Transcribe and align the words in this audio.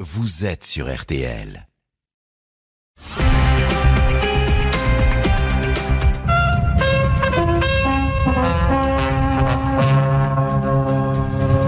vous 0.00 0.44
êtes 0.44 0.62
sur 0.62 0.94
RTL. 0.94 1.66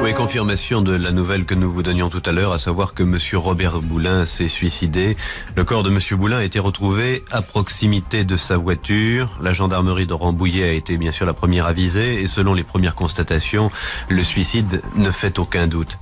Oui, 0.01 0.15
confirmation 0.15 0.81
de 0.81 0.93
la 0.93 1.11
nouvelle 1.11 1.45
que 1.45 1.55
nous 1.55 1.73
vous 1.73 1.83
donnions 1.83 2.09
tout 2.09 2.23
à 2.25 2.31
l'heure, 2.31 2.53
à 2.53 2.59
savoir 2.59 2.95
que 2.95 3.03
Monsieur 3.03 3.39
Robert 3.39 3.81
Boulin 3.81 4.25
s'est 4.27 4.47
suicidé. 4.47 5.17
Le 5.57 5.65
corps 5.65 5.83
de 5.83 5.91
Monsieur 5.91 6.15
Boulin 6.15 6.39
a 6.39 6.45
été 6.45 6.61
retrouvé 6.61 7.25
à 7.33 7.43
proximité 7.43 8.23
de 8.23 8.37
sa 8.37 8.57
voiture. 8.57 9.41
La 9.43 9.53
gendarmerie 9.53 10.07
de 10.07 10.15
Rambouillet 10.15 10.69
a 10.69 10.73
été 10.73 10.99
bien 10.99 11.11
sûr 11.11 11.27
la 11.27 11.35
première 11.35 11.67
avisée 11.67 12.23
et 12.23 12.29
selon 12.29 12.55
les 12.55 12.63
premières 12.63 12.95
constatations, 12.95 13.73
le 14.09 14.23
suicide 14.23 14.83
ne 14.95 15.11
fait 15.11 15.41
aucun 15.41 15.67
doute. 15.67 15.99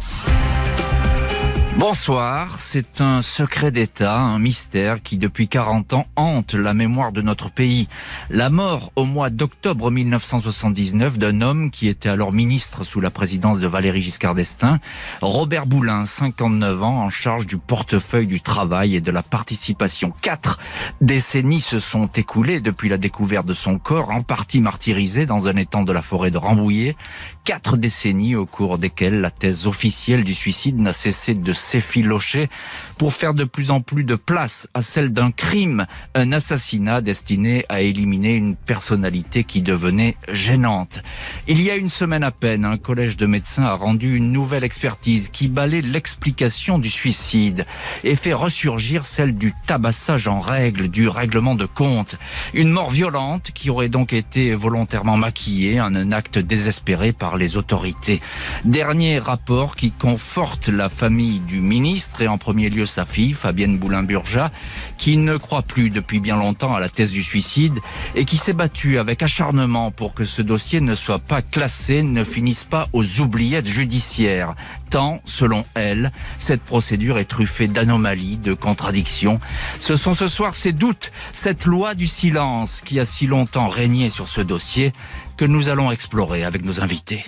Bonsoir, 1.79 2.59
c'est 2.59 3.01
un 3.01 3.23
secret 3.23 3.71
d'État, 3.71 4.19
un 4.19 4.41
mystère 4.41 5.01
qui 5.01 5.17
depuis 5.17 5.47
40 5.47 5.93
ans 5.93 6.07
hante 6.17 6.55
la 6.55 6.75
mémoire 6.75 7.13
de 7.13 7.23
notre 7.23 7.53
pays. 7.53 7.87
La 8.31 8.51
mort 8.51 8.91
au 8.97 9.05
mois 9.05 9.31
d'octobre 9.31 9.89
1979 9.89 11.19
d'un 11.19 11.41
homme 11.41 11.71
qui 11.71 11.87
était 11.87 12.09
alors 12.09 12.33
ministre 12.33 12.83
sous 12.83 13.01
la 13.01 13.11
présidence 13.11 13.61
de 13.61 13.69
Valéry 13.69 14.03
Giscard 14.03 14.35
d'Estaing, 14.35 14.81
Robert 15.23 15.67
Boulin, 15.67 16.05
59 16.05 16.83
ans, 16.83 17.05
en 17.05 17.11
charge 17.11 17.47
du 17.47 17.59
portefeuille 17.59 18.27
du 18.27 18.41
travail 18.41 18.97
et 18.97 19.01
de 19.01 19.13
la 19.13 19.23
participation. 19.23 20.13
Quatre 20.21 20.59
décennies 21.01 21.61
se 21.61 21.79
sont 21.79 22.07
écoulées 22.07 22.59
depuis 22.59 22.89
la 22.89 22.99
découverte 22.99 23.47
de 23.47 23.55
son 23.55 23.79
corps, 23.79 24.11
en 24.11 24.23
partie 24.23 24.61
martyrisé 24.61 25.27
dans 25.27 25.47
un 25.47 25.55
étang 25.55 25.85
de 25.85 25.93
la 25.93 26.03
forêt 26.03 26.33
de 26.33 26.39
Rambouillet. 26.39 26.97
Quatre 27.45 27.79
décennies 27.79 28.35
au 28.35 28.45
cours 28.45 28.77
desquelles 28.77 29.23
la 29.23 29.31
thèse 29.31 29.67
officielle 29.67 30.23
du 30.23 30.35
suicide 30.35 30.79
n'a 30.79 30.93
cessé 30.93 31.33
de 31.33 31.53
s'effilocher 31.55 32.51
pour 32.99 33.15
faire 33.15 33.33
de 33.33 33.45
plus 33.45 33.71
en 33.71 33.81
plus 33.81 34.05
de 34.05 34.17
place 34.17 34.69
à 34.75 34.83
celle 34.83 35.15
d'un 35.15 35.31
crime, 35.31 35.87
un 36.15 36.33
assassinat 36.33 37.01
destiné 37.01 37.65
à 37.71 37.81
éliminer 37.81 38.35
une 38.35 38.55
personnalité 38.55 39.45
qui 39.45 39.63
devenait 39.63 40.17
gênante. 40.31 41.01
Il 41.47 41.63
y 41.63 41.71
a 41.71 41.77
une 41.77 41.89
semaine 41.89 42.23
à 42.23 42.31
peine, 42.31 42.67
un 42.67 42.77
collège 42.77 43.17
de 43.17 43.25
médecins 43.25 43.65
a 43.65 43.73
rendu 43.73 44.17
une 44.17 44.31
nouvelle 44.31 44.65
expertise 44.65 45.31
qui 45.31 45.49
balaie 45.49 45.81
l'explication 45.81 46.79
du 46.79 46.91
suicide 46.91 47.65
et 48.05 48.15
fait 48.15 48.35
ressurgir 48.35 49.07
celle 49.07 49.35
du 49.35 49.55
tabassage 49.67 50.29
en 50.29 50.41
règle, 50.41 50.89
du 50.89 51.09
règlement 51.09 51.55
de 51.55 51.65
compte. 51.65 52.19
Une 52.53 52.71
mort 52.71 52.91
violente 52.91 53.53
qui 53.55 53.71
aurait 53.71 53.89
donc 53.89 54.13
été 54.13 54.55
volontairement 54.55 55.17
maquillée 55.17 55.81
en 55.81 55.95
un 55.95 56.13
acte 56.13 56.39
désespéré 56.39 57.13
par 57.13 57.38
les 57.39 57.57
autorités. 57.57 58.21
Dernier 58.65 59.19
rapport 59.19 59.77
qui 59.77 59.91
conforte 59.91 60.69
la 60.69 60.89
famille 60.89 61.41
du 61.41 61.61
ministre 61.61 62.23
et 62.23 62.29
en 62.29 62.39
premier 62.39 62.69
lieu 62.69 62.87
sa 62.87 63.05
fille, 63.05 63.33
Fabienne 63.33 63.79
Boulin-Burja, 63.79 64.51
qui 64.97 65.17
ne 65.17 65.37
croit 65.37 65.63
plus 65.63 65.91
depuis 65.91 66.21
bien 66.21 66.37
longtemps 66.37 66.75
à 66.75 66.81
la 66.81 66.89
thèse 66.89 67.11
du 67.11 67.23
suicide 67.23 67.79
et 68.15 68.25
qui 68.25 68.39
s'est 68.39 68.53
battue 68.53 68.99
avec 68.99 69.23
acharnement 69.23 69.91
pour 69.91 70.15
que 70.15 70.25
ce 70.25 70.43
dossier 70.43 70.81
ne 70.81 70.95
soit 70.95 71.19
pas 71.19 71.43
classé, 71.43 72.03
ne 72.03 72.25
finisse 72.25 72.65
pas 72.65 72.89
aux 72.93 73.21
oubliettes 73.21 73.67
judiciaires. 73.69 74.55
Tant, 74.91 75.21
selon 75.25 75.65
elle, 75.75 76.13
cette 76.39 76.63
procédure 76.63 77.19
est 77.19 77.27
truffée 77.27 77.69
d'anomalies, 77.69 78.39
de 78.39 78.55
contradictions. 78.55 79.39
Ce 79.81 79.97
sont 79.97 80.15
ce 80.15 80.29
soir 80.29 80.55
ces 80.55 80.73
doutes, 80.73 81.13
cette 81.33 81.65
loi 81.65 81.95
du 81.95 82.07
silence 82.07 82.81
qui 82.85 82.99
a 82.99 83.05
si 83.05 83.27
longtemps 83.27 83.69
régné 83.69 84.11
sur 84.11 84.29
ce 84.29 84.41
dossier 84.41 84.93
que 85.39 85.45
nous 85.47 85.71
allons 85.71 85.91
explorer 85.91 86.45
avec 86.45 86.65
nos 86.65 86.83
invités. 86.83 87.25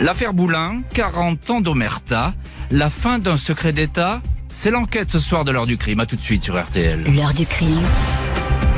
L'affaire 0.00 0.34
Boulin, 0.34 0.82
40 0.94 1.50
ans 1.50 1.60
d'Omerta, 1.60 2.34
la 2.70 2.90
fin 2.90 3.18
d'un 3.18 3.36
secret 3.36 3.72
d'État, 3.72 4.20
c'est 4.52 4.70
l'enquête 4.70 5.10
ce 5.10 5.18
soir 5.18 5.44
de 5.44 5.50
l'heure 5.50 5.66
du 5.66 5.76
crime. 5.76 5.98
À 5.98 6.06
tout 6.06 6.16
de 6.16 6.22
suite 6.22 6.44
sur 6.44 6.60
RTL. 6.62 7.02
L'heure 7.16 7.32
du 7.34 7.46
crime. 7.46 7.82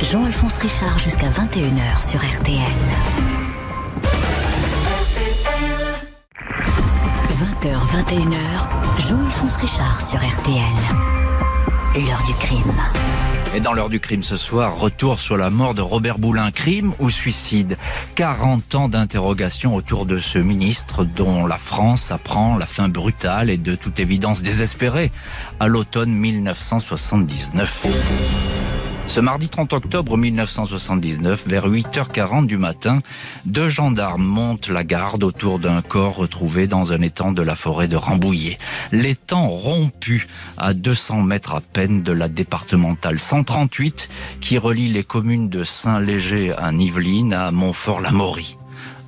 Jean-Alphonse 0.03 0.57
Richard 0.59 0.99
jusqu'à 0.99 1.29
21h 1.29 2.09
sur 2.09 2.21
RTL. 2.21 2.59
20h, 7.63 7.71
21h, 8.09 9.09
Jean-Alphonse 9.09 9.57
Richard 9.57 10.01
sur 10.01 10.19
RTL. 10.19 10.63
L'heure 11.97 12.23
du 12.25 12.35
crime. 12.35 13.30
Et 13.53 13.59
dans 13.59 13.73
l'heure 13.73 13.89
du 13.89 13.99
crime 13.99 14.23
ce 14.23 14.37
soir, 14.37 14.79
retour 14.79 15.21
sur 15.21 15.37
la 15.37 15.51
mort 15.51 15.75
de 15.75 15.83
Robert 15.83 16.21
Boulin. 16.21 16.53
Crime 16.53 16.95
ou 17.01 17.11
suicide? 17.11 17.77
40 18.15 18.77
ans 18.77 18.89
d'interrogation 18.89 19.75
autour 19.75 20.07
de 20.07 20.21
ce 20.21 20.39
ministre 20.39 21.05
dont 21.05 21.47
la 21.47 21.59
France 21.59 22.13
apprend 22.13 22.57
la 22.57 22.67
fin 22.67 22.89
brutale 22.89 23.51
et 23.51 23.57
de 23.57 23.75
toute 23.75 23.99
évidence 23.99 24.41
désespérée 24.41 25.11
à 25.59 25.67
l'automne 25.67 26.13
1979. 26.13 28.60
Ce 29.11 29.19
mardi 29.19 29.49
30 29.49 29.73
octobre 29.73 30.17
1979, 30.17 31.49
vers 31.49 31.69
8h40 31.69 32.47
du 32.47 32.59
matin, 32.59 33.01
deux 33.45 33.67
gendarmes 33.67 34.23
montent 34.23 34.69
la 34.69 34.85
garde 34.85 35.25
autour 35.25 35.59
d'un 35.59 35.83
corps 35.83 36.15
retrouvé 36.15 36.69
dans 36.69 36.93
un 36.93 37.03
étang 37.03 37.33
de 37.33 37.43
la 37.43 37.57
forêt 37.57 37.89
de 37.89 37.97
Rambouillet. 37.97 38.57
L'étang 38.93 39.49
rompu 39.49 40.29
à 40.57 40.75
200 40.75 41.23
mètres 41.23 41.55
à 41.57 41.61
peine 41.61 42.05
de 42.05 42.13
la 42.13 42.29
départementale 42.29 43.19
138 43.19 44.09
qui 44.41 44.59
relie 44.59 44.87
les 44.87 45.03
communes 45.03 45.49
de 45.49 45.65
Saint-Léger 45.65 46.53
à 46.57 46.71
Niveline 46.71 47.33
à 47.33 47.51
Montfort-la-Maurie. 47.51 48.59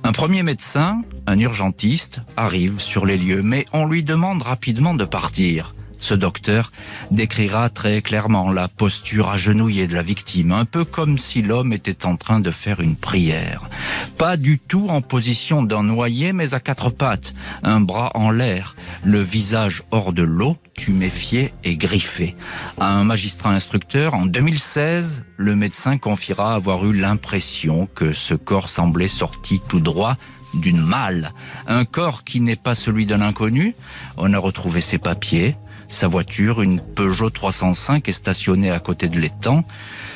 Un 0.03 0.11
premier 0.11 0.43
médecin, 0.43 1.01
un 1.27 1.39
urgentiste, 1.39 2.19
arrive 2.35 2.81
sur 2.81 3.05
les 3.05 3.15
lieux, 3.15 3.41
mais 3.41 3.63
on 3.71 3.85
lui 3.85 4.03
demande 4.03 4.41
rapidement 4.41 4.95
de 4.95 5.05
partir. 5.05 5.73
Ce 6.03 6.13
docteur 6.13 6.73
décrira 7.11 7.69
très 7.69 8.01
clairement 8.01 8.51
la 8.51 8.67
posture 8.67 9.29
agenouillée 9.29 9.87
de 9.87 9.95
la 9.95 10.01
victime, 10.01 10.51
un 10.51 10.65
peu 10.65 10.83
comme 10.83 11.17
si 11.17 11.41
l'homme 11.41 11.71
était 11.71 12.05
en 12.05 12.17
train 12.17 12.41
de 12.41 12.51
faire 12.51 12.81
une 12.81 12.97
prière. 12.97 13.69
Pas 14.17 14.35
du 14.35 14.59
tout 14.59 14.87
en 14.89 14.99
position 14.99 15.63
d'un 15.63 15.83
noyé, 15.83 16.33
mais 16.33 16.53
à 16.53 16.59
quatre 16.59 16.89
pattes, 16.89 17.33
un 17.63 17.79
bras 17.79 18.11
en 18.15 18.31
l'air, 18.31 18.75
le 19.05 19.21
visage 19.21 19.83
hors 19.91 20.11
de 20.11 20.23
l'eau, 20.23 20.57
tuméfié 20.75 21.53
et 21.63 21.77
griffé. 21.77 22.35
À 22.77 22.91
un 22.91 23.05
magistrat 23.05 23.51
instructeur, 23.51 24.13
en 24.13 24.25
2016, 24.25 25.23
le 25.37 25.55
médecin 25.55 25.97
confiera 25.97 26.53
avoir 26.53 26.85
eu 26.85 26.91
l'impression 26.91 27.87
que 27.95 28.11
ce 28.11 28.33
corps 28.33 28.67
semblait 28.67 29.07
sorti 29.07 29.61
tout 29.69 29.79
droit 29.79 30.17
d'une 30.53 30.81
malle. 30.81 31.31
Un 31.67 31.85
corps 31.85 32.23
qui 32.23 32.39
n'est 32.39 32.55
pas 32.55 32.75
celui 32.75 33.05
d'un 33.05 33.21
inconnu. 33.21 33.75
On 34.17 34.33
a 34.33 34.37
retrouvé 34.37 34.81
ses 34.81 34.97
papiers, 34.97 35.55
sa 35.93 36.07
voiture, 36.07 36.61
une 36.61 36.81
Peugeot 36.81 37.29
305, 37.29 38.09
est 38.09 38.13
stationnée 38.13 38.71
à 38.71 38.79
côté 38.79 39.07
de 39.07 39.19
l'étang. 39.19 39.63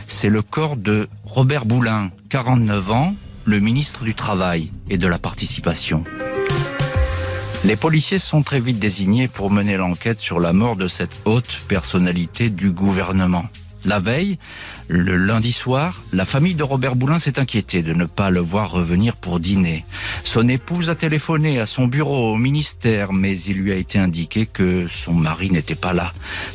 C'est 0.07 0.29
le 0.29 0.41
corps 0.41 0.75
de 0.75 1.07
Robert 1.23 1.65
Boulin, 1.65 2.09
49 2.29 2.91
ans, 2.91 3.15
le 3.45 3.59
ministre 3.59 4.03
du 4.03 4.15
Travail 4.15 4.71
et 4.89 4.97
de 4.97 5.07
la 5.07 5.19
Participation. 5.19 6.03
Les 7.63 7.75
policiers 7.75 8.19
sont 8.19 8.43
très 8.43 8.59
vite 8.59 8.79
désignés 8.79 9.27
pour 9.27 9.51
mener 9.51 9.77
l'enquête 9.77 10.19
sur 10.19 10.39
la 10.39 10.51
mort 10.51 10.75
de 10.75 10.87
cette 10.87 11.21
haute 11.25 11.59
personnalité 11.67 12.49
du 12.49 12.71
gouvernement. 12.71 13.45
La 13.87 13.99
veille, 13.99 14.37
le 14.89 15.15
lundi 15.15 15.53
soir, 15.53 16.03
la 16.11 16.25
famille 16.25 16.55
de 16.55 16.63
Robert 16.63 16.97
Boulin 16.97 17.19
s'est 17.19 17.39
inquiétée 17.39 17.83
de 17.83 17.93
ne 17.93 18.03
pas 18.03 18.29
le 18.29 18.41
voir 18.41 18.69
revenir 18.69 19.15
pour 19.15 19.39
dîner. 19.39 19.85
Son 20.25 20.49
épouse 20.49 20.89
a 20.89 20.95
téléphoné 20.95 21.61
à 21.61 21.65
son 21.65 21.87
bureau 21.87 22.33
au 22.33 22.35
ministère, 22.35 23.13
mais 23.13 23.39
il 23.39 23.55
lui 23.55 23.71
a 23.71 23.75
été 23.75 23.97
indiqué 23.97 24.45
que 24.45 24.89
son 24.89 25.13
mari 25.13 25.51
n'était 25.51 25.75
pas 25.75 25.93
là. 25.93 26.11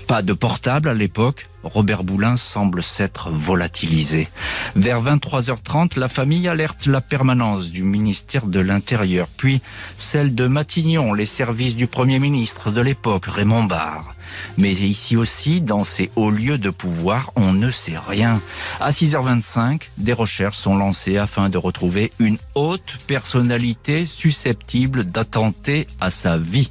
Pas 0.07 0.21
de 0.21 0.35
portable 0.35 0.91
à 0.91 0.95
l'époque. 0.95 1.49
Robert 1.65 2.05
Boulin 2.05 2.37
semble 2.37 2.83
s'être 2.83 3.31
volatilisé. 3.31 4.29
Vers 4.77 5.03
23h30, 5.03 5.99
la 5.99 6.09
famille 6.09 6.49
alerte 6.49 6.85
la 6.85 7.01
permanence 7.01 7.71
du 7.71 7.83
ministère 7.83 8.47
de 8.47 8.61
l'Intérieur, 8.61 9.27
puis 9.39 9.63
celle 9.97 10.35
de 10.35 10.47
Matignon, 10.49 11.15
les 11.15 11.25
services 11.25 11.77
du 11.77 11.87
Premier 11.87 12.19
ministre 12.19 12.71
de 12.71 12.83
l'époque, 12.83 13.25
Raymond 13.25 13.65
Barre. 13.65 14.15
Mais 14.59 14.73
ici 14.73 15.17
aussi, 15.17 15.61
dans 15.61 15.85
ces 15.85 16.11
hauts 16.17 16.31
lieux 16.31 16.59
de 16.59 16.71
pouvoir, 16.71 17.31
on 17.37 17.53
ne 17.53 17.71
sait 17.71 17.99
rien. 17.99 18.41
À 18.81 18.91
6h25, 18.91 19.83
des 19.99 20.13
recherches 20.13 20.59
sont 20.59 20.77
lancées 20.77 21.19
afin 21.19 21.49
de 21.49 21.59
retrouver 21.59 22.13
une 22.19 22.39
haute 22.55 22.99
personnalité 23.07 24.07
susceptible 24.07 25.05
d'attenter 25.05 25.87
à 26.01 26.11
sa 26.11 26.39
vie. 26.39 26.71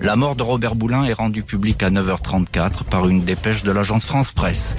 La 0.00 0.14
mort 0.14 0.36
de 0.36 0.42
Robert 0.42 0.76
Boulin 0.76 1.04
est 1.04 1.12
rendue 1.12 1.42
publique 1.42 1.82
à 1.82 1.90
9h34 1.90 2.84
par 2.84 3.08
une 3.08 3.24
dépêche 3.24 3.64
de 3.64 3.72
l'agence 3.72 4.04
France 4.04 4.30
Presse, 4.30 4.76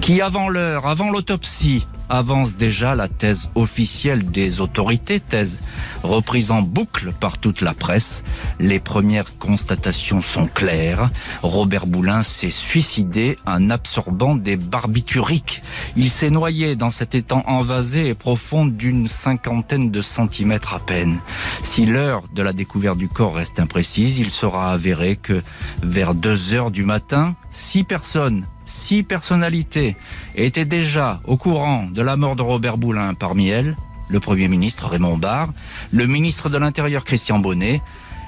qui 0.00 0.22
avant 0.22 0.48
l'heure, 0.48 0.86
avant 0.86 1.10
l'autopsie, 1.10 1.86
avance 2.12 2.56
déjà 2.56 2.94
la 2.94 3.08
thèse 3.08 3.48
officielle 3.54 4.30
des 4.30 4.60
autorités, 4.60 5.18
thèse 5.18 5.62
reprise 6.02 6.50
en 6.50 6.60
boucle 6.60 7.12
par 7.18 7.38
toute 7.38 7.62
la 7.62 7.72
presse. 7.72 8.22
Les 8.60 8.78
premières 8.78 9.38
constatations 9.38 10.20
sont 10.20 10.46
claires. 10.46 11.10
Robert 11.42 11.86
Boulin 11.86 12.22
s'est 12.22 12.50
suicidé 12.50 13.38
en 13.46 13.70
absorbant 13.70 14.36
des 14.36 14.56
barbituriques. 14.56 15.62
Il 15.96 16.10
s'est 16.10 16.28
noyé 16.28 16.76
dans 16.76 16.90
cet 16.90 17.14
étang 17.14 17.42
envasé 17.46 18.08
et 18.08 18.14
profond 18.14 18.66
d'une 18.66 19.08
cinquantaine 19.08 19.90
de 19.90 20.02
centimètres 20.02 20.74
à 20.74 20.80
peine. 20.80 21.18
Si 21.62 21.86
l'heure 21.86 22.24
de 22.34 22.42
la 22.42 22.52
découverte 22.52 22.98
du 22.98 23.08
corps 23.08 23.36
reste 23.36 23.58
imprécise, 23.58 24.18
il 24.18 24.30
sera 24.30 24.70
avéré 24.70 25.16
que 25.16 25.42
vers 25.82 26.14
2 26.14 26.52
heures 26.52 26.70
du 26.70 26.84
matin, 26.84 27.34
six 27.52 27.84
personnes 27.84 28.44
six 28.72 29.02
personnalités 29.02 29.96
étaient 30.34 30.64
déjà 30.64 31.20
au 31.24 31.36
courant 31.36 31.86
de 31.92 32.02
la 32.02 32.16
mort 32.16 32.36
de 32.36 32.42
Robert 32.42 32.78
Boulin. 32.78 33.14
Parmi 33.14 33.48
elles, 33.48 33.76
le 34.08 34.18
Premier 34.18 34.48
ministre 34.48 34.86
Raymond 34.88 35.18
Barre, 35.18 35.52
le 35.92 36.06
ministre 36.06 36.48
de 36.48 36.58
l'Intérieur 36.58 37.04
Christian 37.04 37.38
Bonnet 37.38 37.82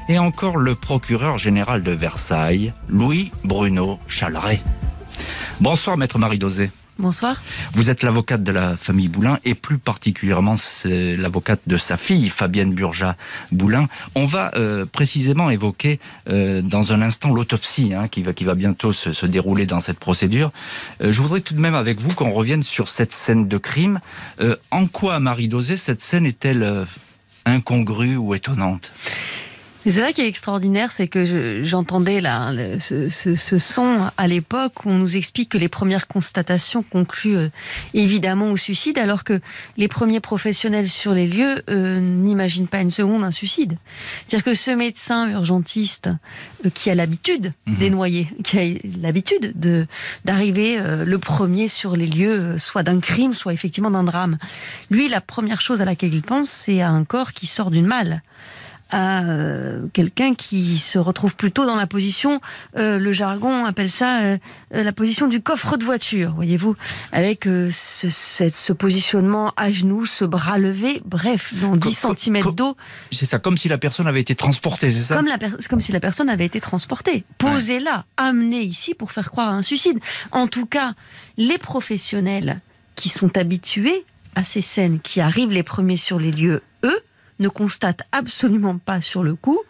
et 0.09 0.19
encore 0.19 0.59
le 0.59 0.75
procureur 0.75 1.39
général 1.39 1.83
de 1.83 1.93
Versailles, 1.93 2.73
Louis 2.89 3.33
Bruno 3.43 3.99
Chaleret. 4.07 4.61
Bonsoir, 5.61 5.97
maître 5.97 6.19
Marie 6.19 6.39
Dosé. 6.39 6.71
Bonsoir. 7.01 7.43
Vous 7.73 7.91
êtes 7.91 8.05
l'avocate 8.05 8.45
de 8.45 8.53
la 8.53 8.77
famille 8.77 9.09
Boulin 9.09 9.41
et 9.45 9.55
plus 9.55 9.79
particulièrement 9.79 10.55
l'avocate 10.85 11.61
de 11.67 11.77
sa 11.77 11.97
fille, 11.97 12.29
Fabienne 12.29 12.73
Burja 12.73 13.17
Boulin. 13.51 13.89
On 14.15 14.27
va 14.27 14.53
euh, 14.55 14.87
précisément 14.87 15.51
évoquer 15.51 15.99
euh, 16.29 16.63
dans 16.63 16.93
un 16.93 17.03
instant 17.03 17.33
l'autopsie 17.33 17.95
hein, 17.95 18.07
qui, 18.07 18.23
va, 18.23 18.55
bientôt 18.55 18.93
se, 18.93 19.27
dérouler 19.27 19.67
dans 19.67 19.81
cette 19.81 19.99
procédure. 19.99 20.53
Euh, 21.03 21.11
je 21.11 21.21
voudrais 21.21 21.41
tout 21.41 21.55
de 21.55 21.61
même 21.61 21.75
avec 21.75 21.99
vous 21.99 22.15
qu'on 22.15 22.31
revienne 22.31 22.63
sur 22.63 22.89
cette 22.89 23.13
scène 23.13 23.49
de 23.49 23.59
crime. 23.59 23.99
en 24.71 24.87
quoi, 24.87 25.19
Marie 25.19 25.49
Dosé, 25.49 25.77
cette 25.77 26.01
scène 26.01 26.27
est-elle 26.27 26.87
incongrue 27.45 28.17
ou 28.17 28.35
étonnante? 28.35 28.93
C'est 29.85 30.01
ça 30.01 30.13
qui 30.13 30.23
est 30.23 30.27
extraordinaire, 30.27 30.91
c'est 30.91 31.09
que 31.09 31.63
j'entendais 31.63 32.21
là 32.21 32.53
ce, 32.81 33.09
ce, 33.11 33.59
son 33.59 34.11
à 34.17 34.27
l'époque 34.27 34.87
où 34.87 34.91
on 34.91 34.95
nous 34.95 35.17
explique 35.17 35.51
que 35.51 35.59
les 35.59 35.69
premières 35.69 36.09
constatations 36.09 36.83
concluent 36.83 37.37
euh, 37.37 37.49
évidemment 37.93 38.51
au 38.51 38.57
suicide, 38.57 38.97
alors 38.97 39.25
que 39.25 39.41
les 39.77 39.89
premiers 39.89 40.21
professionnels 40.21 40.89
sur 40.89 41.13
les 41.13 41.27
lieux 41.27 41.63
euh, 41.69 42.01
n'imaginent 42.01 42.67
pas 42.67 42.81
une 42.81 42.91
seconde 42.91 43.25
un 43.25 43.31
suicide. 43.31 43.77
C'est-à-dire 44.27 44.45
que 44.45 44.55
ce 44.55 44.71
médecin 44.71 45.29
urgentiste 45.29 46.09
euh, 46.65 46.71
qui 46.73 46.89
a 46.89 46.95
l'habitude 46.95 47.53
mhm. 47.67 47.77
des 47.77 47.91
noyés, 47.91 48.29
qui 48.43 48.59
a 48.59 48.65
l'habitude 49.03 49.53
de 49.55 49.87
d'arriver 50.25 50.81
le 51.05 51.19
premier 51.19 51.69
sur 51.69 51.95
les 51.97 52.07
lieux, 52.07 52.57
soit 52.59 52.83
d'un 52.83 53.01
crime, 53.01 53.35
soit 53.35 53.53
effectivement 53.53 53.91
d'un 53.91 54.05
drame, 54.05 54.39
lui, 54.91 55.09
la 55.09 55.21
première 55.21 55.61
chose 55.61 55.83
à 55.83 55.85
laquelle 55.85 56.15
il 56.15 56.23
pense, 56.23 56.49
c'est 56.49 56.81
à 56.81 56.89
un 56.89 57.05
corps 57.05 57.33
qui 57.33 57.47
sort 57.47 57.71
d'une 57.71 57.87
malle 57.87 58.23
à 58.91 59.25
euh, 59.25 59.87
quelqu'un 59.93 60.35
qui 60.35 60.79
se 60.79 60.99
retrouve 60.99 61.35
plutôt 61.35 61.67
dans 61.67 61.75
la 61.75 61.87
position, 61.87 62.41
euh, 62.77 62.99
le 62.99 63.13
jargon 63.13 63.65
appelle 63.65 63.91
ça 63.91 64.21
euh, 64.21 64.39
la 64.71 64.93
position 64.93 65.27
du 65.27 65.41
coffre 65.41 65.77
de 65.77 65.85
voiture, 65.85 66.33
voyez-vous, 66.35 66.77
avec 67.13 67.45
ce, 67.45 68.09
ce, 68.11 68.73
positionnement 68.73 69.53
à 69.57 69.71
genoux, 69.71 70.07
ce 70.07 70.25
bras 70.25 70.59
levé, 70.59 71.03
bref, 71.05 71.55
dans 71.61 71.77
10 71.77 72.07
cm 72.17 72.53
d'eau. 72.53 72.77
C'est 73.11 73.27
ça, 73.27 73.39
comme 73.39 73.59
si 73.59 73.69
la 73.69 73.79
personne 73.79 74.07
avait 74.07 74.21
été 74.21 74.35
transportée, 74.35 74.91
c'est 74.91 75.03
ça? 75.03 75.17
Comme, 75.17 75.27
la 75.27 75.39
comme 75.69 75.81
si 75.81 75.93
la 75.93 76.01
personne 76.01 76.29
avait 76.29 76.47
été 76.47 76.61
transportée, 76.61 77.25
posée 77.39 77.79
là, 77.79 78.05
amenée 78.17 78.63
ici 78.63 78.95
pour 78.95 79.13
faire 79.13 79.31
croire 79.31 79.49
à 79.49 79.53
un 79.53 79.63
suicide. 79.63 79.99
En 80.31 80.47
tout 80.47 80.67
cas, 80.67 80.93
les 81.37 81.59
professionnels 81.59 82.61
qui 82.97 83.09
sont 83.09 83.37
habitués 83.37 84.05
à 84.35 84.45
ces 84.45 84.63
scènes, 84.63 85.01
qui 85.01 85.21
arrivent 85.21 85.51
les 85.51 85.63
premiers 85.63 85.97
sur 85.97 86.19
les 86.19 86.33
lieux, 86.33 86.55
eux, 86.55 86.63
ne 87.39 87.49
constate 87.49 88.03
absolument 88.13 88.79
pas 88.79 89.01
sur 89.01 89.23
le 89.23 89.35
coup 89.35 89.61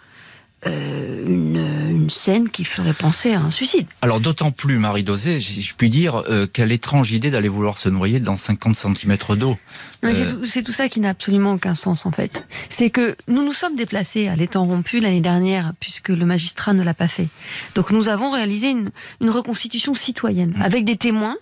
euh, 0.67 1.27
une, 1.27 2.11
scène 2.11 2.51
qui 2.51 2.65
ferait 2.65 2.93
penser 2.93 3.33
à 3.33 3.41
un 3.41 3.51
suicide. 3.51 3.87
Alors 4.03 4.21
d'autant 4.21 4.51
plus, 4.51 4.77
Marie 4.77 5.03
Dosé, 5.03 5.41
je 5.41 5.75
puis 5.75 5.89
dire, 5.89 6.23
euh, 6.29 6.47
quelle 6.47 6.71
étrange 6.71 7.13
idée 7.13 7.31
d'aller 7.31 7.49
vouloir 7.49 7.79
se 7.79 7.89
noyer 7.89 8.21
dans 8.21 8.37
50 8.37 8.77
cm 8.77 9.17
d'eau. 9.37 9.57
Euh, 10.05 10.13
c'est 10.45 10.63
tout, 10.63 10.73
ça 10.73 10.91
qui 10.91 11.01
n'a 11.01 11.11
absolument 11.11 11.55
aucun 11.55 11.75
sens 11.75 12.05
en 12.05 12.13
fait. 12.13 12.47
C'est 12.69 12.91
que 12.91 13.17
nous 13.27 13.43
nous 13.43 13.55
sommes 13.55 13.75
déplacés 13.75 14.29
à 14.29 14.37
l'étang 14.37 14.67
rompu 14.67 15.01
l'année 15.01 15.23
dernière 15.23 15.73
puisque 15.81 16.11
le 16.11 16.27
magistrat 16.27 16.75
ne 16.75 16.83
l'a 16.83 16.95
pas 16.95 17.09
fait. 17.09 17.29
Donc 17.75 17.91
nous 17.91 18.11
avons 18.11 18.31
réalisé 18.31 18.71
une, 18.71 18.91
reconstitution 19.31 19.95
citoyenne 19.95 20.55
mmh. 20.59 20.63
avec 20.63 20.85
des 20.85 20.97
témoins 20.97 21.37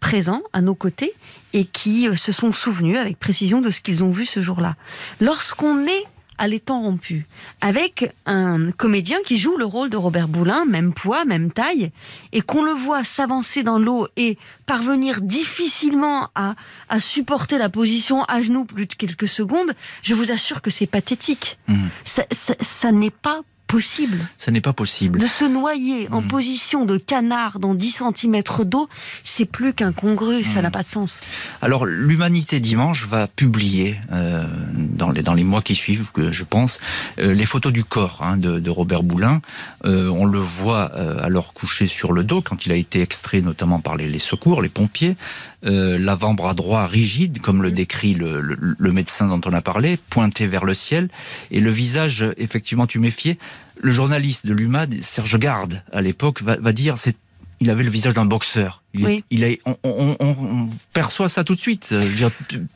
présents 0.00 0.42
à 0.52 0.60
nos 0.60 0.74
côtés 0.74 1.12
et 1.52 1.64
qui 1.64 2.08
euh, 2.08 2.16
se 2.16 2.32
sont 2.32 2.52
souvenus 2.52 2.98
avec 2.98 3.18
précision 3.18 3.60
de 3.60 3.70
ce 3.70 3.80
qu'ils 3.80 4.04
ont 4.04 4.10
vu 4.10 4.26
ce 4.26 4.40
jour-là. 4.40 4.76
Lorsqu'on 5.20 5.86
est 5.86 6.04
à 6.38 6.48
l'étang 6.48 6.80
rompu, 6.80 7.26
avec 7.60 8.10
un 8.26 8.72
comédien 8.72 9.18
qui 9.24 9.36
joue 9.36 9.56
le 9.58 9.64
rôle 9.64 9.90
de 9.90 9.96
Robert 9.96 10.26
Boulin, 10.26 10.64
même 10.64 10.92
poids, 10.92 11.24
même 11.24 11.52
taille, 11.52 11.92
et 12.32 12.40
qu'on 12.40 12.64
le 12.64 12.72
voit 12.72 13.04
s'avancer 13.04 13.62
dans 13.62 13.78
l'eau 13.78 14.08
et 14.16 14.38
parvenir 14.66 15.20
difficilement 15.20 16.30
à, 16.34 16.54
supporter 16.98 17.58
la 17.58 17.68
position 17.68 18.24
à 18.24 18.42
genoux 18.42 18.64
plus 18.64 18.86
de 18.86 18.94
quelques 18.94 19.28
secondes, 19.28 19.72
je 20.02 20.14
vous 20.14 20.32
assure 20.32 20.62
que 20.62 20.70
c'est 20.70 20.86
pathétique. 20.86 21.58
Mmh. 21.68 21.84
ça 22.04 22.92
n'est 22.92 23.10
pas 23.10 23.42
possible. 23.72 24.18
Ça 24.36 24.50
n'est 24.50 24.60
pas 24.60 24.74
possible. 24.74 25.18
De 25.18 25.26
se 25.26 25.46
noyer 25.46 26.06
en 26.10 26.20
hmm. 26.20 26.28
position 26.28 26.84
de 26.84 26.98
canard 26.98 27.58
dans 27.58 27.74
10 27.74 28.02
cm 28.14 28.42
d'eau, 28.66 28.86
c'est 29.24 29.46
plus 29.46 29.72
qu'incongru, 29.72 30.44
ça 30.44 30.58
hmm. 30.58 30.64
n'a 30.64 30.70
pas 30.70 30.82
de 30.82 30.88
sens. 30.88 31.20
Alors, 31.62 31.86
l'Humanité 31.86 32.60
Dimanche 32.60 33.06
va 33.06 33.26
publier, 33.28 33.96
euh, 34.12 34.44
dans, 34.74 35.10
les, 35.10 35.22
dans 35.22 35.32
les 35.32 35.44
mois 35.44 35.62
qui 35.62 35.74
suivent, 35.74 36.10
je 36.18 36.44
pense, 36.44 36.80
euh, 37.18 37.32
les 37.32 37.46
photos 37.46 37.72
du 37.72 37.82
corps 37.82 38.18
hein, 38.20 38.36
de, 38.36 38.70
Robert 38.70 39.02
Boulin. 39.02 39.40
Euh, 39.86 40.08
on 40.08 40.26
le 40.26 40.38
voit 40.38 40.84
alors 41.22 41.54
couché 41.54 41.86
sur 41.86 42.12
le 42.12 42.24
dos, 42.24 42.42
quand 42.42 42.66
il 42.66 42.72
a 42.72 42.76
été 42.76 43.00
extrait 43.00 43.40
notamment 43.40 43.80
par 43.80 43.96
les, 43.96 44.18
secours, 44.18 44.60
les 44.60 44.68
pompiers. 44.68 45.16
L'avant-bras 45.62 46.54
droit 46.54 46.86
rigide, 46.86 47.40
comme 47.40 47.62
le 47.62 47.70
décrit 47.70 48.14
le, 48.14 48.40
le 48.40 48.92
médecin 48.92 49.28
dont 49.28 49.40
on 49.44 49.52
a 49.52 49.60
parlé, 49.60 49.98
pointé 50.10 50.46
vers 50.46 50.64
le 50.64 50.74
ciel, 50.74 51.08
et 51.50 51.60
le 51.60 51.70
visage 51.70 52.26
effectivement 52.36 52.86
tuméfié 52.86 53.38
le 53.82 53.90
journaliste 53.90 54.46
de 54.46 54.54
l'UMAD, 54.54 55.02
Serge 55.02 55.38
Garde, 55.38 55.82
à 55.92 56.00
l'époque, 56.00 56.42
va, 56.42 56.56
va 56.56 56.72
dire 56.72 56.98
c'est 56.98 57.16
il 57.62 57.70
avait 57.70 57.84
le 57.84 57.90
visage 57.90 58.14
d'un 58.14 58.24
boxeur. 58.24 58.82
Il, 59.30 59.44
a, 59.44 59.48
on, 59.84 60.68
perçoit 60.92 61.28
ça 61.28 61.44
tout 61.44 61.54
de 61.54 61.60
suite. 61.60 61.94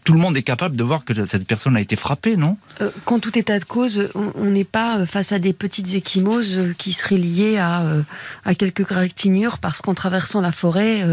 tout 0.04 0.12
le 0.12 0.18
monde 0.18 0.36
est 0.36 0.42
capable 0.42 0.76
de 0.76 0.84
voir 0.84 1.04
que 1.04 1.26
cette 1.26 1.46
personne 1.46 1.76
a 1.76 1.80
été 1.80 1.94
frappée, 1.96 2.36
non? 2.36 2.56
Euh, 2.80 2.88
Quand 3.04 3.18
tout 3.18 3.36
état 3.36 3.58
de 3.58 3.64
cause, 3.64 4.08
on 4.14 4.46
n'est 4.46 4.64
pas 4.64 4.98
euh, 4.98 5.06
face 5.06 5.32
à 5.32 5.38
des 5.38 5.52
petites 5.52 5.94
échymoses 5.94 6.56
euh, 6.56 6.74
qui 6.78 6.92
seraient 6.92 7.18
liées 7.18 7.58
à, 7.58 7.82
à 8.44 8.54
quelques 8.54 8.86
gratignures 8.86 9.58
parce 9.58 9.82
qu'en 9.82 9.92
traversant 9.92 10.40
la 10.40 10.52
forêt, 10.52 11.04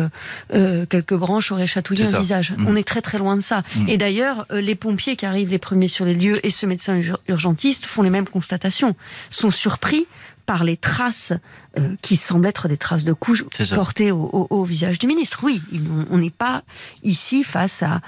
quelques 0.90 1.16
branches 1.16 1.52
auraient 1.52 1.68
chatouillé 1.68 2.06
un 2.06 2.20
visage. 2.20 2.54
Mm. 2.56 2.68
On 2.68 2.76
est 2.76 2.88
très 2.88 3.02
très 3.02 3.18
loin 3.18 3.36
de 3.36 3.42
ça. 3.42 3.64
Mm. 3.76 3.90
Et 3.90 3.98
d'ailleurs, 3.98 4.46
les 4.52 4.76
pompiers 4.76 5.16
qui 5.16 5.26
arrivent 5.26 5.50
les 5.50 5.58
premiers 5.58 5.90
sur 5.90 6.06
les 6.06 6.16
lieux 6.16 6.46
et 6.46 6.50
ce 6.50 6.66
médecin 6.66 7.02
urgentiste 7.28 7.86
font 7.86 8.04
les 8.04 8.10
mêmes 8.12 8.30
constatations, 8.30 8.96
sont 9.32 9.52
surpris 9.52 10.06
par 10.46 10.64
les 10.64 10.78
traces 10.78 11.34
euh, 11.78 11.96
qui 12.02 12.18
semblent 12.18 12.46
être 12.46 12.68
des 12.68 12.78
traces 12.78 13.04
de 13.04 13.14
couches 13.14 13.44
portées 13.74 14.12
au, 14.12 14.64
visage 14.64 15.00
du 15.00 15.08
ministre. 15.08 15.40
Oui, 15.44 15.62
on 16.10 16.18
n'est 16.18 16.30
pas 16.30 16.64
ici 17.02 17.44
face 17.44 17.84
à, 17.84 18.02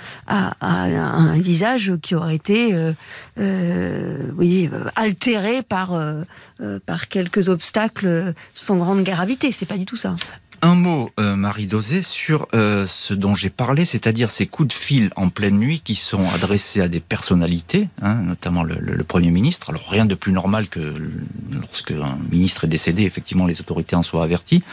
un 0.62 1.40
visage 1.40 1.94
qui 2.02 2.16
aurait 2.16 2.36
été 2.36 2.74
euh, 2.74 2.94
euh, 3.40 4.32
oui, 4.38 4.70
altéré 4.96 5.62
par, 5.62 6.00
par 6.86 7.08
quelques 7.08 7.50
obstacles 7.50 8.34
sans 8.54 8.78
grande 8.78 9.04
gravité. 9.04 9.52
C'est 9.52 9.66
pas 9.66 9.78
du 9.78 9.86
tout 9.86 9.98
ça. 9.98 10.16
Un 10.66 10.74
mot, 10.74 11.12
euh, 11.20 11.36
Marie 11.36 11.68
Dosé, 11.68 12.02
sur 12.02 12.48
euh, 12.56 12.88
ce 12.88 13.14
dont 13.14 13.36
j'ai 13.36 13.52
parlé, 13.52 13.86
c'est-à-dire 13.86 14.32
ces 14.32 14.48
coups 14.48 14.70
de 14.70 14.74
fil 14.74 15.12
en 15.16 15.30
pleine 15.30 15.60
nuit 15.60 15.80
qui 15.80 15.94
sont 15.94 16.28
adressés 16.34 16.82
à 16.82 16.88
des 16.88 17.00
personnalités, 17.00 17.88
hein, 18.02 18.16
notamment 18.16 18.64
le, 18.64 19.04
Premier 19.04 19.30
ministre. 19.30 19.70
Alors 19.70 19.88
rien 19.88 20.08
de 20.08 20.16
plus 20.16 20.32
normal 20.32 20.68
que 20.68 20.80
lorsque 21.52 21.92
un 21.92 22.18
ministre 22.32 22.64
est 22.64 22.68
décédé, 22.68 23.04
effectivement, 23.04 23.46
les 23.46 23.62
autorités 23.62 23.96
en 23.96 24.02
soient 24.02 24.24
averties. 24.24 24.64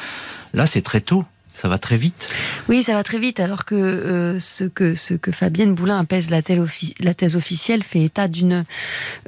Là, 0.55 0.65
c'est 0.65 0.81
très 0.81 1.03
tôt. 1.03 1.27
Ça 1.55 1.69
va 1.69 1.79
très 1.79 1.97
vite. 1.97 2.33
Oui, 2.69 2.83
ça 2.83 2.95
va 2.95 3.05
très 3.05 3.19
vite, 3.19 3.39
alors 3.39 3.65
que 3.65 3.75
euh, 3.75 4.41
ce 4.41 4.65
que 4.65 4.95
ce 4.95 5.15
que 5.15 5.31
Fabienne 5.31 5.75
Boulin 5.75 5.99
apaise 5.99 6.31
la, 6.31 6.41
la 7.01 7.15
thèse 7.15 7.37
officielle 7.37 7.83
fait 7.83 8.03
état 8.03 8.27
d'une 8.27 8.65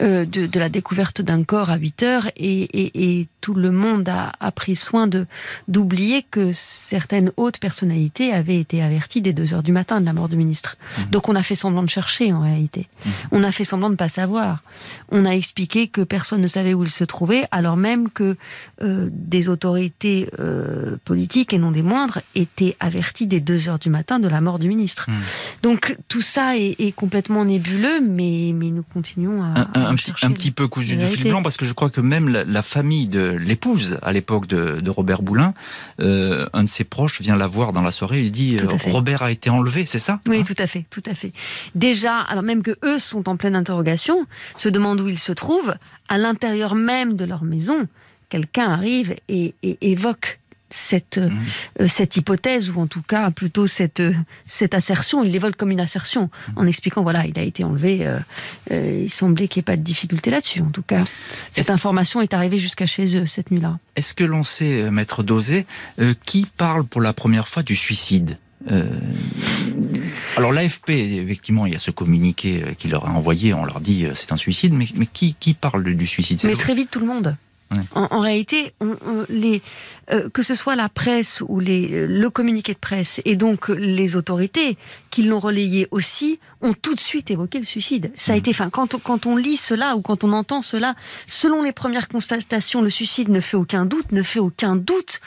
euh, 0.01 0.25
de, 0.25 0.47
de, 0.47 0.59
la 0.59 0.69
découverte 0.69 1.21
d'un 1.21 1.45
corps 1.45 1.71
à 1.71 1.77
8 1.77 2.03
heures 2.03 2.27
et, 2.37 2.63
et, 2.63 3.21
et 3.21 3.29
tout 3.41 3.55
le 3.55 3.71
monde 3.71 4.09
a, 4.09 4.33
a 4.41 4.51
pris 4.51 4.75
soin 4.75 5.07
de 5.07 5.27
d'oublier 5.69 6.25
que 6.29 6.51
certaines 6.53 7.31
hautes 7.37 7.59
personnalités 7.59 8.33
avaient 8.33 8.59
été 8.59 8.83
averties 8.83 9.21
dès 9.21 9.33
2 9.33 9.55
heures 9.55 9.63
du 9.63 9.73
matin 9.73 10.01
de 10.01 10.07
la 10.07 10.15
mort 10.15 10.29
du 10.29 10.37
ministre. 10.37 10.77
Mhm. 10.99 11.11
Donc 11.11 11.29
on 11.29 11.37
a 11.37 11.43
fait 11.43 11.55
semblant 11.55 11.83
de 11.83 11.91
chercher 11.91 12.33
en 12.33 12.41
réalité. 12.41 12.89
Mhm. 13.05 13.13
On 13.33 13.45
a 13.45 13.53
fait 13.53 13.65
semblant 13.65 13.91
de 13.91 13.97
pas 13.97 14.09
savoir. 14.09 14.63
On 15.11 15.27
a 15.27 15.31
expliqué 15.31 15.89
que 15.89 16.01
personne 16.01 16.41
ne 16.41 16.49
savait 16.49 16.75
où 16.75 16.85
il 16.85 16.91
se 16.91 17.05
trouvait, 17.05 17.45
alors 17.51 17.77
même 17.77 18.09
que 18.11 18.37
euh, 18.83 19.09
des 19.13 19.49
autorités 19.49 20.29
politiques 21.05 21.53
et 21.53 21.59
non 21.59 21.71
des 21.71 21.83
moindres 21.83 22.14
Était 22.35 22.77
averti 22.81 23.27
dès 23.27 23.41
2 23.41 23.69
heures 23.69 23.79
du 23.79 23.91
matin 23.91 24.19
de 24.19 24.29
la 24.29 24.41
mort 24.41 24.59
du 24.59 24.69
ministre. 24.69 25.07
Hmm. 25.09 25.15
Donc 25.63 25.97
tout 26.09 26.21
ça 26.21 26.57
est, 26.57 26.77
est 26.79 26.93
complètement 26.93 27.45
nébuleux, 27.45 28.01
mais, 28.01 28.53
mais 28.55 28.71
nous 28.71 28.83
continuons 28.83 29.43
à, 29.43 29.47
un, 29.47 29.69
à 29.75 29.89
un 29.89 29.95
petit, 29.95 30.13
un 30.23 30.31
petit 30.33 30.51
peu 30.51 30.69
cousu 30.69 30.97
de 30.97 31.07
fil 31.07 31.25
blanc 31.25 31.43
parce 31.43 31.57
que 31.57 31.65
je 31.65 31.73
crois 31.73 31.91
que 31.91 32.01
même 32.01 32.29
la, 32.29 32.45
la 32.45 32.63
famille 32.63 33.07
de 33.07 33.23
l'épouse 33.23 33.99
à 34.03 34.13
l'époque 34.13 34.47
de, 34.47 34.81
de 34.81 34.91
Robert 34.91 35.23
Boulin, 35.23 35.55
euh, 36.01 36.47
un 36.53 36.65
de 36.65 36.69
ses 36.69 36.85
proches 36.85 37.21
vient 37.21 37.37
la 37.37 37.47
voir 37.47 37.73
dans 37.73 37.83
la 37.83 37.93
soirée. 37.93 38.23
Il 38.23 38.31
dit 38.33 38.59
euh. 38.59 38.67
Robert 38.87 39.23
a 39.23 39.31
été 39.31 39.51
enlevé, 39.51 39.85
c'est 39.87 39.99
ça? 39.99 40.21
Oui, 40.27 40.39
Hein? 40.41 40.45
tout 40.47 40.55
à 40.59 40.67
fait, 40.67 40.85
tout 40.91 41.03
à 41.07 41.15
fait. 41.15 41.33
Déjà, 41.75 42.19
alors 42.21 42.43
même 42.43 42.63
que 42.63 42.77
eux 42.85 42.99
sont 42.99 43.29
en 43.29 43.37
pleine 43.37 43.57
interrogation, 43.57 44.27
se 44.57 44.69
demandent 44.69 45.01
où 45.01 45.09
ils 45.09 45.19
se 45.19 45.33
trouvent, 45.33 45.75
à 46.09 46.19
l'intérieur 46.19 46.75
même 46.75 47.17
de 47.17 47.25
leur 47.25 47.45
maison, 47.45 47.87
quelqu'un 48.29 48.71
arrive 48.71 49.15
et, 49.29 49.55
et 49.63 49.79
évoque 49.91 50.39
cette, 50.77 51.19
Mhm. 51.19 51.33
euh, 51.83 51.89
cette 51.89 52.17
hypothèse, 52.17 52.69
ou 52.71 52.81
en 52.81 52.87
tout 52.89 53.03
cas 53.03 53.31
plutôt 53.31 53.67
cette, 53.69 54.01
euh, 54.01 54.13
cette 54.47 54.75
assertion, 54.75 55.23
il 55.23 55.31
l'évoque 55.31 55.55
comme 55.57 55.71
une 55.71 55.79
assertion, 55.81 56.23
Mhm. 56.49 56.55
en 56.57 56.67
expliquant, 56.67 57.03
voilà, 57.05 57.25
il 57.27 57.39
a 57.39 57.43
été 57.43 57.63
enlevé, 57.63 58.05
euh, 58.07 58.19
euh, 58.73 59.03
il 59.05 59.11
semblait 59.13 59.47
qu'il 59.47 59.61
n'y 59.61 59.63
ait 59.65 59.71
pas 59.73 59.77
de 59.77 59.83
difficulté 59.83 60.31
là-dessus, 60.31 60.63
en 60.63 60.71
tout 60.71 60.83
cas. 60.83 61.05
Cette 61.53 61.71
information 61.71 62.21
est 62.23 62.35
arrivée 62.35 62.59
jusqu'à 62.59 62.87
chez 62.87 63.17
eux 63.17 63.27
cette 63.27 63.53
nuit-là. 63.53 63.79
Est-ce 63.95 64.15
que 64.15 64.25
l'on 64.25 64.43
sait, 64.43 64.91
maître 64.91 65.23
Dosé, 65.23 65.65
euh, 66.01 66.15
qui 66.27 66.47
parle 66.57 66.85
pour 66.85 67.01
la 67.01 67.13
première 67.13 67.47
fois 67.47 67.63
du 67.63 67.77
suicide 67.77 68.37
Euh, 68.71 68.89
alors 70.39 70.53
l'AFP, 70.53 70.89
effectivement, 70.91 71.67
il 71.67 71.75
y 71.75 71.77
a 71.77 71.79
ce 71.79 71.91
communiqué 71.91 72.65
qu'il 72.79 72.93
leur 72.93 73.07
a 73.07 73.13
envoyé, 73.13 73.53
on 73.53 73.65
leur 73.67 73.79
dit 73.81 74.07
c'est 74.15 74.33
un 74.33 74.39
suicide, 74.39 74.73
mais, 74.73 74.87
mais 74.95 75.07
qui, 75.07 75.35
qui 75.39 75.53
parle 75.53 75.85
du 75.95 76.07
suicide? 76.07 76.41
Mais 76.45 76.57
très 76.57 76.75
vite, 76.75 76.91
tout 76.91 77.01
le 77.01 77.07
monde. 77.07 77.37
Ouais. 77.75 77.83
En, 77.95 78.09
en 78.11 78.21
réalité, 78.21 78.73
on- 78.81 78.97
on- 79.07 79.27
les, 79.29 79.63
euh, 80.13 80.29
que 80.29 80.43
ce 80.43 80.55
soit 80.55 80.77
la 80.77 80.89
presse 80.89 81.43
ou 81.49 81.61
les, 81.61 81.91
euh, 81.93 82.07
le 82.07 82.31
communiqué 82.31 82.75
de 82.75 82.79
presse 82.79 83.21
et 83.25 83.37
donc 83.37 83.69
les 83.69 84.17
autorités 84.17 84.77
qui 85.11 85.23
l'ont 85.23 85.41
relayé 85.41 85.87
aussi, 85.93 86.41
ont 86.61 86.73
tout 86.75 86.95
de 86.95 87.01
suite 87.01 87.31
évoqué 87.31 87.59
le 87.59 87.65
suicide. 87.65 88.11
Ça 88.17 88.33
a 88.33 88.37
été, 88.37 88.51
enfin, 88.51 88.71
quand, 88.71 88.95
on- 88.95 88.99
quand 88.99 89.27
on 89.27 89.37
lit 89.37 89.57
cela 89.57 89.97
ou 89.97 90.01
quand 90.03 90.25
on 90.25 90.33
entend 90.33 90.61
cela, 90.63 90.95
selon 91.27 91.63
les 91.63 91.73
premières 91.73 92.09
constatations, 92.09 92.81
le 92.83 92.91
suicide 92.91 93.29
ne 93.29 93.41
fait 93.41 93.57
aucun 93.57 93.85
doute, 93.87 94.11
ne 94.13 94.23
fait 94.23 94.41
aucun 94.41 94.75
doute. 94.77 95.21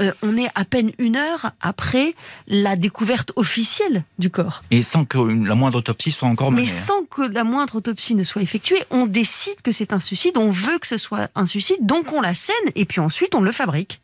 Euh, 0.00 0.12
on 0.22 0.36
est 0.36 0.48
à 0.54 0.64
peine 0.64 0.92
une 0.98 1.16
heure 1.16 1.50
après 1.60 2.14
la 2.48 2.76
découverte 2.76 3.32
officielle 3.36 4.04
du 4.18 4.30
corps. 4.30 4.62
Et 4.70 4.82
sans 4.82 5.04
que 5.04 5.18
la 5.18 5.54
moindre 5.54 5.78
autopsie 5.78 6.12
soit 6.12 6.28
encore 6.28 6.50
menée. 6.52 6.62
Mais 6.62 6.68
hein. 6.68 6.72
sans 6.86 7.04
que 7.04 7.22
la 7.22 7.44
moindre 7.44 7.76
autopsie 7.76 8.14
ne 8.14 8.24
soit 8.24 8.42
effectuée, 8.42 8.82
on 8.90 9.06
décide 9.06 9.60
que 9.62 9.72
c'est 9.72 9.92
un 9.92 10.00
suicide, 10.00 10.36
on 10.38 10.50
veut 10.50 10.78
que 10.78 10.86
ce 10.86 10.96
soit 10.98 11.28
un 11.34 11.46
suicide, 11.46 11.83
donc 11.84 12.12
on 12.12 12.20
la 12.20 12.34
scène 12.34 12.56
et 12.74 12.84
puis 12.84 13.00
ensuite 13.00 13.34
on 13.34 13.40
le 13.40 13.52
fabrique. 13.52 14.00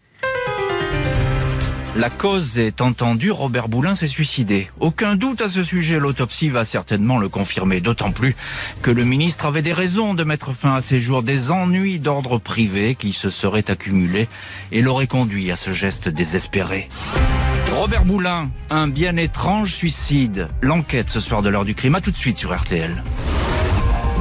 La 1.96 2.08
cause 2.08 2.58
est 2.58 2.80
entendue, 2.82 3.32
Robert 3.32 3.68
Boulin 3.68 3.96
s'est 3.96 4.06
suicidé. 4.06 4.70
Aucun 4.78 5.16
doute 5.16 5.40
à 5.40 5.48
ce 5.48 5.64
sujet, 5.64 5.98
l'autopsie 5.98 6.48
va 6.48 6.64
certainement 6.64 7.18
le 7.18 7.28
confirmer, 7.28 7.80
d'autant 7.80 8.12
plus 8.12 8.36
que 8.80 8.92
le 8.92 9.04
ministre 9.04 9.46
avait 9.46 9.60
des 9.60 9.72
raisons 9.72 10.14
de 10.14 10.22
mettre 10.22 10.52
fin 10.52 10.76
à 10.76 10.82
ses 10.82 11.00
jours, 11.00 11.24
des 11.24 11.50
ennuis 11.50 11.98
d'ordre 11.98 12.38
privé 12.38 12.94
qui 12.94 13.12
se 13.12 13.28
seraient 13.28 13.68
accumulés 13.72 14.28
et 14.70 14.82
l'auraient 14.82 15.08
conduit 15.08 15.50
à 15.50 15.56
ce 15.56 15.72
geste 15.72 16.08
désespéré. 16.08 16.88
Robert 17.74 18.04
Boulin, 18.04 18.50
un 18.70 18.86
bien 18.86 19.16
étrange 19.16 19.72
suicide. 19.72 20.46
L'enquête 20.62 21.10
ce 21.10 21.18
soir 21.18 21.42
de 21.42 21.48
l'heure 21.48 21.64
du 21.64 21.74
crime, 21.74 21.96
à 21.96 22.00
tout 22.00 22.12
de 22.12 22.16
suite 22.16 22.38
sur 22.38 22.56
RTL. 22.56 23.02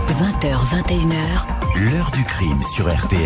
20h, 0.08 0.58
21h, 0.88 1.59
L'heure 1.76 2.12
du 2.12 2.24
crime 2.24 2.62
sur 2.76 2.94
RTL. 2.94 3.20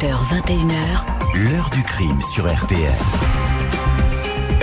h 0.00 0.16
21h, 0.30 0.74
L'heure 1.34 1.70
du 1.70 1.82
crime 1.82 2.20
sur 2.32 2.52
RTL. 2.52 2.80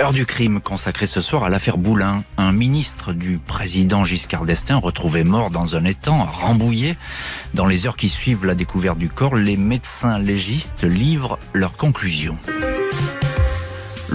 Heure 0.00 0.12
du 0.12 0.26
crime 0.26 0.60
consacrée 0.60 1.06
ce 1.06 1.20
soir 1.20 1.44
à 1.44 1.48
l'affaire 1.48 1.78
Boulin. 1.78 2.22
Un 2.36 2.52
ministre 2.52 3.12
du 3.12 3.38
président 3.38 4.04
Giscard 4.04 4.44
d'Estaing 4.44 4.78
retrouvé 4.78 5.24
mort 5.24 5.50
dans 5.50 5.76
un 5.76 5.84
étang 5.84 6.22
à 6.22 6.26
Rambouillet. 6.26 6.96
Dans 7.54 7.66
les 7.66 7.86
heures 7.86 7.96
qui 7.96 8.08
suivent 8.08 8.44
la 8.44 8.54
découverte 8.54 8.98
du 8.98 9.08
corps, 9.08 9.34
les 9.34 9.56
médecins 9.56 10.18
légistes 10.18 10.84
livrent 10.84 11.38
leurs 11.52 11.76
conclusions. 11.76 12.38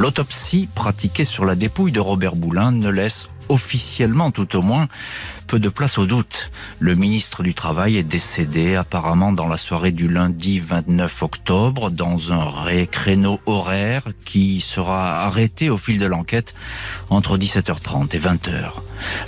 L'autopsie 0.03 0.67
pratiquée 0.75 1.23
sur 1.23 1.45
la 1.45 1.55
dépouille 1.55 1.93
de 1.93 2.01
Robert 2.01 2.35
Boulin 2.35 2.73
ne 2.73 2.89
laisse 2.89 3.29
officiellement 3.47 4.31
tout 4.31 4.57
au 4.57 4.61
moins 4.61 4.89
peu 5.47 5.59
de 5.59 5.69
place 5.69 5.97
au 5.97 6.05
doute. 6.05 6.51
Le 6.81 6.93
ministre 6.93 7.41
du 7.41 7.53
Travail 7.53 7.95
est 7.95 8.03
décédé 8.03 8.75
apparemment 8.75 9.31
dans 9.31 9.47
la 9.47 9.55
soirée 9.55 9.91
du 9.91 10.09
lundi 10.09 10.59
29 10.59 11.23
octobre 11.23 11.89
dans 11.89 12.33
un 12.33 12.43
ré 12.49 12.85
créneau 12.85 13.39
horaire 13.45 14.03
qui 14.25 14.59
sera 14.59 15.25
arrêté 15.25 15.69
au 15.69 15.77
fil 15.77 15.99
de 15.99 16.05
l'enquête 16.05 16.53
entre 17.09 17.37
17h30 17.37 18.13
et 18.13 18.19
20h. 18.19 18.71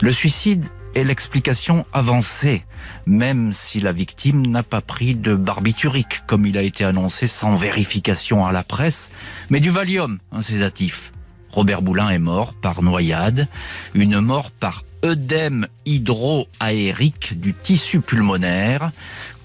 Le 0.02 0.12
suicide 0.12 0.66
est 0.96 1.04
l'explication 1.04 1.86
avancée, 1.94 2.66
même 3.06 3.54
si 3.54 3.80
la 3.80 3.92
victime 3.92 4.46
n'a 4.48 4.64
pas 4.64 4.82
pris 4.82 5.14
de 5.14 5.36
barbiturique, 5.36 6.22
comme 6.26 6.46
il 6.46 6.58
a 6.58 6.62
été 6.62 6.84
annoncé 6.84 7.28
sans 7.28 7.56
vérification 7.56 8.46
à 8.46 8.52
la 8.52 8.64
presse, 8.64 9.12
mais 9.50 9.60
du 9.60 9.70
Valium, 9.70 10.20
un 10.32 10.42
sédatif. 10.42 11.12
Robert 11.52 11.82
Boulin 11.82 12.10
est 12.10 12.20
mort 12.20 12.54
par 12.54 12.82
noyade, 12.82 13.48
une 13.94 14.20
mort 14.20 14.52
par 14.52 14.84
œdème 15.06 15.68
hydroaérique 15.86 17.40
du 17.40 17.54
tissu 17.54 18.02
pulmonaire, 18.02 18.92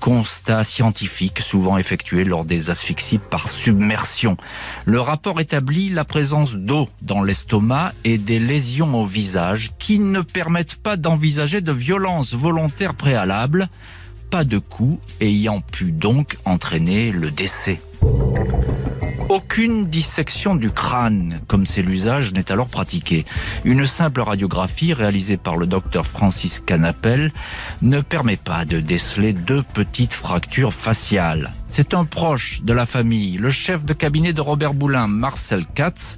constat 0.01 0.65
scientifique 0.65 1.41
souvent 1.41 1.77
effectué 1.77 2.25
lors 2.25 2.47
des 2.47 2.71
asphyxies 2.71 3.19
par 3.19 3.51
submersion. 3.51 4.39
Le 4.87 5.01
rapport 5.01 5.39
établit 5.39 5.91
la 5.91 6.05
présence 6.05 6.55
d'eau 6.55 6.89
dans 7.03 7.23
l'estomac 7.23 7.93
et 8.05 8.17
des 8.17 8.39
lésions 8.39 8.95
au 8.95 9.05
visage 9.05 9.71
qui 9.79 9.99
ne 9.99 10.23
permettent 10.23 10.77
pas 10.77 10.97
d'envisager 10.97 11.61
de 11.61 11.73
violences 11.73 12.33
volontaires 12.33 12.95
préalables, 12.95 13.69
pas 14.31 14.45
de 14.45 14.59
coup 14.59 14.99
ayant 15.21 15.61
pu 15.61 15.93
donc 15.93 16.39
entraîner 16.47 17.13
le 17.13 17.31
décès. 17.31 17.83
Aucune 19.29 19.87
dissection 19.87 20.57
du 20.57 20.71
crâne, 20.71 21.41
comme 21.47 21.65
c'est 21.65 21.83
l'usage, 21.83 22.33
n'est 22.33 22.51
alors 22.51 22.69
pratiquée. 22.69 23.25
Une 23.65 23.87
simple 23.87 24.21
radiographie 24.21 24.93
réalisée 24.93 25.37
par 25.37 25.57
le 25.57 25.67
docteur 25.67 26.07
Francis 26.07 26.61
Canapel 26.61 27.33
ne 27.81 28.01
permet 28.01 28.37
pas 28.37 28.65
de 28.65 28.81
déceler 28.81 29.33
deux 29.33 29.63
petites 29.63 30.15
fractures 30.15 30.75
faciales. 30.75 31.53
C'est 31.69 31.95
un 31.95 32.05
proche 32.05 32.63
de 32.65 32.73
la 32.73 32.85
famille, 32.85 33.37
le 33.37 33.51
chef 33.51 33.85
de 33.85 33.93
cabinet 33.93 34.33
de 34.33 34.41
Robert 34.41 34.75
Boulin, 34.75 35.07
Marcel 35.07 35.65
Katz, 35.73 36.17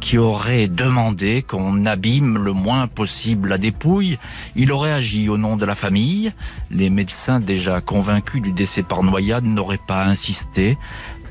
qui 0.00 0.18
aurait 0.18 0.68
demandé 0.68 1.40
qu'on 1.40 1.86
abîme 1.86 2.36
le 2.36 2.52
moins 2.52 2.88
possible 2.88 3.48
la 3.48 3.56
dépouille. 3.56 4.18
Il 4.54 4.70
aurait 4.70 4.92
agi 4.92 5.30
au 5.30 5.38
nom 5.38 5.56
de 5.56 5.64
la 5.64 5.74
famille. 5.74 6.34
Les 6.70 6.90
médecins 6.90 7.40
déjà 7.40 7.80
convaincus 7.80 8.42
du 8.42 8.52
décès 8.52 8.82
par 8.82 9.02
noyade 9.02 9.44
n'auraient 9.44 9.78
pas 9.78 10.04
insisté 10.04 10.76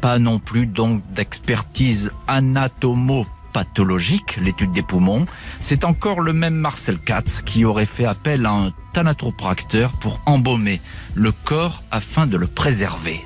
pas 0.02 0.20
non 0.20 0.40
plus 0.40 0.66
donc 0.66 1.02
d'expertise 1.14 2.12
anatomo-pathologique, 2.28 4.40
l'étude 4.42 4.74
des 4.74 4.82
poumons. 4.82 5.28
C'est 5.60 5.86
encore 5.86 6.22
le 6.22 6.34
même 6.34 6.56
Marcel 6.56 6.98
Katz 6.98 7.44
qui 7.44 7.66
aurait 7.66 7.86
fait 7.86 8.06
appel 8.06 8.48
à 8.48 8.52
un 8.52 8.74
thanatopracteur 8.94 9.92
pour 9.94 10.20
embaumer 10.26 10.82
le 11.14 11.32
corps 11.32 11.84
afin 11.92 12.26
de 12.26 12.36
le 12.36 12.48
préserver. 12.48 13.24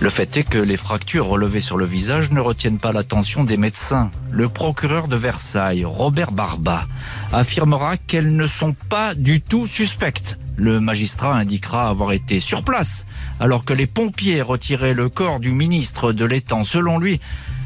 Le 0.00 0.10
fait 0.10 0.36
est 0.36 0.44
que 0.44 0.58
les 0.58 0.76
fractures 0.76 1.26
relevées 1.26 1.60
sur 1.60 1.76
le 1.76 1.84
visage 1.84 2.30
ne 2.30 2.40
retiennent 2.40 2.78
pas 2.78 2.92
l'attention 2.92 3.42
des 3.42 3.56
médecins. 3.56 4.10
Le 4.30 4.48
procureur 4.48 5.08
de 5.08 5.16
Versailles, 5.16 5.84
Robert 5.84 6.30
Barba, 6.30 6.86
affirmera 7.32 7.96
qu'elles 7.96 8.36
ne 8.36 8.46
sont 8.46 8.76
pas 8.88 9.14
du 9.14 9.40
tout 9.40 9.66
suspectes. 9.66 10.38
Le 10.60 10.80
magistrat 10.80 11.36
indiquera 11.36 11.88
avoir 11.88 12.10
été 12.10 12.40
sur 12.40 12.64
place, 12.64 13.06
alors 13.38 13.64
que 13.64 13.72
les 13.72 13.86
pompiers 13.86 14.42
retiraient 14.42 14.92
le 14.92 15.08
corps 15.08 15.38
du 15.38 15.52
ministre 15.52 16.12
de 16.12 16.24
l'étang. 16.24 16.64
Selon 16.64 16.98
lui, 16.98 17.20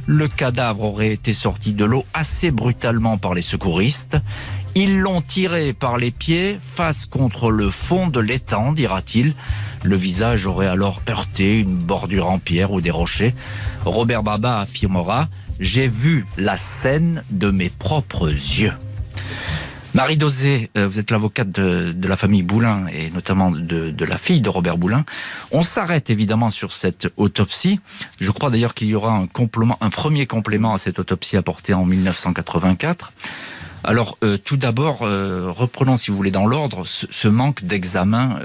le 0.06 0.28
cadavre 0.28 0.84
aurait 0.84 1.12
été 1.12 1.32
sorti 1.32 1.72
de 1.72 1.86
l'eau 1.86 2.04
assez 2.12 2.50
brutalement 2.50 3.16
par 3.16 3.32
les 3.32 3.40
secouristes. 3.40 4.18
Ils 4.74 4.98
l'ont 4.98 5.22
tiré 5.22 5.72
par 5.72 5.96
les 5.96 6.10
pieds 6.10 6.58
face 6.60 7.06
contre 7.06 7.50
le 7.50 7.70
fond 7.70 8.08
de 8.08 8.20
l'étang, 8.20 8.72
dira-t-il. 8.72 9.32
Le 9.82 9.96
visage 9.96 10.46
aurait 10.46 10.66
alors 10.66 11.00
heurté 11.08 11.60
une 11.60 11.76
bordure 11.76 12.28
en 12.28 12.38
pierre 12.38 12.72
ou 12.72 12.82
des 12.82 12.90
rochers. 12.90 13.34
Robert 13.86 14.22
Baba 14.22 14.60
affirmera 14.60 15.28
J'ai 15.60 15.88
vu 15.88 16.26
la 16.36 16.58
scène 16.58 17.24
de 17.30 17.50
mes 17.50 17.70
propres 17.70 18.28
yeux. 18.30 18.74
Marie 19.94 20.16
Dosé, 20.16 20.70
euh, 20.78 20.88
vous 20.88 20.98
êtes 20.98 21.10
l'avocate 21.10 21.50
de, 21.50 22.08
la 22.08 22.16
famille 22.16 22.42
Boulin 22.42 22.86
et 22.86 23.10
notamment 23.10 23.50
de, 23.50 24.04
la 24.04 24.16
fille 24.16 24.40
de 24.40 24.48
Robert 24.48 24.78
Boulin. 24.78 25.04
On 25.50 25.62
s'arrête 25.62 26.08
évidemment 26.08 26.50
sur 26.50 26.72
cette 26.72 27.08
autopsie. 27.18 27.78
Je 28.18 28.30
crois 28.30 28.48
d'ailleurs 28.48 28.72
qu'il 28.72 28.88
y 28.88 28.94
aura 28.94 29.12
un 29.12 29.90
premier 29.90 30.26
complément 30.26 30.72
à 30.72 30.78
cette 30.78 30.98
autopsie 30.98 31.36
apportée 31.36 31.74
en 31.74 31.84
1984. 31.84 33.12
Alors, 33.84 34.16
euh, 34.24 34.38
tout 34.38 34.56
d'abord, 34.56 35.02
euh, 35.02 35.50
reprenons, 35.50 35.98
si 35.98 36.10
vous 36.10 36.16
voulez, 36.16 36.30
dans 36.30 36.46
l'ordre, 36.46 36.86
ce, 36.86 37.28
manque 37.28 37.62
d'examen 37.62 38.38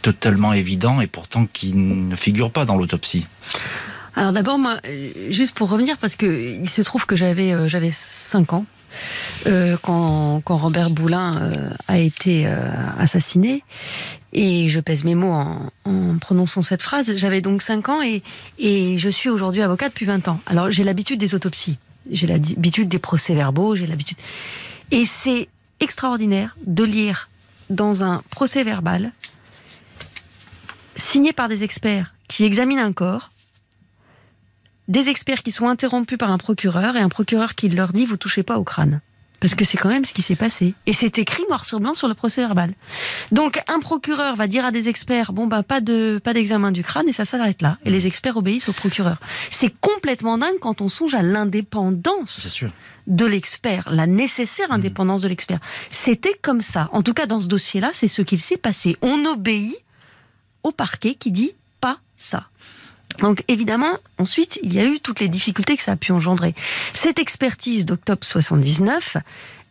totalement 0.00 0.54
évident 0.54 1.02
et 1.02 1.06
pourtant 1.06 1.46
qui 1.52 1.74
ne 1.74 2.16
figure 2.16 2.50
pas 2.50 2.64
dans 2.64 2.76
l'autopsie. 2.76 3.26
Alors 4.14 4.32
d'abord, 4.32 4.58
moi, 4.58 4.78
juste 5.28 5.54
pour 5.54 5.68
revenir, 5.68 5.98
parce 5.98 6.16
que 6.16 6.54
il 6.58 6.68
se 6.70 6.80
trouve 6.80 7.04
que 7.04 7.16
j'avais 7.16 7.68
j'avais 7.68 7.90
5 7.90 8.54
ans 8.54 8.64
euh, 9.46 9.76
quand, 9.80 10.42
Robert 10.46 10.90
Boulin 10.90 11.36
euh, 11.40 11.70
a 11.88 11.98
été 11.98 12.46
euh, 12.46 12.70
assassiné. 12.98 13.62
Et 14.32 14.68
je 14.68 14.80
pèse 14.80 15.04
mes 15.04 15.14
mots 15.14 15.32
en, 15.32 16.18
prononçant 16.20 16.62
cette 16.62 16.82
phrase. 16.82 17.14
J'avais 17.16 17.40
donc 17.40 17.62
5 17.62 17.88
ans 17.88 18.02
et, 18.02 18.22
et 18.58 18.98
je 18.98 19.08
suis 19.08 19.30
aujourd'hui 19.30 19.62
avocat 19.62 19.88
depuis 19.88 20.06
20 20.06 20.28
ans. 20.28 20.40
Alors 20.46 20.70
j'ai 20.70 20.82
l'habitude 20.82 21.18
des 21.18 21.34
autopsies, 21.34 21.78
j'ai 22.10 22.26
l'habitude 22.26 22.88
des 22.88 22.98
procès-verbaux, 22.98 23.76
j'ai 23.76 23.86
l'habitude. 23.86 24.18
Et 24.90 25.04
c'est 25.04 25.48
extraordinaire 25.80 26.56
de 26.66 26.84
lire 26.84 27.28
dans 27.70 28.02
un 28.02 28.22
procès-verbal 28.30 29.12
signé 30.96 31.32
par 31.32 31.48
des 31.48 31.64
experts 31.64 32.14
qui 32.28 32.44
examinent 32.44 32.80
un 32.80 32.92
corps 32.92 33.30
des 34.88 35.08
experts 35.08 35.42
qui 35.42 35.52
sont 35.52 35.68
interrompus 35.68 36.18
par 36.18 36.30
un 36.30 36.38
procureur 36.38 36.96
et 36.96 37.00
un 37.00 37.08
procureur 37.08 37.54
qui 37.54 37.68
leur 37.68 37.92
dit 37.92 38.06
vous 38.06 38.16
touchez 38.16 38.42
pas 38.42 38.58
au 38.58 38.64
crâne. 38.64 39.00
Parce 39.40 39.54
que 39.54 39.64
c'est 39.64 39.76
quand 39.76 39.90
même 39.90 40.06
ce 40.06 40.14
qui 40.14 40.22
s'est 40.22 40.36
passé. 40.36 40.74
Et 40.86 40.94
c'est 40.94 41.18
écrit 41.18 41.42
noir 41.48 41.66
sur 41.66 41.78
blanc 41.78 41.92
sur 41.92 42.08
le 42.08 42.14
procès 42.14 42.40
verbal. 42.40 42.72
Donc 43.32 43.60
un 43.68 43.80
procureur 43.80 44.34
va 44.34 44.46
dire 44.46 44.64
à 44.64 44.70
des 44.70 44.88
experts 44.88 45.32
bon 45.32 45.46
bah 45.46 45.62
pas 45.62 45.80
de 45.80 46.18
pas 46.22 46.32
d'examen 46.32 46.72
du 46.72 46.82
crâne 46.82 47.08
et 47.08 47.12
ça 47.12 47.24
s'arrête 47.24 47.60
là. 47.60 47.76
Et 47.84 47.90
les 47.90 48.06
experts 48.06 48.36
obéissent 48.36 48.68
au 48.68 48.72
procureur. 48.72 49.18
C'est 49.50 49.72
complètement 49.80 50.38
dingue 50.38 50.58
quand 50.60 50.80
on 50.80 50.88
songe 50.88 51.14
à 51.14 51.22
l'indépendance 51.22 52.64
de 53.06 53.26
l'expert, 53.26 53.88
la 53.90 54.06
nécessaire 54.06 54.72
indépendance 54.72 55.20
de 55.20 55.28
l'expert. 55.28 55.60
C'était 55.92 56.38
comme 56.40 56.62
ça. 56.62 56.88
En 56.92 57.02
tout 57.02 57.14
cas 57.14 57.26
dans 57.26 57.40
ce 57.40 57.46
dossier-là, 57.46 57.90
c'est 57.92 58.08
ce 58.08 58.22
qu'il 58.22 58.40
s'est 58.40 58.56
passé. 58.56 58.96
On 59.02 59.24
obéit 59.26 59.76
au 60.62 60.72
parquet 60.72 61.14
qui 61.14 61.30
dit 61.30 61.52
pas 61.80 61.98
ça. 62.16 62.48
Donc 63.18 63.44
évidemment, 63.48 63.96
ensuite, 64.18 64.58
il 64.62 64.74
y 64.74 64.80
a 64.80 64.84
eu 64.84 65.00
toutes 65.00 65.20
les 65.20 65.28
difficultés 65.28 65.76
que 65.76 65.82
ça 65.82 65.92
a 65.92 65.96
pu 65.96 66.12
engendrer. 66.12 66.54
Cette 66.92 67.18
expertise 67.18 67.86
d'octobre 67.86 68.24
79, 68.24 69.16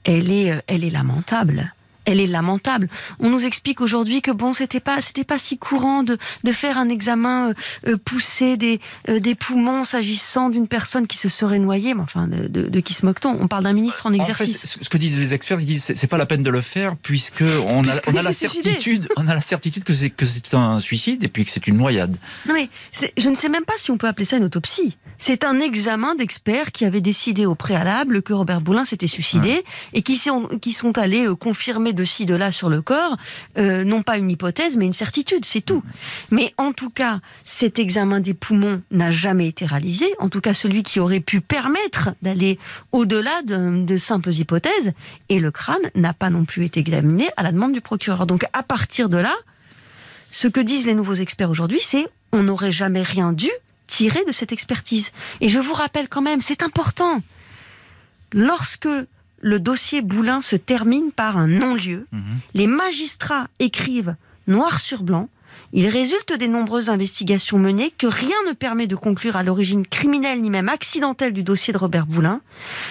elle 0.04 0.32
est, 0.32 0.52
euh, 0.52 0.62
elle 0.68 0.84
est 0.84 0.90
lamentable 0.90 1.74
elle 2.06 2.20
est 2.20 2.28
lamentable. 2.28 2.88
On 3.20 3.30
nous 3.30 3.46
explique 3.46 3.82
aujourd'hui 3.82 4.22
que 4.22 4.32
bon, 4.32 4.54
c'était 4.54 4.80
pas, 4.80 5.02
c'était 5.02 5.24
pas 5.24 5.40
si 5.40 5.58
courant 5.58 6.04
de, 6.04 6.18
de 6.44 6.52
faire 6.52 6.78
un 6.78 6.90
examen 6.90 7.50
euh, 7.50 7.54
euh, 7.88 7.98
poussé 7.98 8.58
des, 8.58 8.80
euh, 9.10 9.20
des 9.20 9.36
poumons 9.36 9.84
s'agissant 9.84 10.50
d'une 10.50 10.68
personne 10.68 11.08
qui 11.08 11.18
se 11.18 11.30
serait 11.30 11.60
noyée. 11.60 11.94
Mais 11.94 12.02
enfin, 12.02 12.28
de, 12.28 12.48
de, 12.48 12.80
qui 12.80 12.94
se 12.94 13.06
moque-t-on? 13.06 13.38
On 13.40 13.48
parle 13.48 13.64
d'un 13.64 13.74
ministre 13.74 14.06
en 14.06 14.14
exercice. 14.14 14.64
En 14.64 14.68
fait, 14.80 14.84
ce 14.84 14.90
que 14.90 14.98
disent 14.98 15.18
les 15.18 15.34
experts, 15.34 15.60
ils 15.60 15.66
disent 15.66 15.92
c'est 15.96 16.08
pas 16.08 16.18
la 16.18 16.26
peine 16.26 16.44
de 16.44 16.50
le 16.50 16.62
faire 16.62 16.96
puisque 16.96 17.44
on 17.68 17.88
a, 17.88 17.94
on 18.08 18.16
a 18.16 18.22
la 18.22 18.34
certitude, 18.34 19.08
on 19.18 19.28
a 19.28 19.36
la 19.36 19.42
certitude 19.42 19.84
que 19.84 19.94
c'est 19.94 20.10
que 20.10 20.26
c'est 20.26 20.54
un 20.54 20.80
suicide 20.80 21.24
et 21.24 21.28
puis 21.28 21.46
que 21.46 21.52
c'est 21.52 21.68
une 21.68 21.78
noyade. 21.78 22.16
Non 22.48 22.54
mais 22.54 22.70
je 23.18 23.30
ne 23.30 23.36
sais 23.36 23.50
même 23.50 23.66
pas 23.66 23.74
si 23.78 23.92
on 23.92 23.98
peut 23.98 24.08
appeler 24.08 24.26
ça 24.26 24.38
une 24.38 24.44
autopsie. 24.44 24.98
C'est 25.18 25.44
un 25.44 25.60
examen 25.60 26.16
d'experts 26.16 26.72
qui 26.72 26.86
avaient 26.86 27.02
décidé 27.02 27.46
au 27.46 27.56
préalable 27.56 28.22
que 28.22 28.34
Robert 28.34 28.62
Boulin 28.62 28.86
s'était 28.86 29.08
suicidé 29.08 29.64
et 29.94 30.02
qui 30.02 30.18
sont, 30.18 30.48
qui 30.62 30.72
sont 30.72 30.98
allés 30.98 31.28
confirmer 31.40 31.94
de 31.94 32.04
ci, 32.04 32.26
de 32.26 32.36
là 32.36 32.52
sur 32.52 32.70
le 32.70 32.82
corps, 32.82 33.18
euh, 33.58 33.84
non 33.84 34.04
pas 34.04 34.18
une 34.18 34.30
hypothèse, 34.30 34.78
mais 34.78 34.86
une 34.86 34.94
certitude, 34.94 35.46
c'est 35.46 35.62
tout. 35.62 35.84
Mais 36.32 36.54
en 36.58 36.74
tout 36.74 36.90
cas, 36.90 37.20
cet 37.44 37.80
examen 37.80 38.20
des 38.20 38.34
poumons 38.34 38.82
n'a 38.92 39.12
jamais 39.12 39.48
été 39.48 39.66
réalisé, 39.66 40.06
en 40.20 40.30
tout 40.30 40.42
cas 40.42 40.54
celui 40.54 40.84
qui 40.84 41.00
aurait 41.00 41.20
pu 41.20 41.42
permettre 41.42 42.10
d'aller 42.22 42.60
au-delà 42.92 43.42
de, 43.44 43.86
de, 43.86 43.98
simples 43.98 44.34
hypothèses, 44.34 44.94
et 45.30 45.40
le 45.40 45.52
crâne 45.52 45.78
n'a 45.96 46.14
pas 46.14 46.30
non 46.30 46.46
plus 46.46 46.66
été 46.66 46.80
examiné 46.80 47.30
à 47.38 47.44
la 47.44 47.52
demande 47.52 47.74
du 47.74 47.82
procureur. 47.82 48.26
Donc 48.26 48.46
à 48.54 48.64
partir 48.64 49.10
de 49.10 49.18
là, 49.18 49.34
ce 50.32 50.48
que 50.48 50.60
disent 50.60 50.86
les 50.86 50.96
nouveaux 50.96 51.14
experts 51.14 51.50
aujourd'hui, 51.50 51.80
c'est 51.82 52.08
on 52.32 52.44
n'aurait 52.44 52.72
jamais 52.72 53.02
rien 53.02 53.32
dû 53.32 53.50
tirer 53.88 54.24
de 54.26 54.32
cette 54.32 54.52
expertise. 54.52 55.12
Et 55.42 55.50
je 55.50 55.60
vous 55.60 55.74
rappelle 55.74 56.08
quand 56.08 56.22
même, 56.22 56.42
c'est 56.42 56.64
important, 56.64 57.22
lorsque 58.34 58.88
le 59.42 59.60
dossier 59.60 60.02
Boulin 60.02 60.42
se 60.42 60.56
termine 60.56 61.12
par 61.12 61.38
un 61.38 61.48
non-lieu. 61.48 62.08
Mhm. 62.12 62.40
Les 62.54 62.68
magistrats 62.68 63.48
écrivent 63.60 64.16
noir 64.48 64.80
sur 64.80 65.04
blanc. 65.04 65.30
Il 65.72 65.88
résulte 65.88 66.34
des 66.38 66.48
nombreuses 66.48 66.90
investigations 66.90 67.60
menées 67.60 67.94
que 67.98 68.08
rien 68.08 68.36
ne 68.48 68.54
permet 68.54 68.88
de 68.88 68.96
conclure 68.96 69.36
à 69.36 69.44
l'origine 69.44 69.86
criminelle 69.86 70.42
ni 70.42 70.50
même 70.50 70.70
accidentelle 70.70 71.34
du 71.34 71.44
dossier 71.44 71.74
de 71.74 71.78
Robert 71.78 72.08
Boulin. 72.08 72.42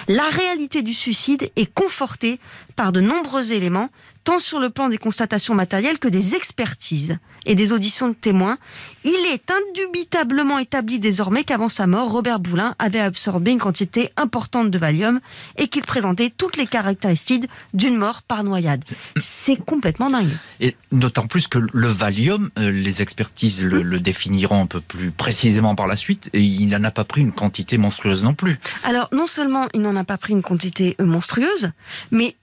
La 0.07 0.27
réalité 0.29 0.81
du 0.81 0.93
suicide 0.93 1.51
est 1.55 1.73
confortée 1.73 2.39
par 2.75 2.91
de 2.91 3.01
nombreux 3.01 3.51
éléments, 3.51 3.89
tant 4.23 4.39
sur 4.39 4.59
le 4.59 4.69
plan 4.69 4.89
des 4.89 4.97
constatations 4.97 5.55
matérielles 5.55 5.99
que 5.99 6.07
des 6.07 6.35
expertises 6.35 7.17
et 7.45 7.55
des 7.55 7.71
auditions 7.71 8.09
de 8.09 8.13
témoins, 8.13 8.57
il 9.03 9.31
est 9.31 9.51
indubitablement 9.51 10.57
établi 10.57 10.99
désormais 10.99 11.43
qu'avant 11.43 11.69
sa 11.69 11.87
mort, 11.87 12.11
Robert 12.11 12.39
Boulin 12.39 12.75
avait 12.79 12.99
absorbé 12.99 13.51
une 13.51 13.59
quantité 13.59 14.09
importante 14.17 14.71
de 14.71 14.77
Valium 14.77 15.19
et 15.57 15.67
qu'il 15.67 15.83
présentait 15.83 16.31
toutes 16.35 16.57
les 16.57 16.65
caractéristiques 16.65 17.45
d'une 17.73 17.95
mort 17.95 18.23
par 18.23 18.43
noyade. 18.43 18.83
C'est 19.17 19.57
complètement 19.57 20.09
dingue. 20.09 20.31
Et 20.59 20.75
d'autant 20.91 21.27
plus 21.27 21.47
que 21.47 21.59
le 21.59 21.87
Valium, 21.87 22.49
euh, 22.57 22.71
les 22.71 23.01
expertises 23.01 23.63
le, 23.63 23.99
définiront 23.99 24.63
un 24.63 24.65
peu 24.65 24.81
plus 24.81 25.11
précisément 25.11 25.75
par 25.75 25.87
la 25.87 25.95
suite, 25.95 26.29
et 26.33 26.41
il 26.41 26.67
n'en 26.67 26.83
a 26.83 26.91
pas 26.91 27.03
pris 27.03 27.21
une 27.21 27.31
quantité 27.31 27.77
monstrueuse 27.77 28.23
non 28.23 28.33
plus. 28.33 28.59
Alors, 28.83 29.07
non 29.11 29.27
seulement 29.27 29.67
il 29.73 29.81
n'en 29.81 29.95
a 29.95 30.03
pas 30.03 30.17
pris 30.17 30.33
une 30.33 30.43
quantité 30.43 30.95
monstrueuse, 30.99 31.71
mais 32.11 32.35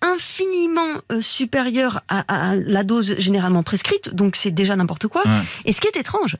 infiniment 0.00 1.00
euh, 1.12 1.20
supérieur 1.22 2.02
à, 2.08 2.54
la 2.56 2.82
dose 2.84 3.16
généralement 3.18 3.62
prescrite, 3.62 4.14
donc 4.14 4.36
c'est 4.36 4.50
déjà 4.50 4.76
n'importe 4.76 5.08
quoi. 5.08 5.22
Et 5.64 5.72
ce 5.72 5.80
qui 5.80 5.88
est 5.88 5.96
étrange, 5.96 6.36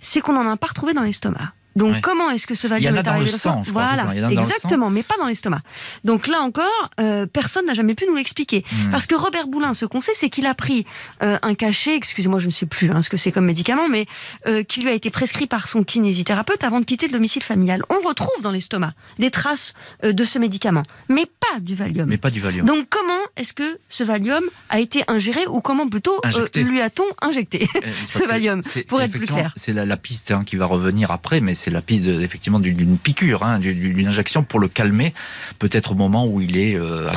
c'est 0.00 0.20
qu'on 0.20 0.32
n'en 0.32 0.50
a 0.50 0.56
pas 0.56 0.66
retrouvé 0.66 0.92
dans 0.92 1.02
l'estomac. 1.02 1.52
Donc 1.76 2.00
comment 2.00 2.30
est-ce 2.30 2.46
que 2.46 2.54
ce 2.54 2.66
Valium 2.66 2.96
est 2.96 3.06
arrivé 3.06 3.26
dans 3.26 3.32
le 3.32 3.38
sang 3.38 3.62
Voilà, 3.72 4.30
exactement, 4.30 4.90
mais 4.90 5.02
pas 5.02 5.16
dans 5.18 5.26
l'estomac. 5.26 5.62
Donc 6.04 6.26
là 6.26 6.40
encore, 6.40 6.90
euh, 7.00 7.26
personne 7.26 7.66
n'a 7.66 7.74
jamais 7.74 7.94
pu 7.94 8.06
nous 8.06 8.14
l'expliquer. 8.14 8.64
Hmm. 8.72 8.90
Parce 8.90 9.06
que 9.06 9.14
Robert 9.14 9.46
Boulin, 9.46 9.74
ce 9.74 9.86
qu'on 9.86 10.00
sait, 10.00 10.12
c'est 10.14 10.30
qu'il 10.30 10.46
a 10.46 10.54
pris 10.54 10.86
euh, 11.22 11.38
un 11.42 11.54
cachet, 11.54 11.96
excusez-moi, 11.96 12.38
je 12.38 12.46
ne 12.46 12.50
sais 12.50 12.66
plus 12.66 12.90
hein, 12.90 13.02
ce 13.02 13.08
que 13.08 13.16
c'est 13.16 13.32
comme 13.32 13.46
médicament, 13.46 13.88
mais 13.88 14.06
euh, 14.46 14.62
qui 14.62 14.80
lui 14.80 14.88
a 14.88 14.92
été 14.92 15.10
prescrit 15.10 15.46
par 15.46 15.68
son 15.68 15.82
kinésithérapeute 15.82 16.62
avant 16.64 16.80
de 16.80 16.84
quitter 16.84 17.06
le 17.06 17.12
domicile 17.12 17.42
familial. 17.42 17.82
On 17.90 18.06
retrouve 18.06 18.42
dans 18.42 18.50
l'estomac 18.50 18.92
des 19.18 19.30
traces 19.30 19.74
de 20.02 20.24
ce 20.24 20.38
médicament, 20.38 20.82
mais 21.08 21.26
pas 21.26 21.60
du 21.60 21.74
Valium. 21.74 22.08
Mais 22.08 22.18
pas 22.18 22.30
du 22.30 22.40
Valium. 22.40 22.66
Donc 22.66 22.86
comment 22.90 23.12
est-ce 23.36 23.52
que 23.52 23.78
ce 23.88 24.04
Valium 24.04 24.44
a 24.68 24.80
été 24.80 25.02
ingéré 25.08 25.46
ou 25.46 25.60
comment 25.60 25.88
plutôt 25.88 26.20
lui 26.56 26.80
a-t-on 26.80 27.04
injecté 27.26 27.68
ce 28.08 28.26
Valium 28.26 28.62
pour 28.88 29.00
être 29.00 29.10
plus 29.10 29.26
clair? 29.26 29.52
C'est 29.56 29.72
la, 29.72 29.96
piste 29.96 30.30
hein, 30.30 30.42
qui 30.44 30.56
va 30.56 30.66
revenir 30.66 31.10
après, 31.10 31.40
mais 31.40 31.54
c'est 31.64 31.70
la 31.70 31.80
piste 31.80 32.06
effectivement 32.06 32.60
d'une 32.60 32.98
piqûre, 32.98 33.42
hein, 33.42 33.58
d'une 33.58 34.06
injection 34.06 34.42
pour 34.44 34.60
le 34.60 34.68
calmer, 34.68 35.14
peut-être 35.58 35.92
au 35.92 35.94
moment 35.94 36.26
où 36.26 36.42
il 36.42 36.58
est 36.58 36.74
euh, 36.76 37.08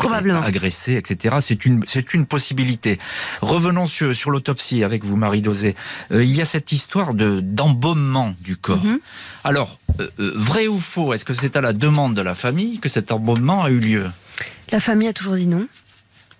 agressé, 0.41 0.93
etc. 0.93 1.38
C'est 1.41 1.65
une, 1.65 1.83
c'est 1.86 2.13
une 2.13 2.25
possibilité. 2.25 2.97
Revenons 3.41 3.88
sur, 3.88 4.15
sur 4.15 4.31
l'autopsie 4.31 4.86
avec 4.86 5.03
vous, 5.03 5.17
Marie 5.17 5.41
Dosé. 5.41 5.75
Euh, 6.12 6.23
il 6.23 6.33
y 6.33 6.41
a 6.41 6.45
cette 6.45 6.71
histoire 6.71 7.13
de 7.13 7.41
d'embaumement 7.41 8.33
du 8.39 8.55
corps. 8.55 8.83
Mhm. 8.83 8.99
Alors, 9.43 9.79
euh, 9.99 10.10
vrai 10.17 10.67
ou 10.67 10.79
faux 10.79 11.13
Est-ce 11.13 11.25
que 11.25 11.33
c'est 11.33 11.57
à 11.57 11.62
la 11.62 11.73
demande 11.73 12.13
de 12.13 12.21
la 12.21 12.36
famille 12.36 12.79
que 12.79 12.88
cet 12.88 13.12
embaumement 13.12 13.63
a 13.65 13.69
eu 13.69 13.79
lieu? 13.79 14.05
La 14.71 14.79
famille 14.79 15.10
a 15.10 15.13
toujours 15.13 15.36
dit 15.36 15.47
non. 15.47 15.67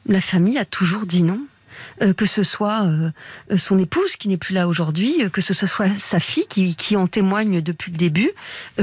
La 0.08 0.22
famille 0.22 0.58
a 0.58 0.66
toujours 0.66 1.06
dit 1.06 1.24
non. 1.24 1.42
Euh, 2.02 2.14
que 2.14 2.28
ce 2.28 2.44
soit 2.44 2.84
euh, 2.84 3.10
son 3.58 3.80
épouse 3.80 4.18
qui 4.18 4.28
n'est 4.28 4.38
plus 4.38 4.54
là 4.54 4.68
aujourd'hui, 4.68 5.16
euh, 5.24 5.30
que 5.30 5.42
ce 5.42 5.54
soit 5.54 5.88
sa 5.98 6.20
fille 6.20 6.46
qui, 6.48 6.76
qui 6.76 6.96
en 6.96 7.08
témoigne 7.08 7.60
depuis 7.62 7.92
le 7.92 7.98
début, 7.98 8.32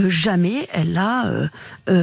jamais 0.08 0.68
elle 0.72 0.92
l'a 0.94 1.30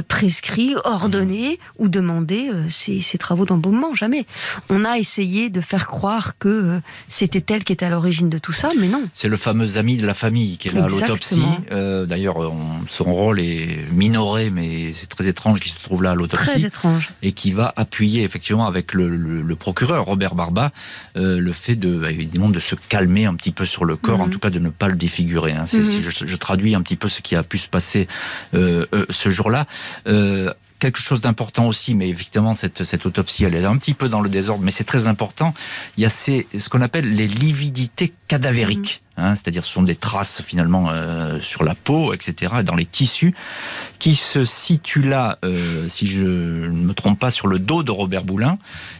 prescrit, 0.08 0.74
ordonné 0.84 1.58
ou 1.78 1.88
demandé 1.88 2.50
ses, 2.70 3.02
travaux 3.18 3.44
d'embaumement, 3.44 3.94
jamais. 3.94 4.26
On 4.70 4.84
a 4.84 4.98
essayé 4.98 5.50
de 5.50 5.60
faire 5.60 5.86
croire 5.86 6.38
que 6.38 6.80
c'était 7.08 7.44
elle 7.52 7.64
qui 7.64 7.72
était 7.72 7.86
à 7.86 7.90
l'origine 7.90 8.30
de 8.30 8.38
tout 8.38 8.52
ça, 8.52 8.70
mais 8.78 8.88
non. 8.88 9.02
C'est 9.12 9.28
le 9.28 9.36
fameux 9.36 9.76
ami 9.76 9.96
de 9.96 10.06
la 10.06 10.14
famille 10.14 10.56
qui 10.56 10.68
est 10.68 10.72
là 10.72 10.84
à 10.84 10.88
l'autopsie. 10.88 11.42
D'ailleurs, 11.70 12.52
son 12.88 13.04
rôle 13.04 13.40
est 13.40 13.90
minoré, 13.92 14.50
mais 14.50 14.92
c'est 14.94 15.08
très 15.08 15.26
étrange 15.26 15.60
qu'il 15.60 15.72
se 15.72 15.82
trouve 15.82 16.02
là 16.02 16.12
à 16.12 16.14
l'autopsie. 16.14 16.46
Très 16.46 16.64
étrange. 16.64 17.10
Et 17.22 17.32
qui 17.32 17.52
va 17.52 17.72
appuyer 17.76 18.22
effectivement 18.22 18.66
avec 18.66 18.94
le, 18.94 19.08
le 19.08 19.56
procureur 19.56 20.04
Robert 20.04 20.34
Barba 20.34 20.72
euh, 21.16 21.38
le 21.38 21.52
fait 21.52 21.76
de, 21.76 22.04
évidemment, 22.08 22.48
de 22.48 22.60
se 22.60 22.74
calmer 22.74 23.26
un 23.26 23.34
petit 23.34 23.52
peu 23.52 23.66
sur 23.66 23.84
le 23.84 23.96
corps, 23.96 24.20
en 24.20 24.26
mhm. 24.26 24.32
tout 24.32 24.38
cas 24.38 24.50
de 24.50 24.58
ne 24.58 24.70
pas 24.70 24.88
le 24.88 24.96
défigurer. 24.96 25.52
Hein. 25.52 25.64
Mhm. 25.72 26.00
je, 26.26 26.36
traduis 26.36 26.74
un 26.74 26.82
petit 26.82 26.96
peu 26.96 27.08
ce 27.08 27.20
qui 27.20 27.36
a 27.36 27.42
pu 27.42 27.58
se 27.58 27.68
passer 27.68 28.08
euh, 28.54 28.86
euh, 28.94 29.06
ce 29.10 29.30
jour-là. 29.30 29.66
Quelque 30.82 30.98
chose 30.98 31.20
d'important 31.20 31.68
aussi, 31.68 31.94
mais 31.94 32.08
évidemment 32.08 32.54
cette, 32.54 32.82
cette 32.82 33.06
autopsie 33.06 33.44
elle 33.44 33.54
est 33.54 33.64
un 33.64 33.76
petit 33.76 33.94
peu 33.94 34.08
dans 34.08 34.20
le 34.20 34.28
désordre, 34.28 34.64
mais 34.64 34.72
c'est 34.72 34.82
très 34.82 35.06
important. 35.06 35.54
Il 35.96 36.02
y 36.02 36.06
a 36.06 36.08
ces, 36.08 36.48
ce 36.58 36.68
qu'on 36.68 36.80
appelle 36.80 37.14
les 37.14 37.28
lividités 37.28 38.12
cadavériques. 38.26 39.02
Hein, 39.18 39.34
c'est-à-dire 39.36 39.62
ce 39.62 39.70
sont 39.70 39.82
des 39.82 39.94
traces 39.94 40.40
finalement 40.40 40.88
euh, 40.90 41.38
sur 41.42 41.64
la 41.64 41.74
peau, 41.74 42.14
etc., 42.14 42.62
dans 42.64 42.74
les 42.74 42.86
tissus, 42.86 43.34
qui 43.98 44.14
se 44.14 44.46
situent 44.46 45.06
là, 45.06 45.38
euh, 45.44 45.86
si 45.88 46.06
je 46.06 46.24
ne 46.24 46.68
me 46.68 46.94
trompe 46.94 47.18
pas, 47.18 47.30
sur 47.30 47.46
le 47.46 47.58
dos 47.58 47.82
de 47.82 47.90
Robert 47.90 48.24
Boulin. 48.24 48.56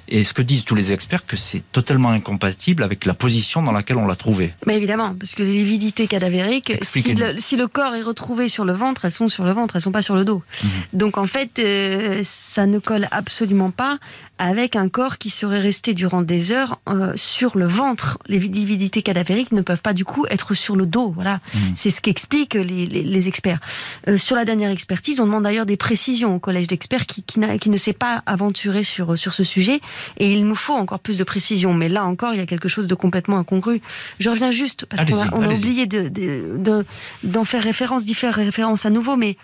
Et 0.08 0.24
ce 0.24 0.34
que 0.34 0.42
disent 0.42 0.64
tous 0.64 0.74
les 0.74 0.92
experts, 0.92 1.24
que 1.24 1.38
c'est 1.38 1.62
totalement 1.72 2.10
incompatible 2.10 2.82
avec 2.82 3.06
la 3.06 3.14
position 3.14 3.62
dans 3.62 3.72
laquelle 3.72 3.96
on 3.96 4.06
l'a 4.06 4.14
trouvé. 4.14 4.52
Mais 4.66 4.76
évidemment, 4.76 5.14
parce 5.18 5.34
que 5.34 5.42
les 5.42 5.54
lividités 5.54 6.06
cadavériques, 6.06 6.74
si 6.82 7.02
le, 7.14 7.40
si 7.40 7.56
le, 7.56 7.66
corps 7.66 7.94
est 7.94 8.02
retrouvé 8.02 8.48
sur 8.48 8.66
le 8.66 8.74
ventre, 8.74 9.06
elles 9.06 9.12
sont 9.12 9.28
sur 9.28 9.44
le 9.44 9.52
ventre, 9.52 9.76
elles 9.76 9.82
sont 9.82 9.92
pas 9.92 10.02
sur 10.02 10.14
le 10.14 10.26
dos. 10.26 10.42
Mhm. 10.62 10.70
Donc 10.92 11.16
en 11.16 11.24
fait, 11.24 11.58
euh, 11.72 12.20
ça 12.24 12.66
ne 12.66 12.78
colle 12.78 13.08
absolument 13.10 13.70
pas 13.70 13.98
avec 14.38 14.74
un 14.74 14.88
corps 14.88 15.18
qui 15.18 15.30
serait 15.30 15.60
resté 15.60 15.94
durant 15.94 16.22
des 16.22 16.50
heures 16.50 16.80
euh, 16.88 17.12
sur 17.16 17.56
le 17.56 17.66
ventre. 17.66 18.18
Les 18.26 18.38
lividités 18.40 19.02
cadavériques 19.02 19.52
ne 19.52 19.60
peuvent 19.62 19.80
pas 19.80 19.92
du 19.92 20.04
coup 20.04 20.26
être 20.30 20.54
sur 20.54 20.74
le 20.74 20.84
dos. 20.84 21.10
Voilà, 21.10 21.36
mmh. 21.54 21.58
c'est 21.76 21.90
ce 21.90 22.00
qu'expliquent 22.00 22.54
les, 22.54 22.86
les, 22.86 23.28
experts. 23.28 23.60
Euh, 24.08 24.18
sur 24.18 24.34
la 24.34 24.44
dernière 24.44 24.70
expertise, 24.70 25.20
on 25.20 25.26
demande 25.26 25.44
d'ailleurs 25.44 25.66
des 25.66 25.76
précisions 25.76 26.34
au 26.34 26.38
collège 26.40 26.66
d'experts 26.66 27.06
qui, 27.06 27.22
qui, 27.22 27.40
qui, 27.60 27.70
ne 27.70 27.76
s'est 27.76 27.92
pas 27.92 28.22
aventuré 28.26 28.82
sur 28.82 29.16
sur 29.16 29.32
ce 29.32 29.44
sujet, 29.44 29.80
et 30.18 30.32
il 30.32 30.44
nous 30.44 30.56
faut 30.56 30.74
encore 30.74 30.98
plus 30.98 31.18
de 31.18 31.24
précisions. 31.24 31.72
Mais 31.72 31.88
là 31.88 32.04
encore, 32.04 32.34
il 32.34 32.38
y 32.38 32.42
a 32.42 32.46
quelque 32.46 32.68
chose 32.68 32.88
de 32.88 32.94
complètement 32.94 33.38
incongru. 33.38 33.80
Je 34.18 34.28
reviens 34.28 34.50
juste 34.50 34.86
parce 34.86 35.08
qu'on 35.08 35.20
a, 35.20 35.28
on 35.34 35.42
a 35.42 35.54
oublié 35.54 35.86
d'en 35.86 36.08
de, 36.10 36.84
de, 37.22 37.44
faire 37.44 37.62
référence, 37.62 38.06
d'y 38.06 38.14
faire 38.14 38.34
référence 38.34 38.86
à 38.86 38.90
nouveau, 38.90 39.16
mais 39.16 39.36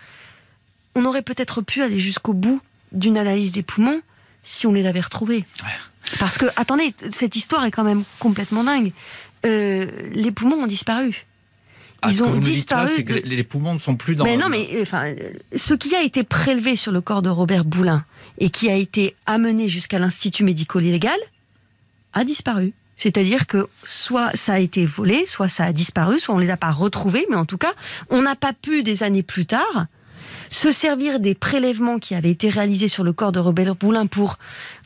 on 0.94 1.04
aurait 1.04 1.22
peut-être 1.22 1.62
pu 1.62 1.82
aller 1.82 2.00
jusqu'au 2.00 2.32
bout 2.32 2.60
d'une 2.92 3.18
analyse 3.18 3.52
des 3.52 3.62
poumons 3.62 4.00
si 4.44 4.66
on 4.66 4.72
les 4.72 4.86
avait 4.86 5.00
retrouvés. 5.00 5.44
Parce 6.18 6.38
que, 6.38 6.46
attendez, 6.56 6.94
cette 7.10 7.36
histoire 7.36 7.64
est 7.64 7.70
quand 7.70 7.84
même 7.84 8.04
complètement 8.18 8.64
dingue. 8.64 8.92
Euh, 9.44 9.86
les 10.12 10.32
poumons 10.32 10.56
ont 10.62 10.66
disparu. 10.66 11.26
Ah, 12.00 12.08
Ils 12.10 12.22
ont 12.22 12.36
disparu. 12.38 13.04
que 13.04 13.12
les 13.12 13.42
poumons 13.42 13.74
ne 13.74 13.78
sont 13.78 13.96
plus 13.96 14.14
dans. 14.14 14.24
Mais 14.24 14.36
non, 14.36 14.48
mais 14.48 14.68
enfin, 14.80 15.14
ce 15.54 15.74
qui 15.74 15.94
a 15.96 16.02
été 16.02 16.22
prélevé 16.22 16.76
sur 16.76 16.92
le 16.92 17.00
corps 17.00 17.22
de 17.22 17.28
Robert 17.28 17.64
Boulin 17.64 18.04
et 18.38 18.50
qui 18.50 18.70
a 18.70 18.74
été 18.74 19.16
amené 19.26 19.68
jusqu'à 19.68 19.98
l'institut 19.98 20.44
médico-légal 20.44 21.18
a 22.12 22.24
disparu. 22.24 22.72
C'est-à-dire 22.96 23.46
que 23.46 23.68
soit 23.84 24.30
ça 24.34 24.54
a 24.54 24.58
été 24.58 24.84
volé, 24.86 25.26
soit 25.26 25.48
ça 25.48 25.64
a 25.64 25.72
disparu, 25.72 26.18
soit 26.18 26.34
on 26.34 26.38
les 26.38 26.50
a 26.50 26.56
pas 26.56 26.72
retrouvés, 26.72 27.26
mais 27.30 27.36
en 27.36 27.44
tout 27.44 27.58
cas, 27.58 27.74
on 28.10 28.22
n'a 28.22 28.34
pas 28.34 28.52
pu 28.52 28.82
des 28.82 29.02
années 29.02 29.22
plus 29.22 29.46
tard 29.46 29.86
se 30.50 30.72
servir 30.72 31.20
des 31.20 31.34
prélèvements 31.34 31.98
qui 31.98 32.14
avaient 32.14 32.30
été 32.30 32.48
réalisés 32.48 32.88
sur 32.88 33.04
le 33.04 33.12
corps 33.12 33.32
de 33.32 33.38
Robert 33.38 33.74
Boulin 33.74 34.06
pour 34.06 34.38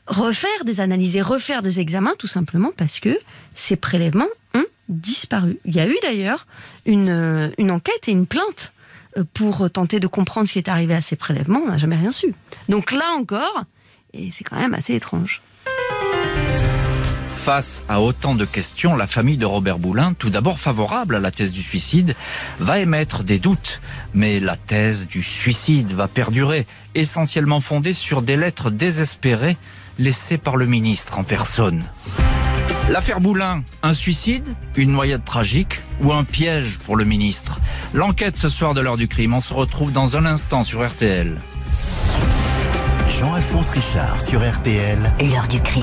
refaire 0.06 0.64
des 0.64 0.80
analyses 0.80 1.16
et 1.16 1.22
refaire 1.22 1.62
des 1.62 1.80
examens, 1.80 2.14
tout 2.18 2.26
simplement 2.26 2.70
parce 2.76 3.00
que 3.00 3.18
ces 3.54 3.76
prélèvements 3.76 4.28
ont 4.54 4.64
disparu. 4.88 5.58
Il 5.64 5.74
y 5.74 5.80
a 5.80 5.86
eu 5.86 5.96
d'ailleurs 6.02 6.46
une, 6.86 7.08
euh, 7.08 7.48
une 7.58 7.70
enquête 7.70 8.08
et 8.08 8.12
une 8.12 8.26
plainte 8.26 8.72
euh, 9.16 9.24
pour 9.34 9.70
tenter 9.70 10.00
de 10.00 10.06
comprendre 10.06 10.48
ce 10.48 10.54
qui 10.54 10.58
est 10.58 10.68
arrivé 10.68 10.94
à 10.94 11.00
ces 11.00 11.16
prélèvements. 11.16 11.60
On 11.64 11.68
n'a 11.68 11.78
jamais 11.78 11.96
rien 11.96 12.12
su. 12.12 12.34
Donc 12.68 12.92
là 12.92 13.12
encore, 13.16 13.62
et 14.12 14.30
c'est 14.30 14.44
quand 14.44 14.56
même 14.56 14.74
assez 14.74 14.94
étrange. 14.94 15.40
Face 17.44 17.84
à 17.88 18.00
autant 18.00 18.36
de 18.36 18.44
questions, 18.44 18.94
la 18.94 19.08
famille 19.08 19.36
de 19.36 19.44
Robert 19.44 19.80
Boulin, 19.80 20.14
tout 20.16 20.30
d'abord 20.30 20.60
favorable 20.60 21.16
à 21.16 21.18
la 21.18 21.32
thèse 21.32 21.50
du 21.50 21.60
suicide, 21.60 22.14
va 22.60 22.78
émettre 22.78 23.24
des 23.24 23.40
doutes. 23.40 23.80
Mais 24.14 24.38
la 24.38 24.56
thèse 24.56 25.08
du 25.08 25.24
suicide 25.24 25.90
va 25.90 26.06
perdurer, 26.06 26.68
essentiellement 26.94 27.60
fondée 27.60 27.94
sur 27.94 28.22
des 28.22 28.36
lettres 28.36 28.70
désespérées 28.70 29.56
laissées 29.98 30.38
par 30.38 30.56
le 30.56 30.66
ministre 30.66 31.18
en 31.18 31.24
personne. 31.24 31.82
L'affaire 32.88 33.20
Boulin, 33.20 33.64
un 33.82 33.94
suicide, 33.94 34.48
une 34.76 34.92
noyade 34.92 35.24
tragique 35.24 35.80
ou 36.00 36.12
un 36.12 36.22
piège 36.22 36.78
pour 36.78 36.94
le 36.94 37.04
ministre? 37.04 37.58
L'enquête 37.92 38.36
ce 38.36 38.48
soir 38.48 38.72
de 38.72 38.80
l'heure 38.80 38.96
du 38.96 39.08
crime, 39.08 39.34
on 39.34 39.40
se 39.40 39.52
retrouve 39.52 39.90
dans 39.90 40.16
un 40.16 40.26
instant 40.26 40.62
sur 40.62 40.86
RTL. 40.86 41.40
Jean-Alphonse 43.08 43.70
Richard 43.70 44.20
sur 44.20 44.48
RTL. 44.48 44.98
L'heure 45.20 45.48
du 45.48 45.60
crime. 45.60 45.82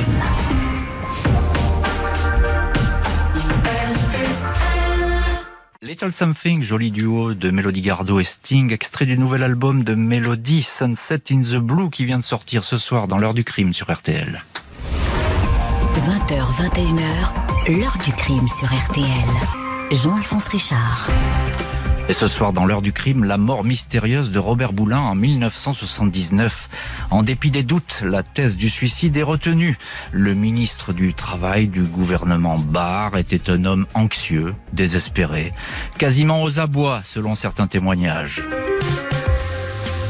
Little 5.89 6.11
Something, 6.11 6.61
joli 6.61 6.91
duo 6.91 7.33
de 7.33 7.49
Melody 7.49 7.81
Gardot 7.81 8.19
et 8.19 8.23
Sting, 8.23 8.71
extrait 8.71 9.07
du 9.07 9.17
nouvel 9.17 9.41
album 9.41 9.83
de 9.83 9.95
Melody, 9.95 10.61
Sunset 10.61 11.23
in 11.31 11.41
the 11.41 11.55
Blue, 11.55 11.89
qui 11.89 12.05
vient 12.05 12.19
de 12.19 12.23
sortir 12.23 12.63
ce 12.63 12.77
soir 12.77 13.07
dans 13.07 13.17
l'heure 13.17 13.33
du 13.33 13.43
crime 13.43 13.73
sur 13.73 13.91
RTL. 13.91 14.43
20h, 15.95 16.43
21h, 16.59 17.79
l'heure 17.79 17.97
du 18.05 18.11
crime 18.13 18.47
sur 18.47 18.67
RTL. 18.67 19.07
Jean-Alphonse 19.91 20.49
Richard. 20.49 21.09
Et 22.09 22.13
ce 22.13 22.27
soir, 22.27 22.53
dans 22.53 22.65
l'heure 22.65 22.81
du 22.81 22.91
crime, 22.91 23.23
la 23.23 23.37
mort 23.37 23.63
mystérieuse 23.63 24.31
de 24.31 24.39
Robert 24.39 24.73
Boulin 24.73 24.97
en 24.97 25.13
1979. 25.13 26.67
En 27.11 27.21
dépit 27.21 27.51
des 27.51 27.61
doutes, 27.61 28.01
la 28.03 28.23
thèse 28.23 28.57
du 28.57 28.67
suicide 28.67 29.15
est 29.15 29.21
retenue. 29.21 29.77
Le 30.11 30.33
ministre 30.33 30.91
du 30.91 31.13
Travail 31.13 31.67
du 31.67 31.83
gouvernement 31.83 32.57
Barr 32.57 33.15
était 33.15 33.51
un 33.51 33.63
homme 33.63 33.85
anxieux, 33.93 34.55
désespéré, 34.73 35.53
quasiment 35.99 36.41
aux 36.41 36.59
abois 36.59 37.01
selon 37.03 37.35
certains 37.35 37.67
témoignages. 37.67 38.41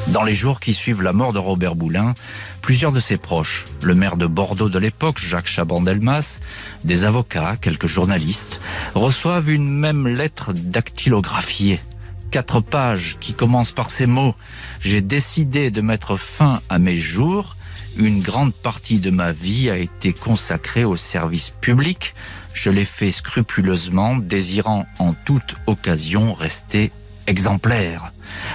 Dans 0.07 0.23
les 0.23 0.33
jours 0.33 0.62
qui 0.62 0.73
suivent 0.73 1.03
la 1.03 1.12
mort 1.12 1.33
de 1.33 1.39
Robert 1.39 1.75
Boulin, 1.75 2.13
plusieurs 2.62 2.93
de 2.93 3.01
ses 3.01 3.17
proches, 3.17 3.65
le 3.83 3.93
maire 3.93 4.15
de 4.15 4.25
Bordeaux 4.25 4.69
de 4.69 4.79
l'époque, 4.79 5.19
Jacques 5.19 5.47
Chaban-Delmas, 5.47 6.39
des 6.85 7.03
avocats, 7.03 7.57
quelques 7.57 7.88
journalistes, 7.88 8.62
reçoivent 8.95 9.49
une 9.49 9.69
même 9.69 10.07
lettre 10.07 10.53
dactylographiée 10.53 11.81
quatre 12.30 12.62
pages 12.62 13.18
qui 13.20 13.34
commencent 13.34 13.72
par 13.72 13.92
ces 13.92 14.06
mots. 14.06 14.36
J'ai 14.82 15.02
décidé 15.02 15.72
de 15.72 15.82
mettre 15.82 16.18
fin 16.18 16.62
à 16.70 16.80
mes 16.80 16.96
jours. 16.96 17.56
Une 17.98 18.22
grande 18.22 18.54
partie 18.54 19.00
de 19.00 19.10
ma 19.10 19.32
vie 19.32 19.70
a 19.70 19.78
été 19.78 20.13
consacrée 20.13 20.86
au 20.86 20.96
service 20.96 21.52
public. 21.62 22.13
Je 22.54 22.70
l'ai 22.70 22.86
fait 22.86 23.12
scrupuleusement, 23.12 24.15
désirant 24.15 24.86
en 25.00 25.13
toute 25.13 25.56
occasion 25.68 26.34
rester 26.34 26.92
exemplaire. 27.28 28.12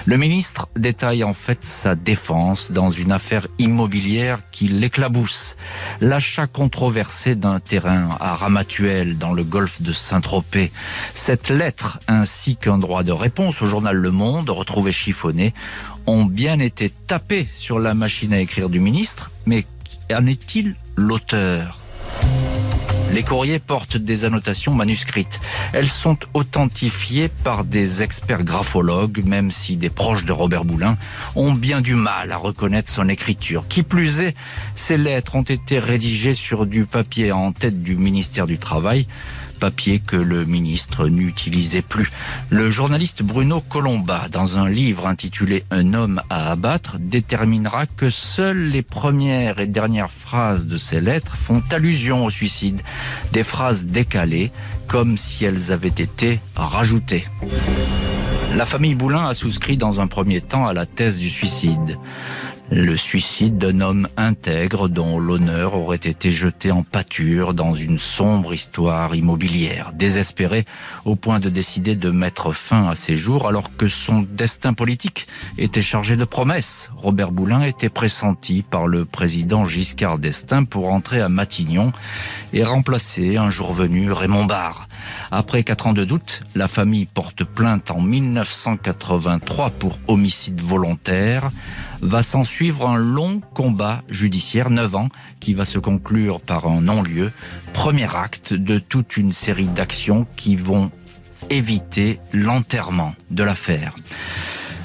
Le 0.06 0.16
ministre 0.16 0.68
détaille 0.76 1.24
en 1.24 1.34
fait 1.34 1.64
sa 1.64 1.94
défense 1.94 2.72
dans 2.72 2.90
une 2.90 3.12
affaire 3.12 3.46
immobilière 3.58 4.40
qui 4.50 4.68
l'éclabousse. 4.68 5.56
L'achat 6.00 6.46
controversé 6.46 7.34
d'un 7.34 7.60
terrain 7.60 8.10
à 8.20 8.34
Ramatuel 8.34 9.18
dans 9.18 9.32
le 9.32 9.44
golfe 9.44 9.82
de 9.82 9.92
Saint-Tropez. 9.92 10.70
Cette 11.14 11.48
lettre 11.48 11.98
ainsi 12.08 12.56
qu'un 12.56 12.78
droit 12.78 13.02
de 13.02 13.12
réponse 13.12 13.62
au 13.62 13.66
journal 13.66 13.96
Le 13.96 14.10
Monde 14.10 14.50
retrouvé 14.50 14.92
chiffonné 14.92 15.54
ont 16.06 16.24
bien 16.24 16.58
été 16.58 16.90
tapés 16.90 17.48
sur 17.56 17.78
la 17.78 17.94
machine 17.94 18.32
à 18.34 18.40
écrire 18.40 18.68
du 18.68 18.80
ministre, 18.80 19.30
mais 19.46 19.64
en 20.12 20.26
est-il 20.26 20.76
l'auteur? 20.96 21.83
Les 23.14 23.22
courriers 23.22 23.60
portent 23.60 23.96
des 23.96 24.24
annotations 24.24 24.74
manuscrites. 24.74 25.40
Elles 25.72 25.88
sont 25.88 26.18
authentifiées 26.34 27.28
par 27.28 27.64
des 27.64 28.02
experts 28.02 28.42
graphologues, 28.42 29.22
même 29.24 29.52
si 29.52 29.76
des 29.76 29.88
proches 29.88 30.24
de 30.24 30.32
Robert 30.32 30.64
Boulin 30.64 30.98
ont 31.36 31.52
bien 31.52 31.80
du 31.80 31.94
mal 31.94 32.32
à 32.32 32.36
reconnaître 32.36 32.90
son 32.90 33.08
écriture. 33.08 33.66
Qui 33.68 33.84
plus 33.84 34.18
est, 34.18 34.34
ces 34.74 34.96
lettres 34.96 35.36
ont 35.36 35.42
été 35.42 35.78
rédigées 35.78 36.34
sur 36.34 36.66
du 36.66 36.86
papier 36.86 37.30
en 37.30 37.52
tête 37.52 37.84
du 37.84 37.94
ministère 37.94 38.48
du 38.48 38.58
Travail 38.58 39.06
papier 39.54 40.00
que 40.00 40.16
le 40.16 40.44
ministre 40.44 41.08
n'utilisait 41.08 41.82
plus. 41.82 42.10
Le 42.50 42.70
journaliste 42.70 43.22
Bruno 43.22 43.60
Colomba, 43.60 44.28
dans 44.30 44.58
un 44.58 44.68
livre 44.68 45.06
intitulé 45.06 45.64
Un 45.70 45.94
homme 45.94 46.20
à 46.28 46.50
abattre, 46.50 46.98
déterminera 46.98 47.86
que 47.86 48.10
seules 48.10 48.70
les 48.70 48.82
premières 48.82 49.60
et 49.60 49.66
dernières 49.66 50.12
phrases 50.12 50.66
de 50.66 50.76
ces 50.76 51.00
lettres 51.00 51.36
font 51.36 51.62
allusion 51.70 52.24
au 52.24 52.30
suicide, 52.30 52.82
des 53.32 53.44
phrases 53.44 53.86
décalées, 53.86 54.50
comme 54.88 55.16
si 55.16 55.44
elles 55.44 55.72
avaient 55.72 55.88
été 55.88 56.40
rajoutées. 56.54 57.24
La 58.56 58.66
famille 58.66 58.94
Boulin 58.94 59.26
a 59.26 59.34
souscrit 59.34 59.76
dans 59.76 60.00
un 60.00 60.06
premier 60.06 60.40
temps 60.40 60.66
à 60.66 60.72
la 60.72 60.86
thèse 60.86 61.18
du 61.18 61.28
suicide 61.30 61.98
le 62.74 62.96
suicide 62.96 63.56
d'un 63.56 63.80
homme 63.80 64.08
intègre 64.16 64.88
dont 64.88 65.20
l'honneur 65.20 65.74
aurait 65.74 65.96
été 65.96 66.32
jeté 66.32 66.72
en 66.72 66.82
pâture 66.82 67.54
dans 67.54 67.72
une 67.72 68.00
sombre 68.00 68.52
histoire 68.52 69.14
immobilière, 69.14 69.92
désespéré 69.94 70.64
au 71.04 71.14
point 71.14 71.38
de 71.38 71.48
décider 71.48 71.94
de 71.94 72.10
mettre 72.10 72.52
fin 72.52 72.88
à 72.88 72.96
ses 72.96 73.16
jours 73.16 73.46
alors 73.46 73.76
que 73.76 73.86
son 73.86 74.22
destin 74.28 74.74
politique 74.74 75.28
était 75.56 75.80
chargé 75.80 76.16
de 76.16 76.24
promesses. 76.24 76.90
Robert 76.96 77.30
Boulin 77.30 77.62
était 77.62 77.88
pressenti 77.88 78.62
par 78.62 78.88
le 78.88 79.04
président 79.04 79.64
Giscard 79.64 80.18
d'Estaing 80.18 80.64
pour 80.64 80.92
entrer 80.92 81.20
à 81.20 81.28
Matignon 81.28 81.92
et 82.52 82.64
remplacer 82.64 83.36
un 83.36 83.50
jour 83.50 83.72
venu 83.72 84.10
Raymond 84.10 84.46
Barre. 84.46 84.88
Après 85.30 85.64
quatre 85.64 85.86
ans 85.86 85.92
de 85.92 86.04
doute, 86.04 86.42
la 86.54 86.68
famille 86.68 87.06
porte 87.06 87.44
plainte 87.44 87.90
en 87.90 88.00
1983 88.00 89.70
pour 89.70 89.98
homicide 90.08 90.60
volontaire 90.60 91.50
Va 92.04 92.22
s'en 92.22 92.44
suivre 92.44 92.86
un 92.86 92.96
long 92.96 93.40
combat 93.54 94.02
judiciaire, 94.10 94.68
9 94.68 94.94
ans, 94.94 95.08
qui 95.40 95.54
va 95.54 95.64
se 95.64 95.78
conclure 95.78 96.40
par 96.42 96.66
un 96.66 96.82
non-lieu. 96.82 97.32
Premier 97.72 98.14
acte 98.14 98.52
de 98.52 98.78
toute 98.78 99.16
une 99.16 99.32
série 99.32 99.68
d'actions 99.68 100.26
qui 100.36 100.54
vont 100.54 100.90
éviter 101.48 102.20
l'enterrement 102.32 103.14
de 103.30 103.42
l'affaire. 103.42 103.94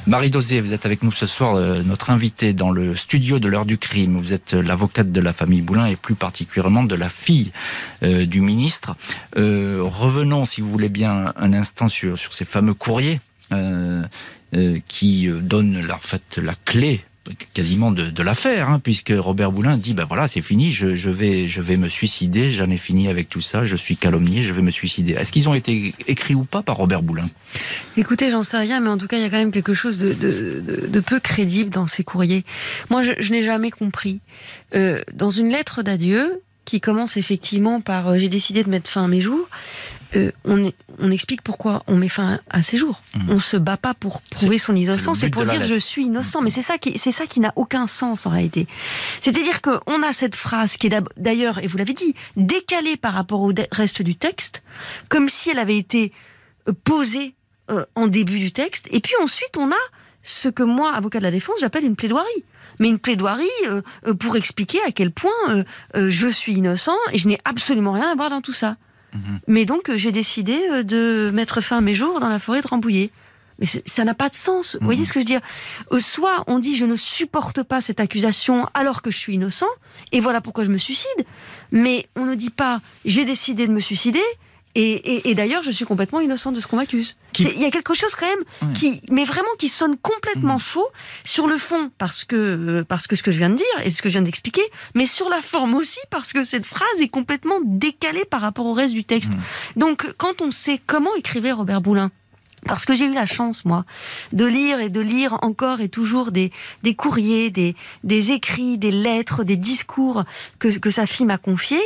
Marie 0.10 0.32
Dosé, 0.32 0.60
vous 0.60 0.74
êtes 0.74 0.88
avec 0.88 1.04
nous 1.04 1.12
ce 1.12 1.28
soir, 1.28 1.54
euh, 1.54 1.84
notre 1.84 2.10
invitée 2.10 2.54
dans 2.54 2.72
le 2.72 2.96
studio 2.96 3.38
de 3.38 3.48
l'heure 3.48 3.68
du 3.68 3.78
crime. 3.78 4.18
Vous 4.18 4.34
êtes 4.34 4.56
l'avocate 4.56 5.12
de 5.12 5.22
la 5.22 5.34
famille 5.34 5.62
Boulin 5.62 5.86
et 5.86 5.96
plus 5.96 6.16
particulièrement 6.16 6.84
de 6.84 6.96
la 6.96 7.10
fille 7.10 7.52
euh, 8.02 8.26
du 8.26 8.42
ministre. 8.42 8.96
Euh, 9.38 9.82
revenons, 9.84 10.48
si 10.48 10.62
vous 10.62 10.72
voulez 10.72 10.90
bien, 10.90 11.32
un 11.36 11.54
instant 11.54 11.90
sur, 11.90 12.18
sur 12.18 12.34
ces 12.34 12.44
fameux 12.46 12.74
courriers 12.74 13.20
qui 14.88 15.28
donnent 15.28 15.88
en 15.92 16.00
fait 16.00 16.38
la 16.38 16.54
clé 16.66 17.02
quasiment 17.54 17.92
de, 17.92 18.24
l'affaire, 18.24 18.70
hein, 18.70 18.80
puisque 18.80 19.14
Robert 19.16 19.52
Boulin 19.52 19.78
dit 19.78 19.94
ben 19.94 20.06
voilà, 20.06 20.28
c'est 20.28 20.42
fini, 20.42 20.72
je, 20.72 21.10
vais, 21.10 21.48
je 21.48 21.62
vais 21.62 21.78
me 21.78 21.90
suicider, 21.90 22.52
j'en 22.52 22.70
ai 22.70 22.78
fini 22.78 23.08
avec 23.08 23.30
tout 23.30 23.42
ça, 23.42 23.66
je 23.66 23.76
suis 23.76 23.98
calomnié, 23.98 24.44
je 24.44 24.54
vais 24.54 24.62
me 24.62 24.72
suicider. 24.72 25.14
Est-ce 25.14 25.32
qu'ils 25.32 25.50
ont 25.50 25.54
été 25.54 25.94
écrits 26.08 26.36
ou 26.36 26.44
pas 26.44 26.62
par 26.62 26.78
Robert 26.78 27.02
Boulin? 27.02 27.30
Écoutez, 27.98 28.32
j'en 28.32 28.44
sais 28.44 28.58
rien, 28.58 28.80
mais 28.80 28.90
en 28.90 28.98
tout 28.98 29.08
cas, 29.08 29.18
il 29.18 29.24
y 29.24 29.26
a 29.26 29.30
quand 29.30 29.38
même 29.38 29.52
quelque 29.52 29.74
chose 29.74 29.98
de, 29.98 31.00
peu 31.00 31.20
crédible 31.20 31.70
dans 31.70 31.88
ces 31.88 32.04
courriers. 32.04 32.44
Moi, 32.90 33.04
je, 33.04 33.12
je 33.20 33.32
n'ai 33.32 33.42
jamais 33.42 33.72
compris. 33.72 34.20
Euh, 34.76 35.02
dans 35.14 35.30
une 35.30 35.50
lettre 35.50 35.82
d'adieu, 35.82 36.42
qui 36.70 36.82
commence 36.82 37.18
effectivement 37.18 37.82
par 37.82 38.10
euh, 38.10 38.18
j'ai 38.20 38.30
décidé 38.30 38.64
de 38.64 38.70
mettre 38.70 38.88
fin 38.88 39.06
à 39.06 39.08
mes 39.08 39.22
jours, 39.22 39.48
euh, 40.16 40.32
on, 40.44 40.72
on, 40.98 41.12
explique 41.12 41.44
pourquoi 41.44 41.84
on 41.88 41.96
met 41.96 42.10
fin 42.10 42.40
à 42.50 42.64
ses 42.64 42.78
jours. 42.78 43.02
Mmh. 43.14 43.30
On 43.30 43.40
se 43.40 43.58
bat 43.58 43.78
pas 43.78 43.94
pour 43.94 44.22
prouver 44.22 44.58
son 44.58 44.76
innocence, 44.76 45.20
c'est 45.20 45.30
pour 45.30 45.46
dire 45.46 45.64
je 45.64 45.76
suis 45.76 46.06
innocent. 46.06 46.42
Mmh. 46.42 46.44
Mais 46.44 46.50
c'est 46.50 46.62
ça 46.64 46.78
qui, 46.80 46.98
c'est 46.98 47.12
ça 47.12 47.28
qui 47.28 47.40
n'a 47.40 47.54
aucun 47.56 47.86
sens 47.86 48.26
en 48.26 48.32
réalité. 48.32 48.68
C'est-à-dire 49.22 49.62
qu'on 49.62 50.02
a 50.02 50.14
cette 50.14 50.36
phrase 50.36 50.78
qui 50.78 50.88
est 50.88 51.04
d'ailleurs, 51.18 51.60
et 51.60 51.68
vous 51.68 51.78
l'avez 51.78 51.94
dit, 51.94 52.16
décalée 52.36 52.98
par 52.98 53.14
rapport 53.14 53.42
au 53.42 53.54
reste 53.72 54.02
du 54.02 54.16
texte, 54.16 54.64
comme 55.10 55.30
si 55.30 55.52
elle 55.52 55.60
avait 55.60 55.78
été 55.78 56.12
euh, 56.68 56.74
posée 56.84 57.36
euh, 57.70 57.86
en 57.96 58.08
début 58.08 58.40
du 58.40 58.52
texte. 58.52 58.88
Et 58.92 59.02
puis 59.02 59.14
ensuite, 59.22 59.58
on 59.58 59.72
a 59.72 59.84
ce 60.24 60.50
que 60.50 60.64
moi, 60.64 60.94
avocat 60.94 61.20
de 61.20 61.24
la 61.24 61.32
défense, 61.32 61.58
j'appelle 61.60 61.86
une 61.86 61.96
plaidoirie 61.96 62.44
mais 62.82 62.88
une 62.88 63.00
plaidoirie 63.00 63.46
euh, 63.66 63.82
pour 64.18 64.38
expliquer 64.38 64.80
à 64.88 64.94
quel 64.94 65.12
point 65.12 65.66
je 65.94 66.28
suis 66.30 66.54
innocent 66.54 66.96
et 67.12 67.18
je 67.18 67.28
n'ai 67.28 67.38
absolument 67.44 67.92
rien 67.92 68.10
à 68.10 68.16
voir 68.16 68.30
dans 68.30 68.40
tout 68.40 68.54
ça. 68.54 68.78
Mhm. 69.14 69.40
Mais 69.48 69.66
donc, 69.66 69.96
j'ai 69.96 70.12
décidé 70.12 70.60
euh, 70.72 70.84
de 70.84 71.32
mettre 71.34 71.62
fin 71.62 71.78
à 71.78 71.82
mes 71.82 71.96
jours 71.96 72.20
dans 72.20 72.30
la 72.30 72.40
forêt 72.40 72.62
de 72.62 72.68
Rambouillet. 72.68 73.12
Mais 73.60 73.66
ça 73.86 74.06
n'a 74.06 74.14
pas 74.14 74.30
de 74.30 74.36
sens. 74.36 74.78
Vous 74.80 74.86
voyez 74.86 75.02
mhm. 75.02 75.06
ce 75.06 75.14
que 75.14 75.20
je 75.20 75.26
veux 75.26 75.26
dire? 75.26 75.42
Euh, 75.92 76.00
Soit 76.00 76.44
on 76.48 76.60
dit 76.60 76.76
je 76.76 76.86
ne 76.86 76.96
supporte 76.96 77.62
pas 77.64 77.82
cette 77.82 78.00
accusation 78.00 78.68
alors 78.74 79.02
que 79.02 79.12
je 79.12 79.18
suis 79.18 79.34
innocent, 79.34 79.68
et 80.12 80.20
voilà 80.20 80.40
pourquoi 80.40 80.64
je 80.64 80.70
me 80.70 80.78
suicide. 80.78 81.26
Mais 81.72 82.06
on 82.16 82.26
ne 82.26 82.36
dit 82.36 82.52
pas 82.52 82.82
j'ai 83.04 83.26
décidé 83.26 83.68
de 83.68 83.74
me 83.74 83.82
suicider, 83.82 84.24
et, 84.76 84.92
et, 84.92 85.30
et 85.30 85.36
d'ailleurs, 85.36 85.64
je 85.64 85.72
suis 85.72 85.86
complètement 85.86 86.20
innocente 86.20 86.56
de 86.56 86.60
ce 86.60 86.68
qu'on 86.68 86.76
m'accuse. 86.78 87.16
Il 87.40 87.60
y 87.60 87.66
a 87.66 87.72
quelque 87.72 87.94
chose 87.94 88.14
quand 88.16 88.28
même 88.28 88.74
qui, 88.74 89.02
mais 89.10 89.26
vraiment 89.26 89.50
qui 89.58 89.68
sonne 89.68 89.98
complètement 89.98 90.58
mmh. 90.58 90.62
faux 90.62 90.88
sur 91.26 91.48
le 91.48 91.58
fond 91.58 91.92
parce 91.98 92.24
que 92.24 92.84
parce 92.88 93.08
que 93.08 93.16
ce 93.16 93.24
que 93.24 93.32
je 93.32 93.38
viens 93.38 93.50
de 93.50 93.56
dire 93.56 93.66
et 93.84 93.90
ce 93.90 94.02
que 94.02 94.10
je 94.10 94.14
viens 94.14 94.22
d'expliquer, 94.22 94.64
mais 94.94 95.08
sur 95.08 95.30
la 95.30 95.42
forme 95.42 95.76
aussi 95.76 96.00
parce 96.10 96.34
que 96.34 96.44
cette 96.44 96.66
phrase 96.66 97.02
est 97.02 97.10
complètement 97.10 97.60
décalée 97.64 98.26
par 98.26 98.42
rapport 98.42 98.66
au 98.66 98.74
reste 98.74 98.94
du 98.94 99.04
texte. 99.04 99.32
Mmh. 99.32 99.80
Donc, 99.80 100.14
quand 100.18 100.42
on 100.42 100.52
sait 100.52 100.80
comment 100.86 101.16
écrivait 101.16 101.52
Robert 101.52 101.82
Boulin, 101.82 102.12
parce 102.66 102.86
que 102.86 102.94
j'ai 102.94 103.06
eu 103.06 103.14
la 103.14 103.26
chance, 103.26 103.64
moi, 103.64 103.86
de 104.34 104.46
lire 104.46 104.82
et 104.82 104.90
de 104.90 105.00
lire 105.00 105.38
encore 105.44 105.80
et 105.80 105.88
toujours 105.88 106.32
des, 106.32 106.52
des 106.84 106.94
courriers, 106.94 107.50
des, 107.50 107.76
des 108.04 108.32
écrits, 108.32 108.78
des 108.78 108.92
lettres, 108.92 109.44
des 109.44 109.56
discours 109.56 110.26
que, 110.60 110.68
que 110.78 110.92
sa 110.92 111.06
fille 111.06 111.26
m'a 111.26 111.38
confiés. 111.38 111.82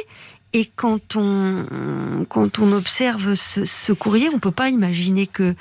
Et 0.54 0.70
quand 0.76 1.16
on, 1.16 2.26
quand 2.30 2.60
on 2.60 2.72
observe 2.74 3.34
ce, 3.36 3.92
courrier, 3.92 4.30
on 4.30 4.40
peut 4.40 4.52
pas 4.52 4.70
imaginer 4.70 5.26
que, 5.26 5.56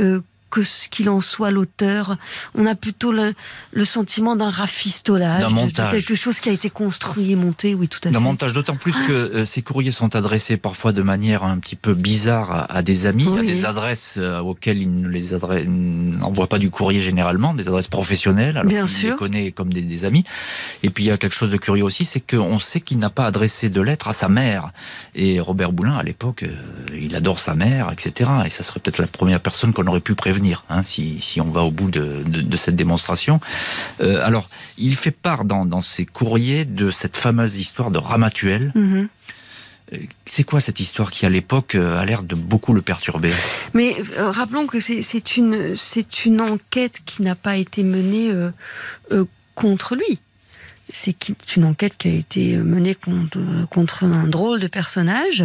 euh, 0.00 0.20
que 0.54 0.62
ce 0.62 0.88
qu'il 0.88 1.10
en 1.10 1.20
soit 1.20 1.50
l'auteur. 1.50 2.16
On 2.54 2.64
a 2.64 2.76
plutôt 2.76 3.10
le, 3.10 3.34
le 3.72 3.84
sentiment 3.84 4.36
d'un 4.36 4.50
rafistolage, 4.50 5.40
d'un 5.40 5.48
montage. 5.48 5.90
quelque 5.90 6.14
chose 6.14 6.38
qui 6.38 6.48
a 6.48 6.52
été 6.52 6.70
construit 6.70 7.32
et 7.32 7.34
monté, 7.34 7.74
oui, 7.74 7.88
tout 7.88 7.98
à 8.04 8.08
fait. 8.08 8.12
D'un 8.12 8.20
montage, 8.20 8.52
d'autant 8.52 8.76
plus 8.76 8.92
que 8.92 9.12
euh, 9.12 9.44
ces 9.44 9.62
courriers 9.62 9.90
sont 9.90 10.14
adressés 10.14 10.56
parfois 10.56 10.92
de 10.92 11.02
manière 11.02 11.42
un 11.42 11.58
petit 11.58 11.74
peu 11.74 11.92
bizarre 11.92 12.52
à, 12.52 12.72
à 12.72 12.82
des 12.82 13.06
amis, 13.06 13.26
oui. 13.26 13.40
à 13.40 13.42
des 13.42 13.64
adresses 13.64 14.14
euh, 14.16 14.38
auxquelles 14.38 14.78
ils 14.78 14.94
ne 14.94 15.08
les 15.08 15.32
n'envoient 15.66 16.46
pas 16.46 16.60
du 16.60 16.70
courrier 16.70 17.00
généralement, 17.00 17.52
des 17.52 17.66
adresses 17.66 17.88
professionnelles, 17.88 18.56
alors 18.56 18.70
Bien 18.70 18.86
sûr. 18.86 19.10
les 19.10 19.16
connaît 19.16 19.50
comme 19.50 19.72
des, 19.72 19.82
des, 19.82 20.04
amis. 20.04 20.22
Et 20.84 20.90
puis 20.90 21.02
il 21.02 21.06
y 21.08 21.10
a 21.10 21.16
quelque 21.18 21.34
chose 21.34 21.50
de 21.50 21.56
curieux 21.56 21.82
aussi, 21.82 22.04
c'est 22.04 22.20
qu'on 22.20 22.60
sait 22.60 22.80
qu'il 22.80 23.00
n'a 23.00 23.10
pas 23.10 23.26
adressé 23.26 23.70
de 23.70 23.80
lettre 23.80 24.06
à 24.06 24.12
sa 24.12 24.28
mère. 24.28 24.70
Et 25.16 25.40
Robert 25.40 25.72
Boulin, 25.72 25.96
à 25.96 26.04
l'époque, 26.04 26.44
euh, 26.44 26.54
il 26.96 27.16
adore 27.16 27.40
sa 27.40 27.56
mère, 27.56 27.90
etc. 27.90 28.30
Et 28.46 28.50
ça 28.50 28.62
serait 28.62 28.78
peut-être 28.78 28.98
la 28.98 29.08
première 29.08 29.40
personne 29.40 29.72
qu'on 29.72 29.86
aurait 29.88 29.98
pu 29.98 30.14
prévenir 30.14 30.43
Hein, 30.68 30.82
si, 30.82 31.20
si, 31.20 31.40
on 31.40 31.50
va 31.50 31.62
au 31.62 31.70
bout 31.70 31.90
de, 31.90 32.22
de, 32.26 32.40
de 32.52 32.56
cette 32.56 32.76
démonstration. 32.76 33.40
Euh, 34.00 34.28
alors, 34.28 34.46
il 34.78 34.94
fait 34.96 35.10
part 35.10 35.44
dans, 35.44 35.64
dans, 35.64 35.80
ses 35.80 36.06
courriers 36.18 36.64
de 36.64 36.90
cette 36.90 37.16
fameuse 37.16 37.54
histoire 37.64 37.90
de 37.90 37.98
Ramatuel. 37.98 38.72
Mm 38.74 38.86
-hmm. 38.92 39.06
C'est 40.24 40.44
quoi 40.50 40.60
cette 40.60 40.80
histoire 40.80 41.10
qui, 41.14 41.22
à 41.26 41.30
l'époque, 41.36 41.74
euh, 41.74 42.00
a 42.00 42.04
l'air 42.08 42.22
de 42.22 42.34
beaucoup 42.34 42.74
le 42.78 42.82
perturber? 42.82 43.32
Mais 43.74 43.90
euh, 44.18 44.30
rappelons 44.40 44.66
que 44.72 44.78
c'est 44.80 45.36
une, 45.36 45.74
une 46.26 46.40
enquête 46.40 46.96
qui 47.08 47.18
n'a 47.26 47.36
pas 47.46 47.56
été 47.64 47.82
menée 47.96 48.28
euh, 48.30 48.50
euh, 49.12 49.24
contre 49.54 49.94
lui. 50.00 50.18
C'est 50.92 51.16
une 51.56 51.64
enquête 51.72 51.94
qui 52.00 52.08
a 52.08 52.16
été 52.24 52.44
menée 52.74 52.96
contre, 53.06 53.38
contre 53.76 54.04
un 54.04 54.26
drôle 54.36 54.58
de 54.66 54.68
personnage 54.80 55.42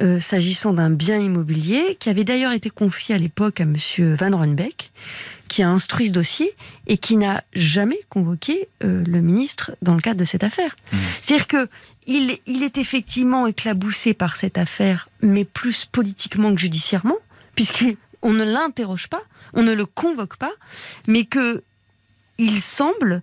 euh, 0.00 0.20
s'agissant 0.20 0.72
d'un 0.72 0.90
bien 0.90 1.18
immobilier 1.18 1.96
qui 1.98 2.10
avait 2.10 2.24
d'ailleurs 2.24 2.52
été 2.52 2.70
confié 2.70 3.14
à 3.14 3.18
l'époque 3.18 3.60
à 3.60 3.64
Monsieur 3.64 4.14
Van 4.14 4.36
Runbeck, 4.36 4.90
qui 5.48 5.62
a 5.62 5.68
instruit 5.68 6.08
ce 6.08 6.12
dossier 6.12 6.54
et 6.86 6.98
qui 6.98 7.16
n'a 7.16 7.42
jamais 7.54 8.00
convoqué 8.08 8.68
euh, 8.84 9.04
le 9.06 9.20
ministre 9.20 9.72
dans 9.82 9.94
le 9.94 10.00
cadre 10.00 10.20
de 10.20 10.24
cette 10.24 10.44
affaire. 10.44 10.76
Mmh. 10.92 10.96
C'est-à-dire 11.20 11.46
que 11.46 11.68
il, 12.06 12.38
il 12.46 12.62
est 12.62 12.78
effectivement 12.78 13.46
éclaboussé 13.46 14.14
par 14.14 14.36
cette 14.36 14.58
affaire, 14.58 15.08
mais 15.22 15.44
plus 15.44 15.84
politiquement 15.84 16.54
que 16.54 16.60
judiciairement, 16.60 17.16
puisqu'on 17.54 18.32
ne 18.32 18.44
l'interroge 18.44 19.08
pas, 19.08 19.22
on 19.54 19.62
ne 19.62 19.72
le 19.72 19.86
convoque 19.86 20.36
pas, 20.36 20.52
mais 21.06 21.24
que 21.24 21.62
il 22.38 22.60
semble 22.60 23.22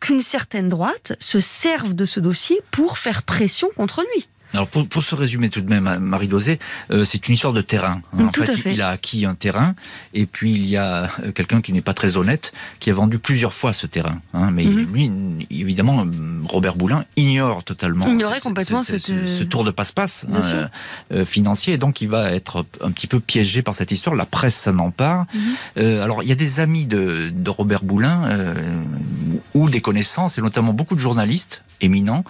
qu'une 0.00 0.20
certaine 0.20 0.68
droite 0.68 1.14
se 1.20 1.40
serve 1.40 1.94
de 1.94 2.06
ce 2.06 2.20
dossier 2.20 2.60
pour 2.70 2.98
faire 2.98 3.22
pression 3.22 3.68
contre 3.76 4.04
lui. 4.14 4.28
Alors 4.54 4.68
pour, 4.68 4.86
pour 4.86 5.02
se 5.02 5.14
résumer 5.14 5.48
tout 5.50 5.60
de 5.60 5.68
même, 5.68 5.98
Marie 5.98 6.28
Dosé, 6.28 6.58
euh, 6.90 7.04
c'est 7.04 7.26
une 7.28 7.34
histoire 7.34 7.52
de 7.52 7.62
terrain. 7.62 8.00
En 8.18 8.28
tout 8.28 8.44
fait, 8.44 8.56
fait, 8.56 8.72
il 8.74 8.82
a 8.82 8.90
acquis 8.90 9.24
un 9.24 9.34
terrain, 9.34 9.74
et 10.14 10.26
puis 10.26 10.52
il 10.52 10.66
y 10.66 10.76
a 10.76 11.04
euh, 11.04 11.32
quelqu'un 11.32 11.60
qui 11.60 11.72
n'est 11.72 11.80
pas 11.80 11.94
très 11.94 12.16
honnête, 12.16 12.52
qui 12.80 12.90
a 12.90 12.92
vendu 12.92 13.18
plusieurs 13.18 13.54
fois 13.54 13.72
ce 13.72 13.86
terrain. 13.86 14.18
Hein, 14.34 14.50
mais 14.52 14.64
mm 14.64 14.76
-hmm. 14.76 14.92
lui, 14.92 15.04
évidemment, 15.64 16.06
Robert 16.44 16.76
Boulin 16.76 17.04
ignore 17.16 17.64
totalement 17.64 18.06
Ignorait 18.06 18.40
complètement 18.40 18.82
ce, 18.82 18.98
ce, 18.98 19.14
ce, 19.38 19.44
tour 19.44 19.64
de 19.64 19.72
passe-passe 19.78 20.26
hein, 20.32 20.68
euh, 21.12 21.24
financier, 21.24 21.74
et 21.74 21.78
donc 21.78 22.00
il 22.04 22.08
va 22.08 22.22
être 22.32 22.54
un 22.86 22.90
petit 22.90 23.06
peu 23.12 23.20
piégé 23.20 23.62
par 23.62 23.74
cette 23.74 23.92
histoire. 23.96 24.14
La 24.16 24.26
presse 24.26 24.58
s'en 24.64 24.78
empare. 24.88 25.20
Mm 25.22 25.38
-hmm. 25.38 25.82
euh, 25.82 26.04
alors 26.04 26.18
il 26.24 26.28
y 26.32 26.32
a 26.38 26.40
des 26.46 26.54
amis 26.64 26.86
de, 26.94 27.02
de 27.46 27.50
Robert 27.58 27.84
Boulin 27.90 28.18
euh, 28.24 28.82
ou 29.58 29.62
des 29.74 29.80
connaissances, 29.88 30.32
et 30.38 30.42
notamment 30.48 30.72
beaucoup 30.78 30.96
de 30.98 31.04
journalistes 31.08 31.62
éminents 31.80 32.24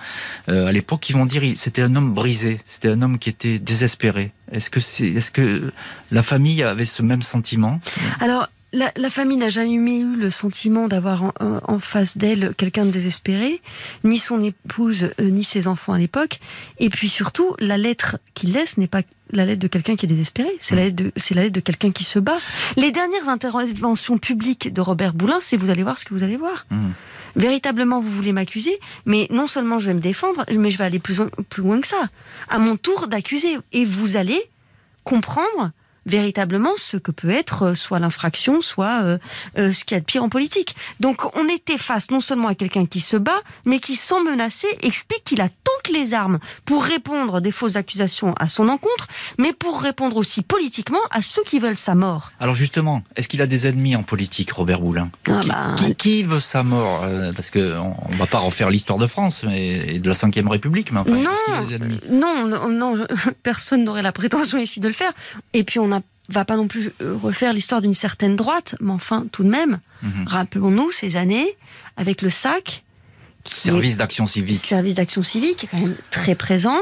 euh, 0.49 0.71
à 0.71 0.73
l'époque 0.73 1.01
qui 1.07 1.13
vont 1.13 1.27
dire 1.27 1.43
c'était 1.57 1.83
un 1.89 1.95
homme 1.97 2.12
brisé, 2.12 2.61
c'était 2.66 2.88
un 2.88 3.03
homme 3.03 3.18
qui 3.18 3.29
était 3.29 3.59
désespéré. 3.59 4.33
Est-ce 4.51 4.70
que, 4.70 4.81
c'est, 4.81 5.09
est-ce 5.09 5.31
que 5.31 5.72
la 6.11 6.22
famille 6.22 6.62
avait 6.62 6.87
ce 6.87 7.03
même 7.03 7.22
sentiment? 7.22 7.81
Alors, 8.20 8.48
la, 8.72 8.90
la, 8.96 9.11
famille 9.11 9.37
n'a 9.37 9.51
jamais 9.51 9.98
eu 9.98 10.16
le 10.16 10.31
sentiment 10.31 10.88
d'avoir 10.88 11.25
en, 11.25 11.33
en, 11.40 11.79
face 11.79 12.16
d'elle 12.16 12.55
quelqu'un 12.57 12.87
de 12.87 12.90
désespéré, 12.90 13.61
ni 14.03 14.18
son 14.18 14.42
épouse, 14.42 15.11
euh, 15.20 15.29
ni 15.29 15.44
ses 15.44 15.66
enfants 15.66 15.92
à 15.92 15.98
l'époque. 15.98 16.40
Et 16.79 16.88
puis 16.88 17.09
surtout, 17.09 17.55
la 17.59 17.77
lettre 17.77 18.18
qu'il 18.35 18.53
laisse 18.53 18.79
n'est 18.79 18.87
pas 18.87 19.03
la 19.31 19.44
lettre 19.44 19.61
de 19.61 19.68
quelqu'un 19.68 19.96
qui 19.96 20.07
est 20.07 20.09
désespéré, 20.09 20.48
c'est 20.61 20.75
la 20.75 20.85
lettre 20.85 20.96
de, 20.96 21.12
c'est 21.16 21.35
la 21.35 21.42
lettre 21.42 21.55
de 21.55 21.61
quelqu'un 21.61 21.90
qui 21.90 22.05
se 22.05 22.18
bat. 22.18 22.38
Les 22.77 22.90
dernières 22.90 23.29
interventions 23.29 24.18
publiques 24.18 24.72
de 24.72 24.81
Robert 24.81 25.14
Boulin, 25.14 25.38
c'est 25.40 25.57
vous 25.57 25.70
allez 25.70 25.83
voir 25.83 25.98
ce 25.98 26.05
que 26.05 26.14
vous 26.14 26.22
allez 26.22 26.37
voir. 26.37 26.66
Mmh 26.70 26.90
véritablement 27.37 28.01
vous 28.01 28.11
voulez 28.11 28.33
m'accuser, 28.33 28.79
mais 29.07 29.27
non 29.31 29.47
seulement 29.47 29.79
je 29.79 29.87
vais 29.88 29.95
me 29.95 30.01
défendre, 30.01 30.45
mais 30.51 30.71
je 30.71 30.79
vais 30.79 30.85
aller 30.85 30.99
plus, 30.99 31.21
loin 31.57 31.81
que 31.81 31.87
ça. 31.87 32.09
À 32.49 32.59
mon 32.59 32.77
tour 32.77 33.09
d'accuser. 33.09 33.59
Et 33.73 33.85
vous 33.85 34.16
allez 34.16 34.42
comprendre 35.05 35.73
véritablement 36.07 36.73
ce 36.77 36.97
que 36.97 37.11
peut 37.11 37.31
être 37.31 37.62
euh, 37.62 37.75
soit 37.75 37.99
l'infraction, 37.99 38.61
soit 38.61 39.03
euh, 39.03 39.19
euh, 39.59 39.73
ce 39.73 39.85
qu'il 39.85 39.95
y 39.95 39.99
a 39.99 40.01
de 40.01 40.05
pire 40.05 40.23
en 40.25 40.29
politique. 40.29 40.75
Donc 41.01 41.35
on 41.37 41.49
était 41.49 41.79
face 41.79 42.11
non 42.11 42.21
seulement 42.21 42.49
à 42.49 42.55
quelqu'un 42.55 42.87
qui 42.87 43.01
se 43.01 43.17
bat, 43.17 43.41
mais 43.65 43.79
qui, 43.79 43.97
sans 43.97 44.23
menacer, 44.23 44.67
explique 44.83 45.25
qu'il 45.25 45.41
a 45.41 45.49
toutes 45.49 45.93
les 45.93 46.15
armes 46.15 46.38
pour 46.65 46.83
répondre 46.85 47.41
des 47.41 47.51
fausses 47.53 47.77
accusations 47.77 48.35
à 48.38 48.49
son 48.49 48.69
encontre, 48.69 49.07
mais 49.38 49.53
pour 49.53 49.81
répondre 49.81 50.17
aussi 50.17 50.43
politiquement 50.43 50.99
à 51.11 51.23
ceux 51.23 51.43
qui 51.45 51.59
veulent 51.59 51.77
sa 51.77 51.95
mort. 51.95 52.33
Alors 52.41 52.55
justement, 52.55 53.03
est-ce 53.17 53.29
qu'il 53.29 53.43
a 53.43 53.47
des 53.47 53.67
ennemis 53.67 53.97
en 53.97 54.03
politique, 54.03 54.53
Robert 54.53 54.81
Boulin 54.81 55.09
Ah 55.29 55.41
qui, 55.41 55.49
bah, 55.49 55.75
qui- 55.77 55.95
qui 55.95 56.23
veut 56.23 56.41
sa 56.41 56.62
mort 56.62 57.05
Parce 57.37 57.51
que 57.51 57.79
on 57.79 57.93
on 58.12 58.17
va 58.17 58.27
pas 58.27 58.38
refaire 58.38 58.71
l'histoire 58.71 58.99
de 58.99 59.07
France 59.07 59.43
mais, 59.45 59.95
et 59.95 59.99
de 59.99 60.09
la 60.09 60.15
Ve 60.15 60.49
République, 60.49 60.93
mais 60.93 61.01
enfin, 61.01 61.12
Non, 61.12 61.31
est-ce 61.31 61.45
qu'il 61.45 61.55
a 61.55 61.62
des 61.62 61.75
ennemis 61.75 62.01
Non, 62.11 62.47
non, 62.47 62.69
non, 62.69 63.07
personne 63.43 63.85
n'aurait 63.85 64.03
la 64.03 64.12
prétention 64.12 64.59
ici 64.59 64.81
de 64.81 64.88
le 64.88 64.95
faire. 64.95 65.12
Et 65.53 65.65
puis 65.65 65.79
on 65.79 65.88
ne 65.88 66.02
va 66.29 66.45
pas 66.45 66.57
non 66.57 66.69
plus 66.69 66.93
euh, 67.01 67.17
refaire 67.21 67.53
l'histoire 67.53 67.83
d'une 67.83 67.95
certaine 67.95 68.37
droite, 68.37 68.77
mais 68.81 68.93
enfin, 68.93 69.27
tout 69.33 69.43
de 69.45 69.49
même, 69.49 69.81
Mhm. 70.03 70.27
rappelons-nous 70.27 70.91
ces 70.93 71.17
années 71.17 71.57
avec 71.97 72.23
le 72.23 72.31
SAC, 72.31 72.85
Service 73.44 73.96
d'action 73.96 74.26
civique. 74.26 74.59
service 74.64 74.94
d'action 74.94 75.22
civique 75.22 75.64
est 75.64 75.66
quand 75.66 75.78
même 75.81 75.96
très 76.11 76.35
présent. 76.35 76.78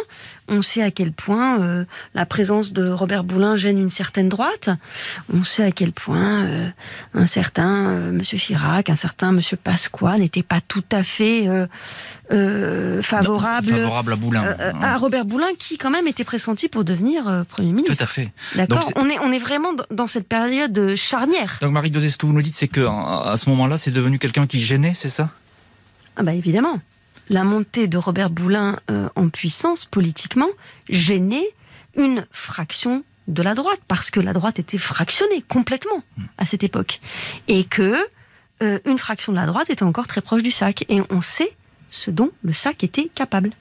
On 0.49 0.63
sait 0.63 0.83
à 0.83 0.91
quel 0.91 1.13
point 1.13 1.61
euh, 1.61 1.85
la 2.15 2.27
présence 2.27 2.73
de 2.73 2.89
Robert 2.89 3.23
Boulin 3.25 3.57
gêne 3.57 3.79
une 3.79 3.89
certaine 3.91 4.29
droite. 4.29 4.69
On 5.33 5.45
sait 5.45 5.63
à 5.65 5.71
quel 5.71 5.93
point 5.93 6.45
euh, 6.45 6.69
un 7.15 7.27
certain 7.27 7.89
euh, 7.89 8.13
Monsieur 8.13 8.37
Chirac, 8.37 8.91
un 8.91 8.97
certain 8.97 9.31
Monsieur 9.33 9.57
Pasqua 9.57 10.19
n'étaient 10.19 10.43
pas 10.43 10.61
tout 10.67 10.83
à 10.91 11.05
fait 11.05 11.47
euh, 12.33 13.03
favorables 13.03 13.67
Favorable 13.69 14.13
à 14.13 14.17
Boulin. 14.17 14.45
euh, 14.61 14.73
à 14.83 14.97
Robert 14.97 15.25
Boulin, 15.25 15.47
qui 15.59 15.79
quand 15.79 15.91
même 15.91 16.07
était 16.09 16.25
pressenti 16.25 16.69
pour 16.69 16.85
devenir 16.85 17.45
Premier 17.49 17.69
Tout 17.71 17.75
ministre. 17.77 18.03
à 18.03 18.07
fait. 18.07 18.31
D'accord? 18.57 18.91
On, 18.97 19.09
est, 19.09 19.19
on 19.21 19.33
est 19.33 19.39
vraiment 19.39 19.71
dans- 19.91 20.07
cette 20.09 20.27
période 20.29 20.95
charnière. 20.97 21.59
Donc 21.61 21.71
Marie 21.73 21.91
Dosé, 21.93 22.11
ce 22.11 22.17
que 22.17 22.27
vous 22.27 22.33
nous 22.33 22.43
dites, 22.43 22.57
c'est 22.57 22.67
que 22.69 22.81
à 22.81 23.37
ce 23.37 23.49
moment-là, 23.51 23.79
c'est 23.79 23.93
devenu 23.93 24.19
quelqu'un 24.19 24.47
qui 24.49 24.59
gênait, 24.61 24.93
c'est 24.97 25.09
ça? 25.11 25.31
Ah 26.21 26.23
bah 26.23 26.35
évidemment. 26.35 26.79
La 27.31 27.45
montée 27.45 27.89
de 27.89 27.97
Robert 27.97 28.29
Boulin 28.29 28.79
euh, 28.91 29.09
en 29.17 29.31
puissance 29.31 29.87
politiquement 29.87 30.51
gênait 30.91 31.49
une 31.97 32.27
fraction 32.31 33.05
de 33.27 33.43
la 33.43 33.55
droite, 33.55 33.81
parce 33.89 34.11
que 34.11 34.21
la 34.21 34.35
droite 34.35 34.59
était 34.59 34.77
fractionnée 34.77 35.43
complètement 35.49 36.05
à 36.37 36.45
cette 36.45 36.63
époque. 36.63 37.01
Et 37.49 37.65
que 37.65 37.97
euh, 38.63 38.79
une 38.85 38.99
fraction 38.99 39.33
de 39.33 39.39
la 39.39 39.47
droite 39.47 39.71
était 39.71 39.83
encore 39.83 40.07
très 40.09 40.21
proche 40.21 40.43
du 40.43 40.51
SAC. 40.51 40.85
Et 40.91 41.01
on 41.09 41.23
sait 41.23 41.57
ce 41.89 42.11
dont 42.11 42.33
le 42.43 42.53
SAC 42.53 42.85
était 42.85 43.09
capable. 43.15 43.53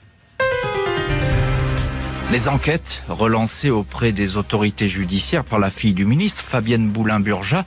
Les 2.32 2.48
enquêtes 2.48 3.02
relancées 3.10 3.72
auprès 3.72 4.12
des 4.12 4.38
autorités 4.38 4.88
judiciaires 4.88 5.44
par 5.44 5.58
la 5.58 5.72
fille 5.72 5.94
du 5.94 6.06
ministre, 6.06 6.44
Fabienne 6.44 6.90
Boulin-Burja, 6.90 7.66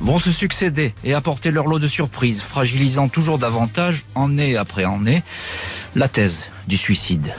vont 0.00 0.18
se 0.18 0.32
succéder 0.32 0.94
et 1.04 1.14
apporter 1.14 1.52
leur 1.52 1.68
lot 1.68 1.78
de 1.78 1.86
surprises, 1.86 2.42
fragilisant 2.42 3.06
toujours 3.06 3.38
davantage, 3.38 4.02
année 4.16 4.56
après 4.56 4.82
année, 4.82 5.22
la 5.94 6.08
thèse 6.08 6.50
du 6.66 6.76
suicide. 6.76 7.32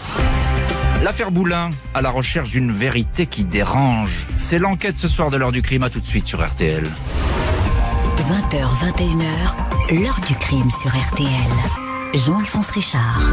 L'affaire 1.03 1.31
Boulin, 1.31 1.71
à 1.93 2.01
la 2.01 2.09
recherche 2.09 2.51
d'une 2.51 2.71
vérité 2.71 3.25
qui 3.25 3.43
dérange. 3.43 4.25
C'est 4.37 4.59
l'enquête 4.59 4.97
ce 4.97 5.09
soir 5.09 5.29
de 5.29 5.35
l'heure 5.35 5.51
du 5.51 5.61
crime, 5.61 5.83
à 5.83 5.89
tout 5.89 5.99
de 5.99 6.07
suite 6.07 6.27
sur 6.27 6.41
RTL. 6.45 6.83
20h, 8.17 8.61
21h, 8.95 10.01
l'heure 10.01 10.19
du 10.25 10.35
crime 10.35 10.71
sur 10.71 10.89
RTL. 10.89 11.27
Jean-Alphonse 12.13 12.71
Richard. 12.71 13.29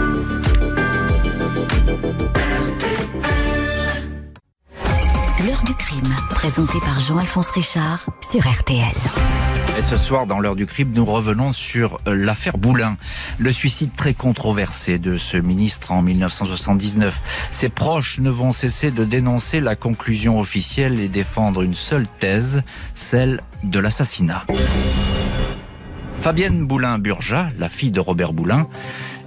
L'heure 5.46 5.62
du 5.62 5.72
crime, 5.72 6.12
présentée 6.30 6.80
par 6.80 6.98
Jean-Alphonse 6.98 7.50
Richard 7.50 8.06
sur 8.28 8.40
RTL. 8.40 8.90
Et 9.78 9.82
ce 9.82 9.96
soir, 9.96 10.26
dans 10.26 10.40
l'heure 10.40 10.56
du 10.56 10.66
crime, 10.66 10.90
nous 10.92 11.04
revenons 11.04 11.52
sur 11.52 12.00
euh, 12.08 12.16
l'affaire 12.16 12.58
Boulin, 12.58 12.96
le 13.38 13.52
suicide 13.52 13.90
très 13.96 14.14
controversé 14.14 14.98
de 14.98 15.16
ce 15.16 15.36
ministre 15.36 15.92
en 15.92 16.02
1979. 16.02 17.20
Ses 17.52 17.68
proches 17.68 18.18
ne 18.18 18.30
vont 18.30 18.50
cesser 18.50 18.90
de 18.90 19.04
dénoncer 19.04 19.60
la 19.60 19.76
conclusion 19.76 20.40
officielle 20.40 20.98
et 20.98 21.06
défendre 21.06 21.62
une 21.62 21.74
seule 21.74 22.08
thèse, 22.18 22.64
celle 22.96 23.40
de 23.62 23.78
l'assassinat. 23.78 24.44
Fabienne 26.14 26.66
Boulin-Burja, 26.66 27.50
la 27.58 27.68
fille 27.68 27.92
de 27.92 28.00
Robert 28.00 28.32
Boulin, 28.32 28.66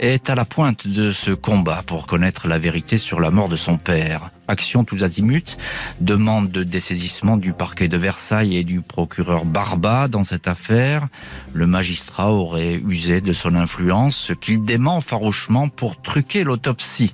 est 0.02 0.32
à 0.32 0.36
la 0.36 0.46
pointe 0.46 0.88
de 0.88 1.12
ce 1.12 1.30
combat 1.30 1.84
pour 1.86 2.08
connaître 2.08 2.48
la 2.48 2.58
vérité 2.58 2.98
sur 2.98 3.20
la 3.20 3.30
mort 3.30 3.50
de 3.50 3.56
son 3.56 3.78
père. 3.78 4.32
Action 4.48 4.84
tous 4.84 5.04
azimuts, 5.04 5.58
demande 6.02 6.50
de 6.50 6.64
dessaisissement 6.64 7.38
du 7.38 7.54
parquet 7.54 7.88
de 7.88 7.98
Versailles 7.98 8.58
et 8.58 8.64
du 8.64 8.82
procureur 8.82 9.46
Barba 9.46 10.08
dans 10.08 10.24
cette 10.24 10.48
affaire. 10.48 11.08
Le 11.54 11.68
magistrat 11.68 12.34
aurait 12.34 12.82
usé 12.86 13.22
de 13.22 13.32
son 13.32 13.56
influence, 13.56 14.16
ce 14.16 14.34
qu'il 14.34 14.66
dément 14.66 15.02
farouchement 15.02 15.70
pour 15.70 16.02
truquer 16.02 16.44
l'autopsie. 16.44 17.14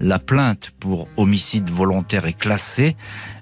La 0.00 0.18
plainte 0.18 0.72
pour 0.80 1.08
homicide 1.18 1.68
volontaire 1.70 2.26
est 2.26 2.32
classée, 2.32 2.96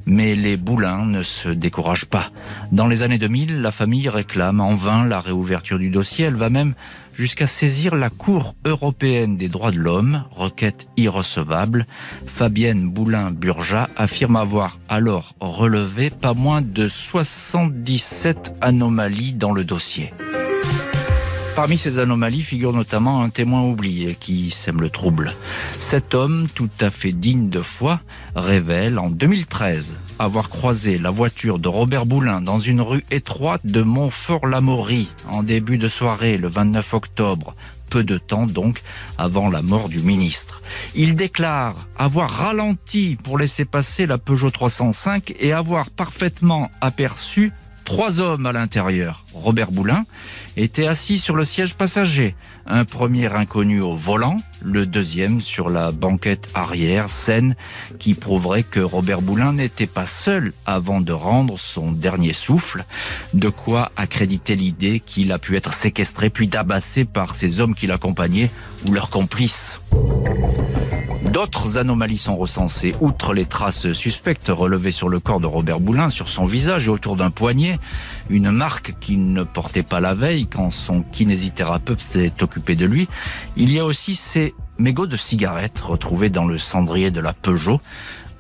mais 0.05 0.35
les 0.35 0.57
Boulins 0.57 1.07
ne 1.07 1.23
se 1.23 1.49
découragent 1.49 2.07
pas. 2.07 2.31
Dans 2.73 2.89
les 2.89 3.03
années 3.03 3.19
2000, 3.19 3.63
la 3.63 3.71
famille 3.71 4.09
réclame 4.09 4.61
en 4.61 4.75
vain 4.75 5.07
la 5.07 5.21
réouverture 5.21 5.79
du 5.79 5.91
dossier. 5.91 6.25
Elle 6.25 6.35
va 6.35 6.51
même 6.51 6.75
jusqu'à 7.21 7.47
saisir 7.47 7.95
la 7.97 8.09
Cour 8.09 8.55
européenne 8.65 9.37
des 9.37 9.51
droits 9.51 9.73
de 9.73 9.79
l'homme, 9.79 10.25
requête 10.31 10.87
irrecevable. 10.97 11.85
Fabienne 12.27 12.89
Boulin-Burja 12.89 13.91
affirme 13.95 14.37
avoir 14.37 14.79
alors 14.89 15.35
relevé 15.39 16.09
pas 16.09 16.33
moins 16.33 16.63
de 16.63 16.89
77 16.89 18.55
anomalies 18.63 19.35
dans 19.35 19.53
le 19.53 19.65
dossier. 19.65 20.15
Parmi 21.61 21.77
ces 21.77 21.99
anomalies 21.99 22.41
figure 22.41 22.73
notamment 22.73 23.23
un 23.23 23.29
témoin 23.29 23.61
oublié 23.61 24.17
qui 24.19 24.51
sème 24.51 24.81
le 24.81 24.89
trouble. 24.89 25.35
Cet 25.79 26.15
homme, 26.15 26.47
tout 26.55 26.71
à 26.81 26.91
fait 26.91 27.13
digne 27.13 27.51
de 27.51 27.61
foi, 27.61 28.01
révèle 28.35 28.99
en 28.99 29.11
2013 29.11 29.99
avoir 30.19 30.49
croisé 30.49 30.97
la 30.97 31.11
voiture 31.11 31.59
de 31.59 31.69
Robert 31.69 32.07
Boulin 32.07 32.41
dans 32.41 32.61
une 32.61 32.81
rue 32.81 33.05
étroite 33.11 33.61
de 33.65 33.83
Montfort-l'Amaury 33.83 35.11
en 35.29 35.43
début 35.43 35.77
de 35.77 35.89
soirée 35.89 36.39
le 36.39 36.49
29 36.49 36.95
octobre, 36.95 37.55
peu 37.91 38.05
de 38.05 38.17
temps 38.17 38.47
donc 38.47 38.81
avant 39.19 39.51
la 39.51 39.61
mort 39.61 39.91
du 39.91 40.01
ministre. 40.01 40.63
Il 40.95 41.15
déclare 41.15 41.89
avoir 41.99 42.31
ralenti 42.31 43.19
pour 43.23 43.39
laisser 43.39 43.67
passer 43.67 44.07
la 44.07 44.17
Peugeot 44.17 44.51
305 44.51 45.35
et 45.39 45.53
avoir 45.53 45.91
parfaitement 45.91 46.71
aperçu 46.81 47.53
trois 47.91 48.21
hommes 48.21 48.47
à 48.47 48.53
l'intérieur. 48.53 49.25
Robert 49.35 49.73
Boulin 49.73 50.05
était 50.57 50.87
assis 50.87 51.19
sur 51.19 51.35
le 51.35 51.45
siège 51.45 51.75
passager, 51.75 52.37
un 52.65 52.85
premier 52.85 53.27
inconnu 53.27 53.81
au 53.81 53.97
volant, 53.97 54.37
le 54.63 54.87
deuxième 54.87 55.41
sur 55.41 55.69
la 55.71 55.91
banquette 55.91 56.51
arrière, 56.55 57.11
scène 57.11 57.57
qui 57.99 58.15
prouverait 58.15 58.63
que 58.63 58.79
Robert 58.79 59.23
Boulin 59.23 59.55
n'était 59.55 59.89
pas 59.89 60.07
seul 60.07 60.53
avant 60.67 61.01
de 61.01 61.13
rendre 61.13 61.59
son 61.59 61.91
dernier 61.91 62.33
souffle, 62.33 62.85
de 63.35 63.49
quoi 63.49 63.91
accréditer 63.97 64.55
l'idée 64.55 65.01
qu'il 65.01 65.33
a 65.33 65.41
pu 65.41 65.57
être 65.57 65.75
séquestré 65.75 66.31
puis 66.31 66.49
tabassé 66.49 67.05
par 67.05 67.35
ces 67.35 67.59
hommes 67.59 67.75
qui 67.75 67.89
l'accompagnaient 67.89 68.51
ou 68.87 68.93
leurs 68.93 69.11
complices. 69.11 69.81
D'autres 71.31 71.79
anomalies 71.79 72.19
sont 72.19 72.37
recensées, 72.37 72.97
outre 73.01 73.35
les 73.35 73.47
traces 73.47 73.93
suspectes 73.93 74.49
relevées 74.49 74.91
sur 74.91 75.09
le 75.09 75.21
corps 75.21 75.39
de 75.39 75.47
Robert 75.47 75.79
Boulin, 75.79 76.11
sur 76.11 76.29
son 76.29 76.45
visage 76.45 76.89
et 76.89 76.91
autour 76.91 77.15
d'un 77.15 77.31
poignet, 77.31 77.79
une 78.31 78.51
marque 78.51 78.97
qu'il 78.99 79.33
ne 79.33 79.45
portait 79.45 79.85
pas 79.85 80.01
la 80.01 80.15
veille 80.15 80.49
quand 80.49 80.73
son 80.73 81.03
kinésithérapeute 81.03 82.01
s'est 82.01 82.33
occupé 82.43 82.75
de 82.75 82.85
lui. 82.85 83.07
Il 83.57 83.73
y 83.73 83.79
a 83.79 83.85
aussi 83.85 84.17
ces 84.17 84.55
mégots 84.79 85.07
de 85.07 85.17
cigarettes 85.17 85.79
retrouvés 85.79 86.31
dans 86.31 86.47
le 86.47 86.59
cendrier 86.59 87.13
de 87.13 87.21
la 87.21 87.33
Peugeot. 87.33 87.81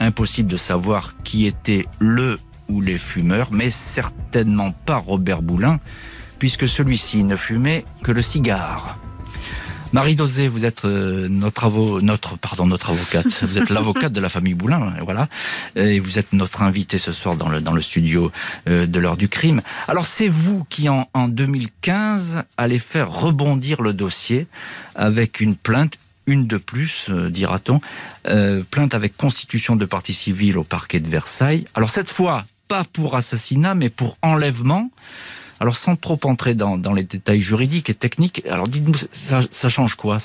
Impossible 0.00 0.50
de 0.50 0.56
savoir 0.56 1.14
qui 1.22 1.46
était 1.46 1.86
le 2.00 2.40
ou 2.68 2.80
les 2.80 2.98
fumeurs, 2.98 3.50
mais 3.52 3.70
certainement 3.70 4.72
pas 4.72 4.96
Robert 4.96 5.42
Boulin, 5.42 5.78
puisque 6.40 6.68
celui-ci 6.68 7.22
ne 7.22 7.36
fumait 7.36 7.84
que 8.02 8.10
le 8.10 8.22
cigare. 8.22 8.98
Marie 9.92 10.14
Dosé, 10.14 10.46
vous 10.46 10.64
êtes 10.64 10.84
euh, 10.84 11.28
notre, 11.28 12.00
notre, 12.00 12.38
pardon, 12.38 12.64
notre 12.64 12.90
avocate. 12.90 13.42
Vous 13.42 13.58
êtes 13.58 13.70
l'avocate 13.70 14.12
de 14.12 14.20
la 14.20 14.28
famille 14.28 14.54
Boulin, 14.54 14.94
voilà. 15.02 15.28
Et 15.74 15.98
vous 15.98 16.18
êtes 16.18 16.32
notre 16.32 16.62
invité 16.62 16.96
ce 16.96 17.12
soir 17.12 17.34
dans 17.34 17.48
le, 17.48 17.60
dans 17.60 17.72
le 17.72 17.82
studio 17.82 18.30
euh, 18.68 18.86
de 18.86 19.00
l'heure 19.00 19.16
du 19.16 19.28
crime. 19.28 19.62
Alors 19.88 20.06
c'est 20.06 20.28
vous 20.28 20.64
qui, 20.70 20.88
en, 20.88 21.08
en 21.12 21.26
2015, 21.26 22.44
allez 22.56 22.78
faire 22.78 23.10
rebondir 23.10 23.82
le 23.82 23.92
dossier 23.92 24.46
avec 24.94 25.40
une 25.40 25.56
plainte, 25.56 25.94
une 26.26 26.46
de 26.46 26.56
plus, 26.56 27.06
euh, 27.08 27.28
dira-t-on, 27.28 27.80
euh, 28.28 28.62
plainte 28.70 28.94
avec 28.94 29.16
constitution 29.16 29.74
de 29.74 29.84
partie 29.86 30.14
civile 30.14 30.56
au 30.56 30.64
parquet 30.64 31.00
de 31.00 31.08
Versailles. 31.08 31.64
Alors 31.74 31.90
cette 31.90 32.10
fois, 32.10 32.44
pas 32.68 32.84
pour 32.84 33.16
assassinat, 33.16 33.74
mais 33.74 33.88
pour 33.88 34.16
enlèvement 34.22 34.90
Alors 35.60 35.76
sans 35.76 35.94
trop 35.94 36.18
entrer 36.24 36.54
dans, 36.54 36.76
les 36.94 37.02
détails 37.02 37.40
juridiques 37.40 37.90
et 37.90 37.94
techniques, 37.94 38.42
alors 38.48 38.66
dites-nous, 38.66 38.94
ça, 39.12 39.68
change 39.68 39.94
quoi 39.94 40.16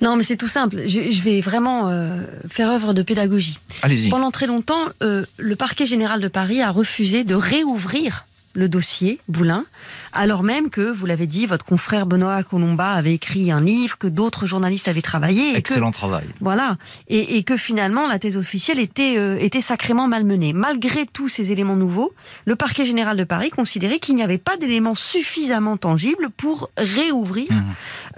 Non, 0.00 0.16
mais 0.16 0.22
c'est 0.22 0.38
tout 0.38 0.48
simple. 0.48 0.88
Je, 0.88 1.20
vais 1.20 1.42
vraiment 1.42 1.90
euh, 1.90 2.22
faire 2.48 2.70
œuvre 2.70 2.94
de 2.94 3.02
pédagogie. 3.02 3.58
Allez-y. 3.82 4.08
Pendant 4.08 4.30
très 4.30 4.46
longtemps, 4.46 4.84
euh, 5.02 5.26
le 5.36 5.54
parquet 5.54 5.84
général 5.84 6.20
de 6.22 6.28
Paris 6.28 6.62
a 6.62 6.70
refusé 6.70 7.24
de 7.24 7.34
réouvrir 7.34 8.24
le 8.56 8.68
dossier 8.68 9.20
Boulin, 9.28 9.64
alors 10.12 10.42
même 10.42 10.70
que, 10.70 10.90
vous 10.90 11.06
l'avez 11.06 11.26
dit, 11.26 11.46
votre 11.46 11.64
confrère 11.64 12.06
Benoît 12.06 12.42
Colomba 12.42 12.92
avait 12.92 13.14
écrit 13.14 13.50
un 13.52 13.60
livre, 13.60 13.98
que 13.98 14.06
d'autres 14.06 14.46
journalistes 14.46 14.88
avaient 14.88 15.02
travaillé. 15.02 15.56
Excellent 15.56 15.92
travail. 15.92 16.26
Voilà. 16.40 16.78
Et, 17.08 17.42
que 17.42 17.56
finalement, 17.56 18.08
la 18.08 18.18
thèse 18.18 18.36
officielle 18.36 18.80
était, 18.80 19.16
euh, 19.18 19.38
était 19.38 19.60
sacrément 19.60 20.08
malmenée. 20.08 20.52
Malgré 20.52 21.06
tous 21.06 21.28
ces 21.28 21.52
éléments 21.52 21.76
nouveaux, 21.76 22.14
le 22.46 22.56
parquet 22.56 22.86
général 22.86 23.16
de 23.16 23.24
Paris 23.24 23.50
considérait 23.50 23.98
qu'il 23.98 24.14
n'y 24.14 24.22
avait 24.22 24.38
pas 24.38 24.56
d'éléments 24.56 24.94
suffisamment 24.94 25.76
tangibles 25.76 26.30
pour 26.36 26.70
réouvrir 26.78 27.52
mmh. 27.52 27.64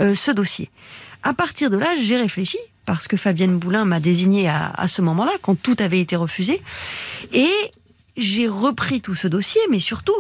euh, 0.01 0.15
ce 0.15 0.31
dossier. 0.31 0.71
À 1.25 1.35
partir 1.35 1.69
de 1.69 1.77
là, 1.77 1.89
j'ai 2.01 2.17
réfléchi, 2.17 2.59
parce 2.87 3.09
que 3.09 3.17
Fabienne 3.17 3.59
Boulin 3.59 3.85
m'a 3.85 3.99
désigné 3.99 4.49
à, 4.49 4.71
à 4.71 4.87
ce 4.87 5.03
moment-là, 5.03 5.33
quand 5.43 5.61
tout 5.61 5.77
avait 5.81 6.01
été 6.01 6.15
refusé. 6.15 6.63
Et 7.33 7.51
j'ai 8.19 8.49
repris 8.49 9.01
tout 9.01 9.15
ce 9.15 9.29
dossier, 9.29 9.61
mais 9.71 9.79
surtout, 9.79 10.15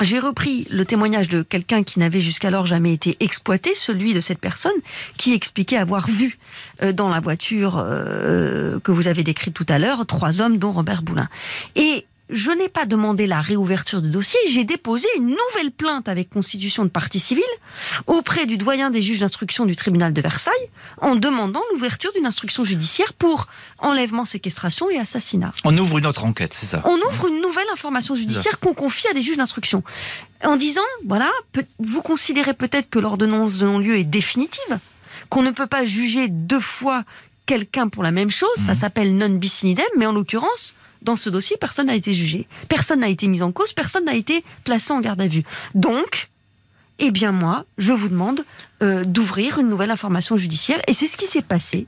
j'ai 0.00 0.18
repris 0.18 0.66
le 0.70 0.84
témoignage 0.84 1.28
de 1.28 1.42
quelqu'un 1.42 1.82
qui 1.82 1.98
n'avait 1.98 2.20
jusqu'alors 2.20 2.66
jamais 2.66 2.92
été 2.92 3.16
exploité, 3.20 3.74
celui 3.74 4.14
de 4.14 4.20
cette 4.20 4.38
personne 4.38 4.72
qui 5.16 5.34
expliquait 5.34 5.76
avoir 5.76 6.08
vu 6.08 6.38
euh, 6.82 6.92
dans 6.92 7.08
la 7.08 7.20
voiture 7.20 7.78
euh, 7.78 8.78
que 8.80 8.90
vous 8.90 9.06
avez 9.06 9.22
décrite 9.22 9.54
tout 9.54 9.66
à 9.68 9.78
l'heure 9.78 10.06
trois 10.06 10.40
hommes, 10.40 10.58
dont 10.58 10.72
Robert 10.72 11.02
Boulin. 11.02 11.28
Et 11.76 12.06
je 12.32 12.50
n'ai 12.50 12.68
pas 12.68 12.86
demandé 12.86 13.26
la 13.26 13.40
réouverture 13.40 14.00
du 14.00 14.08
dossier, 14.08 14.38
j'ai 14.48 14.64
déposé 14.64 15.06
une 15.16 15.26
nouvelle 15.26 15.70
plainte 15.70 16.08
avec 16.08 16.30
constitution 16.30 16.84
de 16.84 16.90
partie 16.90 17.20
civile 17.20 17.44
auprès 18.06 18.46
du 18.46 18.56
doyen 18.56 18.90
des 18.90 19.02
juges 19.02 19.20
d'instruction 19.20 19.66
du 19.66 19.76
tribunal 19.76 20.12
de 20.12 20.20
Versailles 20.20 20.52
en 21.00 21.14
demandant 21.14 21.62
l'ouverture 21.72 22.12
d'une 22.14 22.26
instruction 22.26 22.64
judiciaire 22.64 23.12
pour 23.12 23.46
enlèvement, 23.78 24.24
séquestration 24.24 24.90
et 24.90 24.98
assassinat. 24.98 25.52
On 25.64 25.76
ouvre 25.76 25.98
une 25.98 26.06
autre 26.06 26.24
enquête, 26.24 26.54
c'est 26.54 26.66
ça? 26.66 26.82
On 26.86 26.96
ouvre 26.96 27.28
une 27.28 27.40
nouvelle 27.42 27.68
information 27.72 28.14
judiciaire 28.14 28.58
qu'on 28.58 28.74
confie 28.74 29.08
à 29.08 29.12
des 29.12 29.22
juges 29.22 29.36
d'instruction 29.36 29.82
en 30.44 30.56
disant, 30.56 30.80
voilà, 31.06 31.30
vous 31.78 32.02
considérez 32.02 32.54
peut-être 32.54 32.88
que 32.90 32.98
l'ordonnance 32.98 33.58
de 33.58 33.66
non-lieu 33.66 33.96
est 33.96 34.04
définitive, 34.04 34.78
qu'on 35.28 35.42
ne 35.42 35.50
peut 35.50 35.66
pas 35.66 35.84
juger 35.84 36.28
deux 36.28 36.60
fois 36.60 37.04
quelqu'un 37.46 37.88
pour 37.88 38.02
la 38.02 38.10
même 38.10 38.30
chose, 38.30 38.56
ça 38.56 38.72
mmh. 38.72 38.76
s'appelle 38.76 39.16
non 39.16 39.28
bis 39.30 39.64
in 39.64 39.68
idem, 39.68 39.84
mais 39.98 40.06
en 40.06 40.12
l'occurrence, 40.12 40.74
dans 41.02 41.16
ce 41.16 41.30
dossier, 41.30 41.56
personne 41.56 41.86
n'a 41.86 41.94
été 41.94 42.14
jugé, 42.14 42.46
personne 42.68 43.00
n'a 43.00 43.08
été 43.08 43.28
mis 43.28 43.42
en 43.42 43.52
cause, 43.52 43.72
personne 43.72 44.04
n'a 44.04 44.14
été 44.14 44.44
placé 44.64 44.92
en 44.92 45.00
garde 45.00 45.20
à 45.20 45.26
vue. 45.26 45.44
Donc, 45.74 46.28
eh 46.98 47.10
bien 47.10 47.32
moi, 47.32 47.64
je 47.78 47.92
vous 47.92 48.08
demande 48.08 48.44
euh, 48.82 49.04
d'ouvrir 49.04 49.58
une 49.58 49.68
nouvelle 49.68 49.90
information 49.90 50.36
judiciaire. 50.36 50.80
Et 50.86 50.92
c'est 50.92 51.08
ce 51.08 51.16
qui 51.16 51.26
s'est 51.26 51.42
passé. 51.42 51.86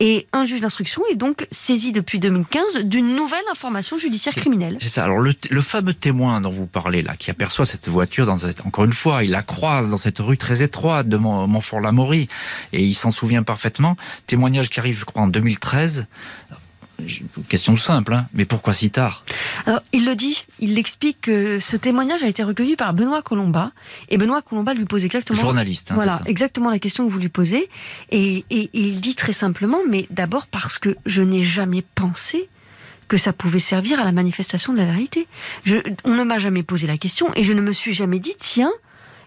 Et 0.00 0.26
un 0.32 0.44
juge 0.44 0.60
d'instruction 0.60 1.02
est 1.12 1.14
donc 1.14 1.46
saisi 1.50 1.92
depuis 1.92 2.18
2015 2.18 2.78
d'une 2.78 3.14
nouvelle 3.14 3.44
information 3.52 3.98
judiciaire 3.98 4.34
criminelle. 4.34 4.76
C'est 4.80 4.88
ça. 4.88 5.04
Alors 5.04 5.18
le, 5.20 5.62
fameux 5.62 5.94
témoin 5.94 6.40
dont 6.40 6.50
vous 6.50 6.66
parlez 6.66 7.02
là, 7.02 7.14
qui 7.16 7.30
aperçoit 7.30 7.66
cette 7.66 7.88
voiture 7.88 8.26
dans 8.26 8.38
cette, 8.38 8.64
encore 8.66 8.84
une 8.84 8.92
fois, 8.92 9.22
il 9.22 9.30
la 9.30 9.42
croise 9.42 9.90
dans 9.90 9.96
cette 9.96 10.18
rue 10.18 10.38
très 10.38 10.62
étroite 10.62 11.08
de 11.08 11.16
Montfort-l'Amaury 11.16 12.28
et 12.72 12.84
il 12.84 12.94
s'en 12.94 13.10
souvient 13.10 13.42
parfaitement. 13.44 13.96
Témoignage 14.26 14.70
qui 14.70 14.80
arrive, 14.80 14.98
je 14.98 15.04
crois, 15.04 15.22
en 15.22 15.28
2013. 15.28 16.06
Question 17.48 17.76
simple, 17.76 18.12
hein, 18.12 18.26
mais 18.34 18.44
pourquoi 18.44 18.74
si 18.74 18.90
tard 18.90 19.24
Alors, 19.66 19.80
il 19.92 20.04
le 20.04 20.16
dit, 20.16 20.44
il 20.58 20.78
explique 20.78 21.20
que 21.22 21.60
ce 21.60 21.76
témoignage 21.76 22.22
a 22.22 22.26
été 22.26 22.42
recueilli 22.42 22.74
par 22.74 22.92
Benoît 22.92 23.22
Colomba, 23.22 23.70
et 24.08 24.18
Benoît 24.18 24.42
Colomba 24.42 24.74
lui 24.74 24.84
pose 24.84 25.04
exactement... 25.04 25.38
Journaliste, 25.38 25.92
hein, 25.92 25.94
Voilà, 25.94 26.20
exactement 26.26 26.70
la 26.70 26.78
question 26.78 27.06
que 27.06 27.12
vous 27.12 27.18
lui 27.18 27.28
posez, 27.28 27.68
et, 28.10 28.44
et 28.50 28.70
il 28.72 29.00
dit 29.00 29.14
très 29.14 29.32
simplement, 29.32 29.78
mais 29.88 30.06
d'abord 30.10 30.48
parce 30.48 30.78
que 30.78 30.96
je 31.06 31.22
n'ai 31.22 31.44
jamais 31.44 31.82
pensé 31.94 32.48
que 33.06 33.16
ça 33.16 33.32
pouvait 33.32 33.60
servir 33.60 34.00
à 34.00 34.04
la 34.04 34.12
manifestation 34.12 34.72
de 34.72 34.78
la 34.78 34.84
vérité. 34.84 35.26
Je, 35.64 35.76
on 36.04 36.14
ne 36.14 36.24
m'a 36.24 36.38
jamais 36.38 36.62
posé 36.62 36.86
la 36.86 36.98
question, 36.98 37.32
et 37.34 37.44
je 37.44 37.52
ne 37.52 37.60
me 37.60 37.72
suis 37.72 37.94
jamais 37.94 38.18
dit, 38.18 38.34
tiens, 38.38 38.72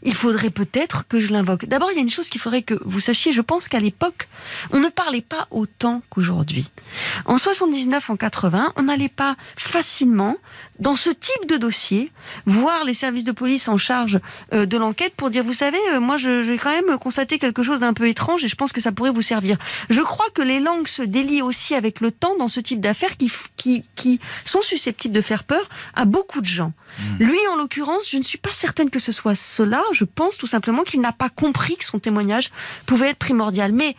il 0.04 0.14
faudrait 0.14 0.50
peut-être 0.50 1.08
que 1.08 1.20
je 1.20 1.32
l'invoque. 1.32 1.66
D'abord, 1.66 1.92
il 1.92 1.96
y 1.96 2.00
a 2.00 2.02
une 2.02 2.10
chose 2.10 2.30
qu'il 2.30 2.42
faudrait 2.42 2.64
que 2.64 2.76
vous 2.86 3.00
sachiez. 3.00 3.32
Je 3.32 3.42
pense 3.42 3.68
qu'à 3.68 3.80
l'époque, 3.80 4.28
on 4.72 4.80
ne 4.80 4.90
parlait 4.90 5.22
pas 5.22 5.48
autant 5.52 6.02
qu'aujourd'hui. 6.10 6.70
En 7.26 7.38
79, 7.38 8.10
en 8.10 8.16
80, 8.16 8.74
on 8.76 8.84
n'allait 8.84 9.10
pas 9.10 9.36
facilement 9.56 10.38
dans 10.82 10.96
ce 10.96 11.12
type 11.12 11.48
de 11.48 11.58
dossier, 11.58 12.12
voir 12.48 12.84
les 12.84 12.96
services 12.96 13.24
de 13.24 13.32
police 13.32 13.68
en 13.68 13.78
charge 13.78 14.20
euh, 14.52 14.66
de 14.66 14.78
l'enquête 14.78 15.14
pour 15.16 15.30
dire, 15.30 15.44
vous 15.44 15.54
savez, 15.54 15.78
euh, 15.94 16.00
moi, 16.00 16.18
je, 16.18 16.42
vais 16.42 16.58
quand 16.58 16.72
même 16.72 16.98
constater 16.98 17.38
quelque 17.38 17.62
chose 17.62 17.80
d'un 17.80 17.94
peu 17.94 18.08
étrange 18.08 18.44
et 18.44 18.48
je 18.48 18.56
pense 18.56 18.72
que 18.72 18.82
ça 18.82 18.92
pourrait 18.92 19.12
vous 19.12 19.22
servir. 19.22 19.58
Je 19.92 20.02
crois 20.02 20.26
que 20.34 20.42
les 20.42 20.60
langues 20.60 20.88
se 20.88 21.04
délient 21.04 21.44
aussi 21.44 21.76
avec 21.76 22.02
le 22.02 22.12
temps 22.12 22.36
dans 22.36 22.48
ce 22.48 22.60
type 22.60 22.82
d'affaires 22.82 23.16
qui, 23.16 23.32
qui, 23.58 23.86
qui 23.96 24.20
sont 24.44 24.64
susceptibles 24.64 25.14
de 25.14 25.22
faire 25.22 25.44
peur 25.44 25.70
à 25.94 26.06
beaucoup 26.06 26.42
de 26.42 26.48
gens. 26.48 26.74
Hmm. 26.98 27.24
Lui, 27.26 27.40
en 27.54 27.58
l'occurrence, 27.58 28.10
je 28.10 28.18
ne 28.18 28.24
suis 28.24 28.40
pas 28.40 28.52
certaine 28.52 28.90
que 28.90 29.00
ce 29.00 29.12
soit 29.12 29.36
cela. 29.36 29.84
Je 29.94 30.04
pense 30.04 30.38
tout 30.38 30.48
simplement 30.48 30.84
qu'il 30.84 31.02
n'a 31.02 31.12
pas 31.12 31.30
compris 31.30 31.76
que 31.76 31.86
son 31.86 32.00
témoignage 32.00 32.52
pouvait 32.86 33.10
être 33.10 33.18
primordial. 33.18 33.72
Mais 33.72 33.96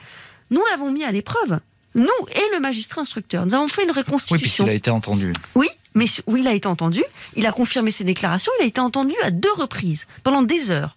nous 0.50 0.62
l'avons 0.70 0.90
mis 0.90 1.04
à 1.04 1.12
l'épreuve. 1.12 1.60
Nous 1.94 2.08
et 2.34 2.54
le 2.54 2.60
magistrat 2.60 3.02
instructeur. 3.02 3.44
Nous 3.46 3.54
avons 3.54 3.68
fait 3.68 3.84
une 3.84 3.90
reconstitution. 3.90 4.34
Oui, 4.34 4.40
puisqu'il 4.40 4.68
a 4.68 4.74
été 4.74 4.90
entendu. 4.90 5.32
Oui, 5.54 5.68
mais 5.94 6.06
oui, 6.26 6.40
il 6.40 6.48
a 6.48 6.54
été 6.54 6.66
entendu, 6.66 7.04
il 7.36 7.46
a 7.46 7.52
confirmé 7.52 7.90
ses 7.90 8.04
déclarations, 8.04 8.52
il 8.60 8.64
a 8.64 8.66
été 8.66 8.80
entendu 8.80 9.14
à 9.22 9.30
deux 9.30 9.52
reprises, 9.52 10.06
pendant 10.22 10.42
des 10.42 10.70
heures. 10.70 10.96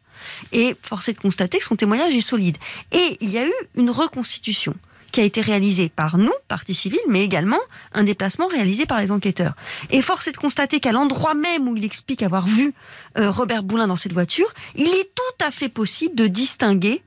Et 0.53 0.75
force 0.81 1.09
est 1.09 1.13
de 1.13 1.19
constater 1.19 1.59
que 1.59 1.65
son 1.65 1.75
témoignage 1.75 2.15
est 2.15 2.21
solide. 2.21 2.57
Et 2.91 3.17
il 3.19 3.29
y 3.29 3.37
a 3.37 3.45
eu 3.45 3.53
une 3.75 3.89
reconstitution 3.89 4.73
qui 5.15 5.21
a 5.21 5.23
été 5.23 5.39
réalisée 5.39 5.87
par 5.87 6.17
nous, 6.17 6.33
partie 6.49 6.75
civile, 6.75 6.99
mais 7.07 7.23
également 7.23 7.61
un 7.93 8.03
déplacement 8.03 8.47
réalisé 8.47 8.85
par 8.85 8.99
les 8.99 9.11
enquêteurs. 9.11 9.53
Et 9.89 10.01
force 10.01 10.27
est 10.27 10.33
de 10.33 10.37
constater 10.37 10.81
qu'à 10.81 10.91
l'endroit 10.91 11.33
même 11.33 11.69
où 11.69 11.77
il 11.77 11.85
explique 11.85 12.21
avoir 12.21 12.45
vu 12.45 12.73
euh, 13.17 13.31
Robert 13.31 13.63
Boulin 13.63 13.87
dans 13.87 13.95
cette 13.95 14.11
voiture, 14.11 14.53
il 14.75 14.87
est 14.87 15.09
tout 15.15 15.45
à 15.45 15.51
fait 15.51 15.69
possible 15.69 16.15
de 16.15 16.27
distinguer 16.27 17.01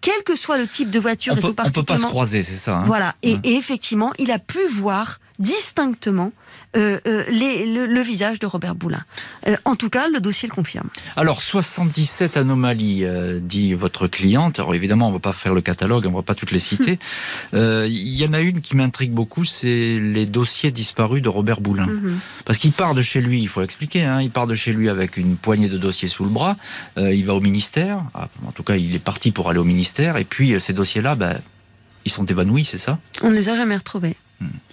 quel 0.00 0.22
que 0.24 0.36
soit 0.36 0.56
le 0.56 0.66
type 0.66 0.90
de 0.90 0.98
voiture. 0.98 1.34
On 1.34 1.36
ne 1.36 1.42
peut 1.42 1.52
pas 1.52 1.98
se 1.98 2.06
croiser, 2.06 2.42
c'est 2.42 2.56
ça. 2.56 2.78
Hein. 2.78 2.84
voilà. 2.86 3.14
Et, 3.22 3.36
et, 3.44 3.56
effectivement, 3.56 4.14
il 4.18 4.30
a 4.30 4.38
pu 4.38 4.66
voir 4.66 5.20
distinctement 5.38 6.32
euh, 6.76 6.98
euh, 7.06 7.24
le, 7.30 8.02
visage 8.02 8.38
de 8.38 8.46
Robert 8.46 8.74
Boulin. 8.74 9.02
Euh, 9.46 9.56
en 9.64 9.74
tout 9.74 9.88
cas, 9.88 10.08
le 10.08 10.20
dossier 10.20 10.48
le 10.48 10.54
confirme. 10.54 10.88
Alors, 11.16 11.40
77 11.40 12.36
anomalies, 12.36 13.06
dit 13.40 13.74
votre 13.74 14.06
cliente. 14.06 14.58
Alors, 14.58 14.74
évidemment, 14.74 15.06
on 15.06 15.10
ne 15.10 15.14
va 15.14 15.20
pas 15.20 15.32
faire 15.32 15.54
le 15.54 15.62
catalogue, 15.62 16.04
on 16.06 16.10
ne 16.10 16.16
va 16.16 16.22
pas 16.22 16.34
toutes 16.34 16.52
les 16.52 16.58
citer. 16.58 16.98
Il 17.52 18.14
y 18.14 18.26
en 18.26 18.32
a 18.32 18.40
une 18.40 18.60
qui 18.60 18.76
m'intrigue 18.76 19.12
beaucoup, 19.12 19.44
c'est 19.44 19.98
les 19.98 20.26
dossiers 20.26 20.70
disparus 20.70 21.22
de 21.22 21.28
Robert 21.28 21.60
Boulin. 21.60 21.86
Mhm. 21.86 22.20
Parce 22.44 22.58
qu'il 22.58 22.72
part 22.72 22.94
de 22.94 23.02
chez 23.02 23.20
lui, 23.20 23.40
il 23.40 23.48
faut 23.48 23.60
l'expliquer, 23.60 24.04
hein, 24.04 24.20
il 24.20 24.30
part 24.30 24.46
de 24.46 24.54
chez 24.54 24.72
lui 24.72 24.88
avec 24.88 25.16
une 25.16 25.36
poignée 25.36 25.68
de 25.68 25.78
dossiers 25.78 26.08
sous 26.08 26.24
le 26.24 26.30
bras, 26.30 26.56
il 26.96 27.24
va 27.24 27.34
au 27.34 27.40
ministère, 27.40 28.04
ah, 28.14 28.28
en 28.46 28.52
tout 28.52 28.62
cas, 28.62 28.76
il 28.76 28.94
est 28.94 29.00
parti 29.00 29.30
pour 29.30 29.48
aller 29.48 29.58
au 29.58 29.64
ministère, 29.64 30.16
et 30.16 30.24
puis 30.24 30.58
ces 30.60 30.72
dossiers-là, 30.72 31.14
ben, 31.14 31.38
ils 32.04 32.10
sont 32.10 32.24
évanouis, 32.26 32.64
c'est 32.64 32.78
ça? 32.78 32.98
On 33.22 33.30
ne 33.30 33.34
les 33.34 33.48
a 33.48 33.56
jamais 33.56 33.76
retrouvés. 33.76 34.16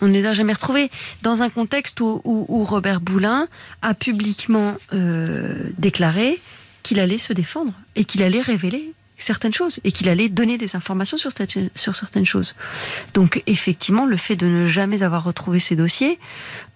On 0.01 0.07
ne 0.07 0.13
les 0.13 0.25
a 0.25 0.33
jamais 0.33 0.53
retrouvés 0.53 0.91
dans 1.21 1.41
un 1.41 1.49
contexte 1.49 1.99
où, 2.01 2.21
Robert 2.67 3.01
Boulin 3.01 3.47
a 3.81 3.93
publiquement 3.93 4.75
euh, 4.93 5.69
déclaré 5.77 6.39
qu'il 6.83 6.99
allait 6.99 7.17
se 7.17 7.33
défendre 7.33 7.73
et 7.95 8.05
qu'il 8.05 8.21
allait 8.21 8.41
révéler 8.41 8.93
certaines 9.17 9.53
choses 9.53 9.79
et 9.83 9.91
qu'il 9.91 10.09
allait 10.09 10.29
donner 10.29 10.57
des 10.57 10.75
informations 10.75 11.17
sur, 11.17 11.31
certaines 11.95 12.25
choses. 12.25 12.55
Donc 13.13 13.41
effectivement, 13.47 14.05
le 14.05 14.17
fait 14.17 14.35
de 14.35 14.45
ne 14.45 14.67
jamais 14.67 15.03
avoir 15.03 15.23
retrouvé 15.23 15.59
ces 15.59 15.75
dossiers 15.75 16.19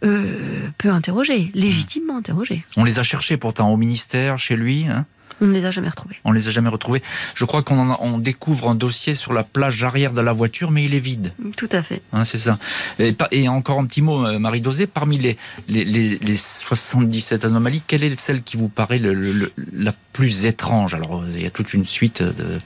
euh, 0.04 0.68
peut 0.78 0.90
interroger, 0.90 1.52
légitimement 1.54 2.18
interroger. 2.18 2.64
On 2.78 2.84
les 2.84 2.98
a 2.98 3.04
cherchés 3.04 3.38
pourtant 3.38 3.72
au 3.74 3.78
ministère, 3.78 4.40
chez 4.40 4.56
lui. 4.56 4.88
Hein? 4.88 5.06
On 5.42 5.48
ne 5.48 5.54
les 5.54 5.66
a 5.66 5.72
jamais 5.72 5.90
retrouvés. 5.90 6.16
On 6.24 6.32
les 6.32 6.48
a 6.48 6.52
jamais 6.52 6.70
retrouvés. 6.70 7.02
Je 7.36 7.46
crois 7.46 7.64
qu'on 7.64 7.96
on 8.00 8.18
découvre 8.18 8.70
un 8.70 8.76
dossier 8.76 9.16
sur 9.16 9.34
la 9.34 9.44
plage 9.44 9.84
arrière 9.84 10.14
de 10.14 10.22
la 10.22 10.32
voiture, 10.32 10.72
mais 10.72 10.84
il 10.84 10.94
est 10.94 11.00
vide. 11.00 11.34
Tout 11.58 11.70
à 11.72 11.82
fait. 11.82 12.02
Hein, 12.14 12.26
c'est 12.26 12.38
ça. 12.38 12.58
Et, 13.00 13.48
encore 13.48 13.80
un 13.80 13.86
petit 13.86 14.02
mot, 14.02 14.26
euh, 14.26 14.40
Marie 14.40 14.62
Dosé, 14.62 14.88
parmi 14.88 15.18
les, 15.18 15.38
les, 15.68 16.38
77 16.38 17.46
anomalies, 17.46 17.82
quelle 17.86 18.04
est 18.04 18.16
celle 18.16 18.44
qui 18.44 18.58
vous 18.58 18.70
paraît 18.70 19.00
la 19.00 19.94
plus 20.14 20.46
étrange? 20.46 20.94
Alors, 20.94 21.24
il 21.34 21.42
y 21.42 21.46
a 21.46 21.52
toute 21.52 21.74
une 21.74 21.86
suite 21.86 22.22
de... 22.22 22.60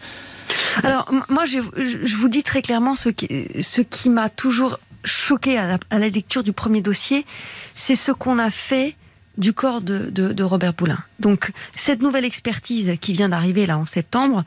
Alors, 0.83 1.11
moi, 1.29 1.45
je, 1.45 1.59
vous 2.15 2.27
dis 2.27 2.43
très 2.43 2.61
clairement 2.61 2.95
ce 2.95 3.09
qui, 3.09 3.47
ce 3.61 3.81
qui 3.81 4.09
m'a 4.09 4.29
toujours 4.29 4.79
choqué 5.05 5.57
à 5.57 5.77
la, 5.91 6.09
lecture 6.09 6.43
du 6.43 6.53
premier 6.53 6.81
dossier, 6.81 7.25
c'est 7.75 7.95
ce 7.95 8.11
qu'on 8.11 8.39
a 8.39 8.49
fait 8.51 8.95
du 9.37 9.53
corps 9.53 9.81
de, 9.81 10.43
Robert 10.43 10.73
Poulain. 10.73 10.99
Donc 11.19 11.51
cette 11.75 12.01
nouvelle 12.01 12.25
expertise 12.25 12.93
qui 13.01 13.13
vient 13.13 13.29
d'arriver 13.29 13.65
là 13.65 13.77
en 13.77 13.85
septembre 13.85 14.43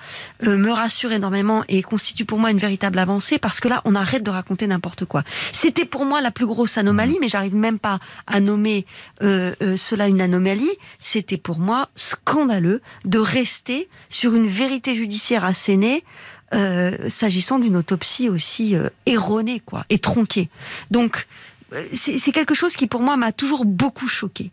euh, 0.46 0.56
me 0.56 0.70
rassure 0.70 1.12
énormément 1.12 1.64
et 1.68 1.82
constitue 1.82 2.24
pour 2.24 2.38
moi 2.38 2.50
une 2.50 2.58
véritable 2.58 2.98
avancée 2.98 3.38
parce 3.38 3.60
que 3.60 3.68
là 3.68 3.82
on 3.84 3.94
arrête 3.94 4.22
de 4.22 4.30
raconter 4.30 4.66
n'importe 4.66 5.04
quoi. 5.04 5.24
C'était 5.52 5.84
pour 5.84 6.04
moi 6.04 6.20
la 6.20 6.30
plus 6.30 6.46
grosse 6.46 6.78
anomalie, 6.78 7.18
mais 7.20 7.28
j'arrive 7.28 7.54
même 7.54 7.78
pas 7.78 7.98
à 8.26 8.40
nommer 8.40 8.86
euh, 9.22 9.54
euh, 9.62 9.76
cela 9.76 10.06
une 10.06 10.20
anomalie. 10.20 10.70
C'était 11.00 11.38
pour 11.38 11.58
moi 11.58 11.88
scandaleux 11.96 12.80
de 13.04 13.18
rester 13.18 13.88
sur 14.08 14.34
une 14.34 14.46
vérité 14.46 14.94
judiciaire 14.94 15.44
assénée. 15.44 16.04
s'agissant 17.08 17.58
d'une 17.58 17.76
autopsie 17.76 18.28
aussi 18.28 18.76
erronée 19.04 19.60
quoi 19.60 19.84
et 19.90 19.98
tronquée. 19.98 20.48
Donc 20.92 21.26
c'est 21.92 22.32
quelque 22.32 22.54
chose 22.54 22.76
qui 22.76 22.86
pour 22.86 23.02
moi 23.02 23.16
m'a 23.16 23.32
toujours 23.32 23.64
beaucoup 23.64 24.08
choqué. 24.08 24.52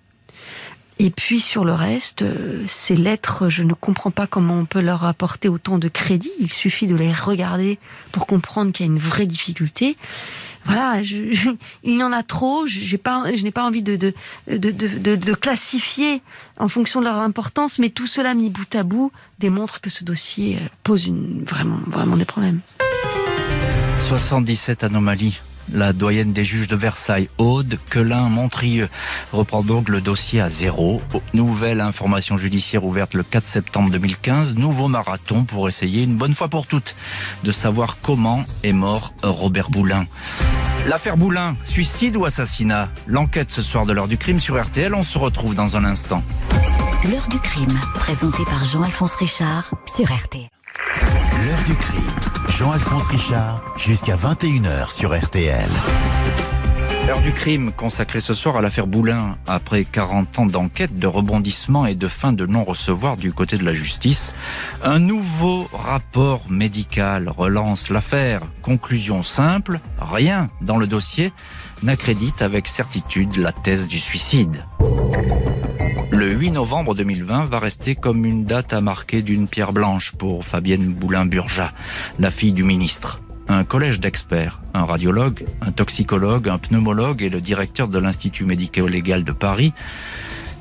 Et 1.04 1.10
puis 1.10 1.42
sur 1.42 1.66
le 1.66 1.74
reste, 1.74 2.22
euh, 2.22 2.64
ces 2.66 2.96
lettres, 2.96 3.50
je 3.50 3.62
ne 3.62 3.74
comprends 3.74 4.10
pas 4.10 4.26
comment 4.26 4.60
on 4.60 4.64
peut 4.64 4.80
leur 4.80 5.04
apporter 5.04 5.50
autant 5.50 5.78
de 5.78 5.90
crédit. 5.90 6.32
Il 6.40 6.50
suffit 6.50 6.88
de 6.88 6.96
les 6.96 7.12
regarder 7.12 7.78
pour 8.14 8.26
comprendre 8.26 8.72
qu'il 8.72 8.86
y 8.86 8.90
a 8.90 8.92
une 8.94 9.00
vraie 9.00 9.26
difficulté. 9.26 9.98
Voilà, 10.64 11.02
il 11.02 11.98
y 11.98 12.02
en 12.02 12.14
a 12.14 12.24
trop. 12.24 12.68
Je 12.68 12.96
n'ai 13.44 13.52
pas 13.52 13.66
envie 13.66 13.82
de 13.82 15.34
classifier 15.34 16.22
en 16.58 16.70
fonction 16.70 17.02
de 17.02 17.06
leur 17.06 17.18
importance, 17.18 17.80
mais 17.80 17.90
tout 17.90 18.08
cela 18.08 18.34
mis 18.34 18.50
bout 18.50 18.74
à 18.74 18.84
bout 18.84 19.12
démontre 19.40 19.82
que 19.82 19.90
ce 19.90 20.06
dossier 20.06 20.56
euh, 20.56 20.68
pose 20.84 21.12
vraiment 21.46 22.16
des 22.16 22.24
problèmes. 22.24 22.62
77 24.08 24.86
anomalies 24.86 25.42
la 25.72 25.94
doyenne 25.94 26.34
des 26.34 26.44
juges 26.44 26.68
de 26.68 26.76
Versailles, 26.76 27.30
Aude 27.38 27.78
Quelin 27.90 28.30
Montrieux, 28.30 28.90
reprend 29.32 29.64
donc 29.64 29.90
le 29.90 30.02
dossier 30.02 30.42
à 30.42 30.50
zéro. 30.50 31.02
Nouvelle 31.34 31.82
information 31.82 32.38
judiciaire 32.38 32.84
ouverte 32.84 33.14
le 33.14 33.24
4 33.24 33.48
septembre 33.48 33.90
2015. 33.92 34.56
Nouveau 34.56 34.88
marathon 34.88 35.44
pour 35.44 35.68
essayer 35.68 36.04
une 36.04 36.16
bonne 36.16 36.36
fois 36.36 36.48
pour 36.48 36.68
toutes 36.68 36.96
de 37.44 37.52
savoir 37.52 37.98
comment 38.02 38.44
est 38.64 38.72
mort 38.74 39.14
Robert 39.24 39.70
Boulin. 39.70 40.06
L'affaire 40.88 41.16
Boulin, 41.16 41.56
suicide 41.64 42.18
ou 42.18 42.26
assassinat? 42.26 42.90
L'enquête 43.08 43.52
ce 43.52 43.62
soir 43.62 43.86
de 43.86 43.94
l'heure 43.94 44.10
du 44.10 44.18
crime 44.18 44.42
sur 44.42 44.62
RTL, 44.62 44.94
on 44.94 45.04
se 45.04 45.18
retrouve 45.18 45.56
dans 45.56 45.78
un 45.78 45.86
instant. 45.86 46.22
L'heure 47.10 47.28
du 47.28 47.40
crime, 47.40 47.80
présenté 47.96 48.44
par 48.46 48.66
Jean-Alphonse 48.66 49.16
Richard 49.16 49.72
sur 49.96 50.06
RTL. 50.06 50.50
L'heure 51.44 51.64
du 51.66 51.76
crime. 51.76 52.23
Jean-Alphonse 52.50 53.08
Richard, 53.08 53.64
jusqu'à 53.78 54.16
21h 54.16 54.94
sur 54.94 55.18
RTL. 55.18 55.70
L'heure 57.08 57.22
du 57.22 57.32
crime 57.34 57.72
consacrée 57.72 58.22
ce 58.22 58.34
soir 58.34 58.58
à 58.58 58.62
l'affaire 58.62 58.88
Boulin, 58.88 59.36
après 59.48 59.84
40 59.84 60.40
ans 60.40 60.46
d'enquête, 60.46 60.98
de 60.98 61.08
rebondissement 61.08 61.86
et 61.86 61.96
de 61.96 62.08
fin 62.08 62.32
de 62.32 62.46
non-recevoir 62.46 63.18
du 63.18 63.34
côté 63.34 63.58
de 63.58 63.66
la 63.66 63.74
justice. 63.74 64.34
Un 64.84 65.00
nouveau 65.00 65.68
rapport 65.74 66.50
médical 66.50 67.30
relance 67.30 67.90
l'affaire. 67.90 68.42
Conclusion 68.62 69.24
simple, 69.24 69.80
rien 70.00 70.50
dans 70.62 70.78
le 70.78 70.88
dossier 70.88 71.34
n'accrédite 71.82 72.42
avec 72.42 72.68
certitude 72.68 73.36
la 73.36 73.52
thèse 73.52 73.88
du 73.88 74.00
suicide. 74.00 74.64
Le 76.24 76.32
8 76.32 76.52
novembre 76.52 76.96
2020 76.96 77.48
va 77.48 77.60
rester 77.60 77.96
comme 77.96 78.24
une 78.24 78.46
date 78.46 78.72
à 78.72 78.80
marquer 78.80 79.22
d'une 79.22 79.46
pierre 79.46 79.74
blanche 79.74 80.14
pour 80.14 80.46
Fabienne 80.46 80.94
Boulin-Burja, 80.94 81.74
la 82.18 82.32
fille 82.32 82.54
du 82.54 82.64
ministre. 82.64 83.20
Un 83.50 83.66
collège 83.66 84.00
d'experts, 84.00 84.62
un 84.74 84.86
radiologue, 84.86 85.46
un 85.62 85.74
toxicologue, 85.74 86.48
un 86.48 86.60
pneumologue 86.60 87.24
et 87.24 87.30
le 87.30 87.42
directeur 87.42 87.90
de 87.90 88.00
l'Institut 88.00 88.46
médico-légal 88.46 89.26
de 89.26 89.34
Paris 89.34 89.74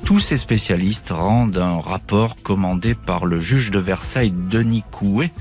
tous 0.05 0.19
ces 0.19 0.35
spécialistes 0.35 1.11
rendent 1.11 1.57
un 1.57 1.79
rapport 1.79 2.35
commandé 2.43 2.93
par 2.93 3.25
le 3.25 3.39
juge 3.39 3.71
de 3.71 3.79
Versailles 3.79 4.33
Denis 4.49 4.83
Coué, 4.91 5.31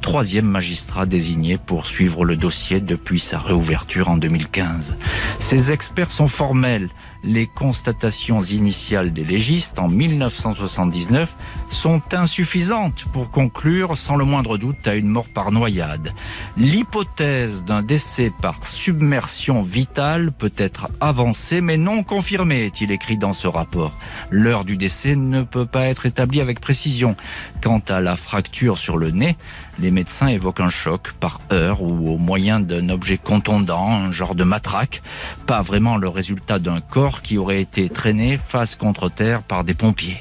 troisième 0.00 0.46
magistrat 0.46 1.06
désigné 1.06 1.58
pour 1.58 1.86
suivre 1.86 2.24
le 2.24 2.36
dossier 2.36 2.80
depuis 2.80 3.18
sa 3.18 3.40
réouverture 3.40 4.08
en 4.08 4.16
2015. 4.16 4.94
Ces 5.40 5.72
experts 5.72 6.12
sont 6.12 6.28
formels 6.28 6.88
les 7.24 7.46
constatations 7.46 8.42
initiales 8.42 9.12
des 9.12 9.24
légistes 9.24 9.78
en 9.78 9.88
1979 9.88 11.36
sont 11.68 12.02
insuffisantes 12.12 13.04
pour 13.12 13.30
conclure 13.30 13.96
sans 13.96 14.16
le 14.16 14.24
moindre 14.24 14.58
doute 14.58 14.86
à 14.86 14.94
une 14.94 15.08
mort 15.08 15.28
par 15.28 15.52
noyade. 15.52 16.12
L'hypothèse 16.56 17.64
d'un 17.64 17.82
décès 17.82 18.32
par 18.40 18.66
submersion 18.66 19.62
vitale 19.62 20.32
peut 20.32 20.52
être 20.56 20.88
avancée 21.00 21.60
mais 21.60 21.76
non 21.76 22.02
confirmée, 22.02 22.64
est-il 22.64 22.90
écrit 22.90 23.16
dans 23.16 23.32
ce 23.32 23.46
rapport. 23.46 23.92
L'heure 24.30 24.64
du 24.64 24.76
décès 24.76 25.16
ne 25.16 25.42
peut 25.42 25.66
pas 25.66 25.86
être 25.86 26.06
établie 26.06 26.40
avec 26.40 26.60
précision. 26.60 27.16
Quant 27.62 27.82
à 27.88 28.00
la 28.00 28.16
fracture 28.16 28.76
sur 28.76 28.96
le 28.96 29.12
nez, 29.12 29.36
les 29.78 29.92
médecins 29.92 30.26
évoquent 30.26 30.60
un 30.60 30.68
choc 30.68 31.12
par 31.20 31.40
heure 31.52 31.80
ou 31.80 32.12
au 32.12 32.18
moyen 32.18 32.58
d'un 32.58 32.88
objet 32.88 33.18
contondant, 33.18 33.92
un 33.92 34.10
genre 34.10 34.34
de 34.34 34.42
matraque, 34.42 35.00
pas 35.46 35.62
vraiment 35.62 35.96
le 35.96 36.08
résultat 36.08 36.58
d'un 36.58 36.80
corps 36.80 37.22
qui 37.22 37.38
aurait 37.38 37.62
été 37.62 37.88
traîné 37.88 38.36
face 38.36 38.74
contre 38.74 39.08
terre 39.08 39.42
par 39.42 39.62
des 39.62 39.74
pompiers. 39.74 40.20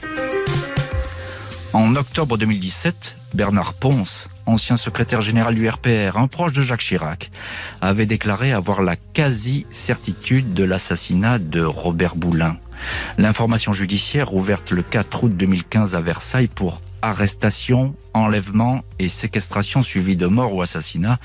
En 1.73 1.95
octobre 1.95 2.37
2017, 2.37 3.15
Bernard 3.33 3.73
Ponce, 3.73 4.29
ancien 4.45 4.77
secrétaire 4.77 5.21
général 5.21 5.55
du 5.55 5.67
RPR, 5.67 6.17
un 6.17 6.27
proche 6.27 6.53
de 6.53 6.61
Jacques 6.61 6.81
Chirac, 6.81 7.31
avait 7.81 8.05
déclaré 8.05 8.51
avoir 8.51 8.83
la 8.83 8.95
quasi-certitude 8.95 10.53
de 10.53 10.63
l'assassinat 10.63 11.39
de 11.39 11.63
Robert 11.63 12.15
Boulin. 12.15 12.57
L'information 13.17 13.73
judiciaire 13.73 14.35
ouverte 14.35 14.69
le 14.69 14.83
4 14.83 15.23
août 15.23 15.35
2015 15.35 15.95
à 15.95 16.01
Versailles 16.01 16.47
pour 16.47 16.81
arrestation, 17.01 17.95
enlèvement 18.13 18.83
et 18.99 19.09
séquestration 19.09 19.81
suivie 19.81 20.15
de 20.15 20.27
mort 20.27 20.53
ou 20.53 20.61
assassinat 20.61 21.19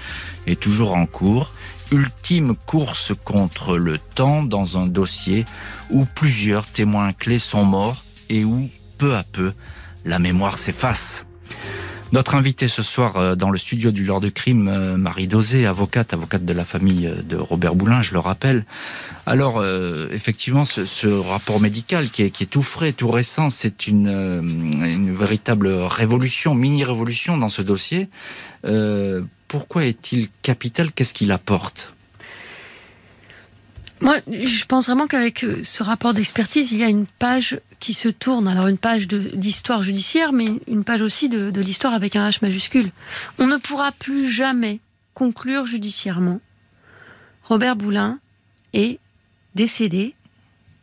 est 0.46 0.58
toujours 0.58 0.94
en 0.94 1.06
cours. 1.06 1.52
Ultime 1.92 2.56
course 2.66 3.12
contre 3.24 3.76
le 3.76 3.98
temps 3.98 4.42
dans 4.42 4.78
un 4.78 4.86
dossier 4.86 5.44
où 5.90 6.04
plusieurs 6.04 6.66
témoins 6.66 7.12
clés 7.12 7.38
sont 7.38 7.64
morts 7.64 8.02
et 8.28 8.44
où, 8.44 8.68
peu 8.98 9.14
à 9.14 9.22
peu, 9.22 9.52
la 10.04 10.18
mémoire 10.18 10.58
s'efface. 10.58 11.25
Notre 12.12 12.36
invité 12.36 12.68
ce 12.68 12.84
soir 12.84 13.16
euh, 13.16 13.34
dans 13.34 13.50
le 13.50 13.58
studio 13.58 13.90
du 13.90 14.04
Lord 14.04 14.20
de 14.20 14.28
Crime, 14.28 14.68
euh, 14.68 14.96
Marie 14.96 15.26
Dosé, 15.26 15.66
avocate, 15.66 16.12
avocate 16.12 16.44
de 16.44 16.52
la 16.52 16.64
famille 16.64 17.08
euh, 17.08 17.20
de 17.22 17.36
Robert 17.36 17.74
Boulin, 17.74 18.00
je 18.00 18.12
le 18.12 18.20
rappelle. 18.20 18.64
Alors, 19.26 19.64
effectivement, 20.12 20.64
ce, 20.64 21.06
rapport 21.06 21.60
médical 21.60 22.10
qui 22.10 22.22
est, 22.22 22.50
tout 22.50 22.62
frais, 22.62 22.92
tout 22.92 23.10
récent, 23.10 23.50
c'est 23.50 23.88
une, 23.88 25.16
véritable 25.16 25.66
révolution, 25.68 26.54
mini-révolution 26.54 27.36
dans 27.36 27.48
ce 27.48 27.60
dossier. 27.60 28.08
pourquoi 29.48 29.84
est-il 29.84 30.28
capital? 30.42 30.92
Qu'est-ce 30.92 31.12
qu'il 31.12 31.32
apporte? 31.32 31.92
Moi, 34.00 34.16
je 34.28 34.64
pense 34.66 34.86
vraiment 34.86 35.08
qu'avec 35.08 35.44
ce 35.64 35.82
rapport 35.82 36.14
d'expertise, 36.14 36.70
il 36.70 36.78
y 36.78 36.84
a 36.84 36.88
une 36.88 37.06
page 37.06 37.58
qui 37.80 37.94
se 37.94 38.08
tourne. 38.08 38.48
Alors 38.48 38.66
une 38.66 38.78
page 38.78 39.08
d'histoire 39.08 39.82
judiciaire, 39.82 40.32
mais 40.32 40.46
une 40.66 40.84
page 40.84 41.02
aussi 41.02 41.28
de, 41.28 41.50
de 41.50 41.60
l'histoire 41.60 41.94
avec 41.94 42.16
un 42.16 42.28
H 42.28 42.38
majuscule. 42.42 42.90
On 43.38 43.46
ne 43.46 43.56
pourra 43.56 43.92
plus 43.92 44.30
jamais 44.30 44.80
conclure 45.14 45.66
judiciairement. 45.66 46.40
Robert 47.44 47.76
Boulin 47.76 48.18
est 48.72 48.98
décédé 49.54 50.14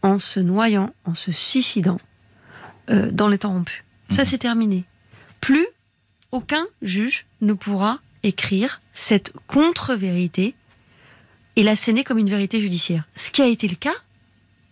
en 0.01 0.19
se 0.19 0.39
noyant, 0.39 0.93
en 1.05 1.15
se 1.15 1.31
suicidant 1.31 1.99
euh, 2.89 3.09
dans 3.11 3.27
les 3.27 3.37
temps 3.37 3.53
rompus. 3.53 3.83
Ça, 4.11 4.23
mhm. 4.23 4.27
c'est 4.29 4.37
terminé. 4.37 4.83
Plus 5.41 5.65
aucun 6.31 6.65
juge 6.81 7.25
ne 7.41 7.53
pourra 7.53 7.99
écrire 8.23 8.81
cette 8.93 9.33
contre-vérité 9.47 10.55
et 11.55 11.63
l'asséner 11.63 12.03
comme 12.03 12.17
une 12.17 12.29
vérité 12.29 12.59
judiciaire. 12.59 13.03
Ce 13.15 13.29
qui 13.29 13.41
a 13.41 13.47
été 13.47 13.67
le 13.67 13.75
cas 13.75 13.93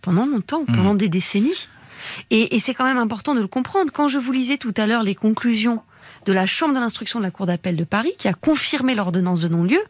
pendant 0.00 0.26
longtemps, 0.26 0.62
mmh. 0.62 0.76
pendant 0.76 0.94
des 0.94 1.08
décennies. 1.08 1.68
Et, 2.30 2.58
c'est 2.58 2.74
quand 2.74 2.84
même 2.84 2.98
important 2.98 3.34
de 3.34 3.40
le 3.40 3.48
comprendre. 3.48 3.92
Quand 3.92 4.08
je 4.08 4.18
vous 4.18 4.32
lisais 4.32 4.58
tout 4.58 4.74
à 4.76 4.86
l'heure 4.86 5.02
les 5.02 5.14
conclusions 5.14 5.82
de 6.26 6.32
la 6.32 6.46
Chambre 6.46 6.74
de 6.74 6.80
l'instruction 6.80 7.18
de 7.18 7.24
la 7.24 7.30
Cour 7.30 7.46
d'appel 7.46 7.76
de 7.76 7.84
Paris, 7.84 8.14
qui 8.18 8.28
a 8.28 8.34
confirmé 8.34 8.94
l'ordonnance 8.94 9.40
de 9.40 9.48
non-lieu, 9.48 9.82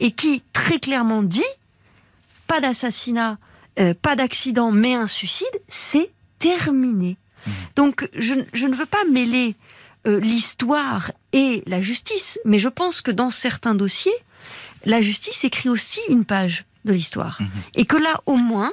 et 0.00 0.10
qui 0.10 0.42
très 0.52 0.78
clairement 0.78 1.22
dit 1.22 1.42
pas 2.46 2.60
d'assassinat, 2.60 3.38
euh, 3.78 3.94
pas 3.94 4.16
d'accident, 4.16 4.70
mais 4.70 4.94
un 4.94 5.06
suicide, 5.06 5.46
c'est 5.68 6.10
terminé. 6.38 7.16
Mmh. 7.46 7.50
Donc 7.76 8.08
je, 8.16 8.34
ne 8.34 8.74
veux 8.74 8.86
pas 8.86 9.04
mêler 9.10 9.54
euh, 10.06 10.20
l'histoire 10.20 11.12
et 11.32 11.62
la 11.66 11.80
justice, 11.80 12.38
mais 12.44 12.58
je 12.58 12.68
pense 12.68 13.00
que 13.00 13.10
dans 13.10 13.30
certains 13.30 13.74
dossiers, 13.74 14.12
la 14.84 15.02
justice 15.02 15.44
écrit 15.44 15.68
aussi 15.68 16.00
une 16.08 16.24
page 16.24 16.64
de 16.84 16.92
l'histoire. 16.92 17.38
Mhm. 17.40 17.48
Et 17.74 17.84
que 17.84 17.96
là, 17.96 18.20
au 18.26 18.36
moins, 18.36 18.72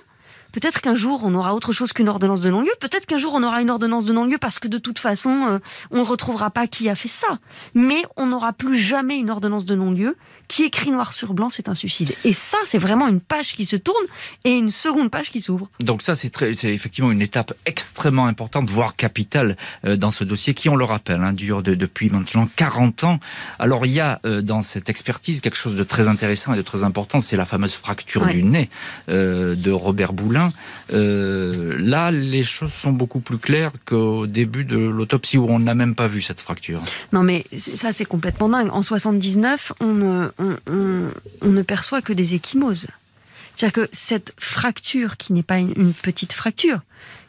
peut-être 0.56 0.80
qu'un 0.80 0.95
jour, 0.95 1.20
on 1.26 1.36
aura 1.36 1.53
autre 1.53 1.74
chose 1.74 1.91
qu'une 1.91 2.08
ordonnance 2.08 2.39
de 2.39 2.49
non-lieu. 2.49 2.72
Peut-être 2.80 3.06
qu'un 3.06 3.18
jour, 3.18 3.34
on 3.36 3.43
aura 3.43 3.62
une 3.62 3.70
ordonnance 3.70 4.06
de 4.06 4.14
non-lieu 4.14 4.38
parce 4.38 4.58
que 4.58 4.70
de 4.70 4.78
toute 4.78 4.99
façon, 4.99 5.43
euh, 5.49 5.60
on 5.91 5.97
ne 5.97 6.06
retrouvera 6.06 6.49
pas 6.49 6.66
qui 6.66 6.88
a 6.88 6.95
fait 6.95 7.10
ça. 7.10 7.39
Mais 7.74 8.01
on 8.16 8.28
n'aura 8.28 8.53
plus 8.53 8.78
jamais 8.78 9.18
une 9.18 9.30
ordonnance 9.30 9.66
de 9.66 9.76
non-lieu 9.76 10.16
qui 10.48 10.64
écrit 10.64 10.91
noir 10.91 11.14
sur 11.14 11.34
blanc, 11.34 11.50
c'est 11.50 11.70
un 11.70 11.76
suicide. 11.76 12.14
Et 12.24 12.34
ça, 12.34 12.58
c'est 12.66 12.78
vraiment 12.78 13.08
une 13.08 13.22
page 13.22 13.56
qui 13.56 13.66
se 13.66 13.76
tourne 13.76 14.06
et 14.43 14.58
une 14.58 14.72
seconde 14.72 15.12
page 15.12 15.30
qui 15.32 15.41
s'ouvre. 15.41 15.70
Donc 15.80 16.02
ça, 16.02 16.16
c'est 16.16 16.32
effectivement 16.64 17.12
une 17.12 17.22
étape 17.22 17.54
extrêmement 17.66 18.28
importante, 18.28 18.70
voire 18.70 18.96
capitale 18.96 19.58
euh, 19.86 19.96
dans 19.96 20.12
ce 20.12 20.24
dossier 20.24 20.54
qui, 20.54 20.70
on 20.70 20.76
le 20.76 20.86
rappelle, 20.86 21.24
hein, 21.24 21.34
dure 21.34 21.64
depuis 21.64 22.10
maintenant 22.10 22.48
40 22.56 23.04
ans. 23.04 23.20
Alors 23.60 23.86
il 23.86 23.91
y 23.91 24.00
a 24.00 24.20
euh, 24.26 24.41
dans 24.41 24.62
cette 24.62 24.89
expertise 24.89 25.41
quelque 25.41 25.58
chose 25.58 25.76
de 25.76 25.84
très 25.84 26.08
intéressant 26.08 26.54
et 26.54 26.58
de 26.58 26.62
très 26.62 26.84
important, 26.84 27.22
c'est 27.22 27.38
la 27.38 27.46
fameuse 27.46 27.74
fracture 27.74 28.26
du 28.26 28.43
nez 28.43 28.70
euh, 29.10 29.56
de 29.56 29.72
Robert 29.72 30.14
Boulin. 30.14 30.50
là, 30.89 32.12
les 32.12 32.43
choses 32.43 32.74
sont 32.74 32.91
beaucoup 32.91 33.20
plus 33.20 33.38
claires 33.38 33.72
qu'au 33.86 34.28
début 34.28 34.64
de 34.64 34.78
l'autopsie 34.78 35.38
où 35.38 35.48
on 35.50 35.60
n'a 35.60 35.76
même 35.76 35.96
pas 35.96 36.08
vu 36.08 36.22
cette 36.22 36.39
fracture. 36.39 36.82
Non 37.14 37.24
mais 37.24 37.46
ça, 37.58 37.91
c'est 37.91 38.06
complètement 38.06 38.50
dingue. 38.50 38.70
En 38.72 38.82
79, 38.82 39.74
on 39.80 40.30
on, 40.40 41.12
ne 41.44 41.62
perçoit 41.62 42.02
que 42.02 42.14
des 42.14 42.36
échymoses. 42.36 42.88
C'est-à-dire 43.56 43.86
que 43.86 43.90
cette 43.92 44.34
fracture, 44.38 45.18
qui 45.18 45.34
n'est 45.34 45.44
pas 45.44 45.60
une, 45.60 45.94
petite 45.94 46.34
fracture, 46.34 46.82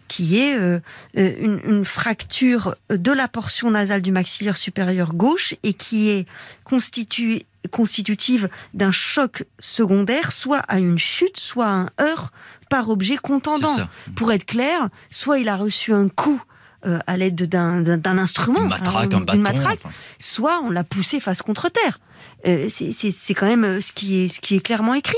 qui 0.09 0.39
est 0.39 0.57
euh, 0.57 0.81
euh, 1.17 1.59
une, 1.65 1.85
fracture 1.85 2.77
de 2.91 3.13
la 3.13 3.29
portion 3.29 3.71
nasale 3.71 4.03
du 4.03 4.13
maxillaire 4.13 4.57
supérieur 4.57 5.15
gauche 5.15 5.55
et 5.63 5.73
qui 5.73 6.09
est 6.11 6.27
constitutive 6.65 8.49
d'un 8.75 8.93
choc 8.93 9.45
secondaire, 9.59 10.33
soit 10.33 10.61
à 10.69 10.79
une 10.79 10.99
chute, 10.99 11.39
soit 11.39 11.67
à 11.67 11.71
un 11.71 11.91
heurt 12.01 12.33
par 12.71 12.91
objet 12.91 13.17
contendant. 13.17 13.77
Pour 14.17 14.33
être 14.33 14.47
clair, 14.47 14.89
soit 15.11 15.39
il 15.39 15.49
a 15.49 15.57
reçu 15.57 15.93
un 15.93 16.09
coup 16.09 16.43
euh, 16.87 16.99
à 17.07 17.17
l'aide 17.17 17.35
d'un 17.35 18.19
instrument, 18.19 18.63
une 18.63 18.69
matraque, 18.69 19.13
un 19.13 19.21
bâton, 19.21 19.39
matraque, 19.39 19.81
soit 20.21 20.61
on 20.63 20.71
l'a 20.71 20.85
poussé 20.85 21.21
face 21.21 21.43
contre 21.43 21.69
terre. 21.69 21.99
Euh, 22.47 22.69
c'est 22.71 23.35
quand 23.35 23.47
même 23.47 23.65
euh, 23.65 23.81
ce 23.81 23.93
qui 23.93 24.25
est, 24.25 24.29
ce 24.29 24.41
qui 24.41 24.57
est 24.57 24.61
clairement 24.61 24.95
écrit. 24.95 25.17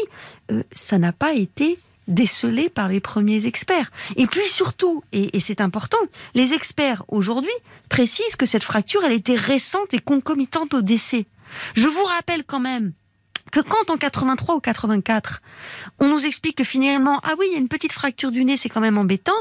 ça 0.73 0.99
n'a 0.99 1.13
pas 1.13 1.35
été 1.35 1.79
décelé 2.07 2.71
par 2.71 2.89
les 2.89 3.01
premiers 3.01 3.45
experts. 3.45 3.91
Et 4.17 4.27
puis 4.27 4.47
surtout, 4.47 5.05
et, 5.13 5.39
c'est 5.41 5.61
important, 5.61 5.99
les 6.35 6.55
experts 6.55 7.05
aujourd'hui 7.09 7.53
précisent 7.91 8.37
que 8.37 8.47
cette 8.47 8.65
fracture, 8.65 9.03
elle 9.05 9.13
était 9.13 9.37
récente 9.37 9.93
et 9.93 9.99
concomitante 9.99 10.73
au 10.73 10.81
décès. 10.81 11.27
Je 11.75 11.87
vous 11.87 12.05
rappelle 12.05 12.45
quand 12.45 12.61
même 12.61 12.93
que 13.53 13.61
quand 13.61 13.91
en 13.91 13.97
83 13.97 14.57
ou 14.57 14.61
84, 14.61 15.43
on 15.99 16.09
nous 16.09 16.25
explique 16.25 16.57
que 16.57 16.65
finalement, 16.65 17.21
ah 17.25 17.35
oui, 17.39 17.47
il 17.51 17.53
y 17.53 17.57
a 17.57 17.59
une 17.59 17.69
petite 17.69 17.93
fracture 17.93 18.33
du 18.33 18.45
nez, 18.45 18.57
c'est 18.57 18.69
quand 18.69 18.81
même 18.81 18.99
embêtant, 18.99 19.33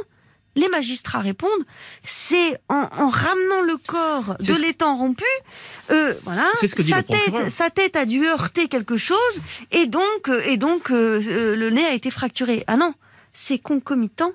les 0.58 0.68
magistrats 0.70 1.20
répondent, 1.20 1.66
c'est 2.04 2.60
en, 2.68 3.10
ramenant 3.10 3.62
le 3.62 3.78
corps 3.78 4.36
de 4.40 4.62
l'étang 4.62 4.98
rompu, 4.98 5.24
euh, 5.92 6.14
voilà, 6.24 6.50
sa, 6.54 7.04
tête, 7.04 7.50
sa 7.50 7.70
tête 7.70 7.96
a 7.96 8.06
dû 8.06 8.26
heurter 8.26 8.68
quelque 8.68 8.98
chose 8.98 9.18
et 9.72 9.86
donc, 9.86 10.28
euh, 10.28 10.42
et 10.46 10.58
donc 10.58 10.92
euh, 10.92 11.56
le 11.56 11.70
nez 11.70 11.86
a 11.86 11.94
été 11.94 12.12
fracturé. 12.12 12.64
Ah 12.68 12.76
non, 12.76 12.94
c'est 13.34 13.60
concomitant 13.60 14.34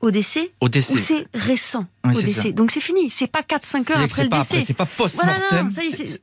au 0.00 0.10
décès, 0.10 0.50
au 0.60 0.68
décès. 0.68 0.94
ou 0.94 0.98
c'est 0.98 1.26
récent 1.34 1.86
au 2.04 2.12
décès. 2.12 2.52
Donc 2.52 2.70
c'est 2.70 2.80
fini, 2.80 3.10
c'est 3.10 3.26
pas 3.26 3.42
4-5 3.42 3.92
heures 3.92 4.00
après 4.00 4.22
le 4.24 4.28
décès. 4.28 4.62
C'est 4.62 4.74
pas 4.74 4.86
post-mortem. 4.86 5.68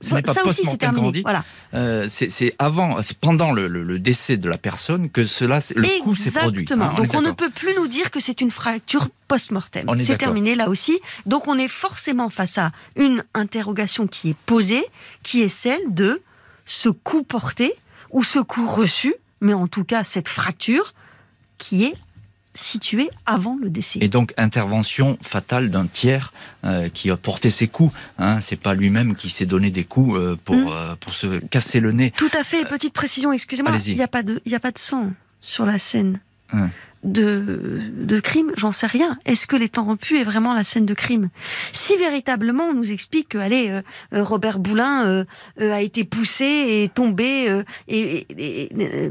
Voilà, 0.10 0.34
ça, 0.34 0.46
aussi 0.46 0.66
c'est 0.66 0.78
terminé. 0.78 1.22
Voilà. 1.22 1.44
Euh, 1.74 2.08
c'est 2.08 2.56
avant, 2.58 3.02
c'est 3.04 3.18
pendant 3.18 3.52
le, 3.52 4.00
décès 4.00 4.38
de 4.38 4.50
la 4.50 4.58
personne 4.58 5.10
que 5.10 5.26
cela, 5.26 5.60
le 5.76 6.02
coup 6.02 6.16
s'est 6.16 6.32
produit. 6.32 6.64
Exactement. 6.64 6.94
Donc 6.96 7.14
on 7.14 7.22
ne 7.22 7.32
peut 7.32 7.50
plus 7.50 7.76
nous 7.76 7.88
dire 7.88 8.10
que 8.10 8.20
c'est 8.20 8.42
une 8.42 8.52
fracture 8.52 9.10
post-mortem. 9.28 9.88
C'est 9.98 10.18
terminé 10.18 10.56
là 10.56 10.70
aussi. 10.70 11.00
Donc 11.26 11.48
on 11.48 11.58
est 11.58 11.68
forcément 11.68 12.30
face 12.30 12.58
à 12.58 12.72
une 12.96 13.24
interrogation 13.34 14.08
qui 14.08 14.32
est 14.32 14.38
posée, 14.46 14.84
qui 15.24 15.42
est 15.42 15.50
celle 15.50 15.94
de 15.94 16.22
ce 16.66 16.90
coup 16.90 17.24
porté 17.24 17.74
ou 18.10 18.24
ce 18.24 18.40
coup 18.40 18.66
reçu, 18.68 19.14
mais 19.42 19.54
en 19.54 19.68
tout 19.68 19.84
cas 19.84 20.04
cette 20.04 20.30
fracture 20.30 20.94
qui 21.58 21.86
est 21.86 21.96
situé 22.58 23.10
avant 23.26 23.58
le 23.62 23.70
décès. 23.70 24.00
Et 24.02 24.08
donc 24.08 24.34
intervention 24.38 25.18
fatale 25.22 25.70
d'un 25.70 25.86
tiers 25.86 26.34
euh, 26.64 26.90
qui 26.90 27.10
a 27.10 27.18
porté 27.18 27.52
ses 27.52 27.68
coups. 27.68 27.94
Hein, 28.20 28.42
c'est 28.42 28.60
pas 28.60 28.74
lui-même 28.74 29.16
qui 29.16 29.30
s'est 29.30 29.46
donné 29.46 29.70
des 29.70 29.84
coups 29.84 30.18
euh, 30.18 30.36
pour, 30.44 30.56
hmm. 30.56 30.68
euh, 30.70 30.96
pour 31.00 31.14
se 31.14 31.40
casser 31.40 31.80
le 31.80 31.92
nez. 31.92 32.12
Tout 32.12 32.32
à 32.38 32.44
fait. 32.44 32.66
Petite 32.66 32.94
précision, 32.94 33.32
excusez-moi. 33.32 33.78
Il 33.86 33.96
n'y 33.96 34.02
a, 34.02 34.08
pas 34.08 34.24
de, 34.24 34.42
a 34.52 34.60
pas 34.60 34.72
de 34.72 34.80
sang 34.80 35.12
sur 35.42 35.66
la 35.66 35.80
scène. 35.80 36.20
Hein 36.54 36.70
de, 37.08 37.82
de 37.94 38.20
crime, 38.20 38.52
j'en 38.58 38.72
sais 38.72 38.86
rien. 38.86 39.18
Est-ce 39.26 39.48
que 39.48 39.56
les 39.56 39.70
temps 39.70 39.86
rompus 39.86 40.20
est 40.20 40.24
vraiment 40.24 40.54
la 40.54 40.64
scène 40.64 40.86
de 40.86 40.94
crime? 40.94 41.30
Si 41.72 41.96
véritablement 41.98 42.66
on 42.66 42.74
nous 42.74 42.92
explique 42.92 43.30
que, 43.30 43.38
allez, 43.38 43.70
euh, 43.70 43.82
euh, 44.14 44.24
Robert 44.24 44.60
Boulin 44.60 45.06
euh, 45.06 45.26
a 45.60 45.82
été 45.82 46.04
poussé 46.04 46.46
et 46.46 46.92
tombé, 46.94 47.64
et, 47.88 48.28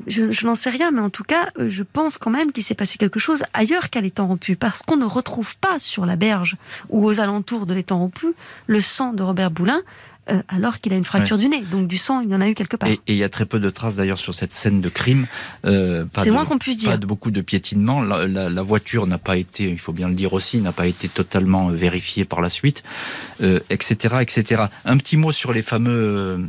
je, 0.07 0.47
n'en 0.47 0.55
sais 0.55 0.70
rien, 0.70 0.90
mais 0.90 1.01
en 1.01 1.11
tout 1.11 1.24
cas, 1.24 1.49
je 1.59 1.82
pense 1.82 2.18
quand 2.18 2.30
même 2.30 2.53
qu'il 2.53 2.62
s'est 2.62 2.74
passé 2.74 2.99
quelque 2.99 3.18
chose 3.18 3.42
ailleurs 3.55 3.90
qu'à 3.90 4.01
l'étang 4.01 4.26
rompu, 4.26 4.57
parce 4.57 4.82
qu'on 4.82 4.97
ne 4.97 5.05
retrouve 5.05 5.57
pas 5.57 5.78
sur 5.78 6.07
la 6.07 6.16
berge 6.16 6.57
ou 6.90 7.05
aux 7.07 7.20
alentours 7.20 7.66
de 7.66 7.74
l'étang 7.74 7.99
rompu 7.99 8.26
le 8.66 8.80
sang 8.80 9.12
de 9.12 9.22
Robert 9.22 9.51
Boulin. 9.51 9.82
Euh, 10.28 10.42
alors 10.48 10.80
qu'il 10.80 10.92
a 10.92 10.96
une 10.96 11.04
fracture 11.04 11.38
du 11.38 11.48
nez. 11.48 11.62
Donc 11.70 11.86
du 11.86 11.96
sang, 11.96 12.20
il 12.20 12.30
y 12.30 12.34
en 12.34 12.40
a 12.40 12.48
eu 12.48 12.54
quelque 12.54 12.76
part. 12.76 12.88
Et 12.88 13.00
il 13.06 13.14
y 13.14 13.22
a 13.22 13.28
très 13.28 13.46
peu 13.46 13.60
de 13.60 13.70
traces 13.70 13.94
d'ailleurs 13.94 14.18
sur 14.18 14.34
cette 14.34 14.50
scène 14.50 14.80
de 14.80 14.88
crime. 14.88 15.26
Euh, 15.64 16.04
C'est 16.22 16.32
moins 16.32 16.44
qu'on 16.44 16.58
puisse 16.58 16.78
dire. 16.78 16.90
Pas 16.90 16.96
de 16.96 17.06
beaucoup 17.06 17.30
de 17.30 17.40
piétinement. 17.40 18.02
La, 18.02 18.62
voiture 18.62 19.06
n'a 19.06 19.18
pas 19.18 19.36
été, 19.36 19.70
il 19.70 19.78
faut 19.78 19.92
bien 19.92 20.08
le 20.08 20.14
dire 20.14 20.32
aussi, 20.32 20.60
n'a 20.60 20.72
pas 20.72 20.88
été 20.88 21.08
totalement 21.08 21.68
vérifiée 21.68 22.24
par 22.24 22.40
la 22.40 22.50
suite, 22.50 22.82
etc., 23.70 24.14
euh, 24.14 24.20
etc. 24.20 24.64
Un 24.84 24.96
petit 24.96 25.16
mot 25.16 25.30
sur 25.30 25.52
les 25.52 25.62
fameux 25.62 26.44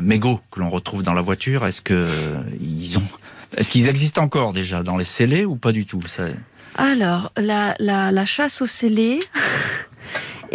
mégots 0.00 0.40
que 0.52 0.60
l'on 0.60 0.70
retrouve 0.70 1.02
dans 1.02 1.14
la 1.14 1.22
voiture. 1.22 1.66
Est-ce 1.66 1.82
que 1.82 2.06
ils 2.60 2.96
ont, 2.96 3.02
est-ce 3.56 3.72
qu'ils 3.72 3.88
existent 3.88 4.22
encore 4.22 4.52
déjà 4.52 4.84
dans 4.84 4.96
les 4.96 5.04
scellés 5.04 5.44
ou 5.44 5.56
pas 5.56 5.72
du 5.72 5.84
tout? 5.84 6.00
Ça... 6.06 6.28
Alors 6.76 7.32
la, 7.36 7.74
la, 7.80 8.12
la 8.12 8.24
chasse 8.24 8.62
aux 8.62 8.66
scellés. 8.66 9.18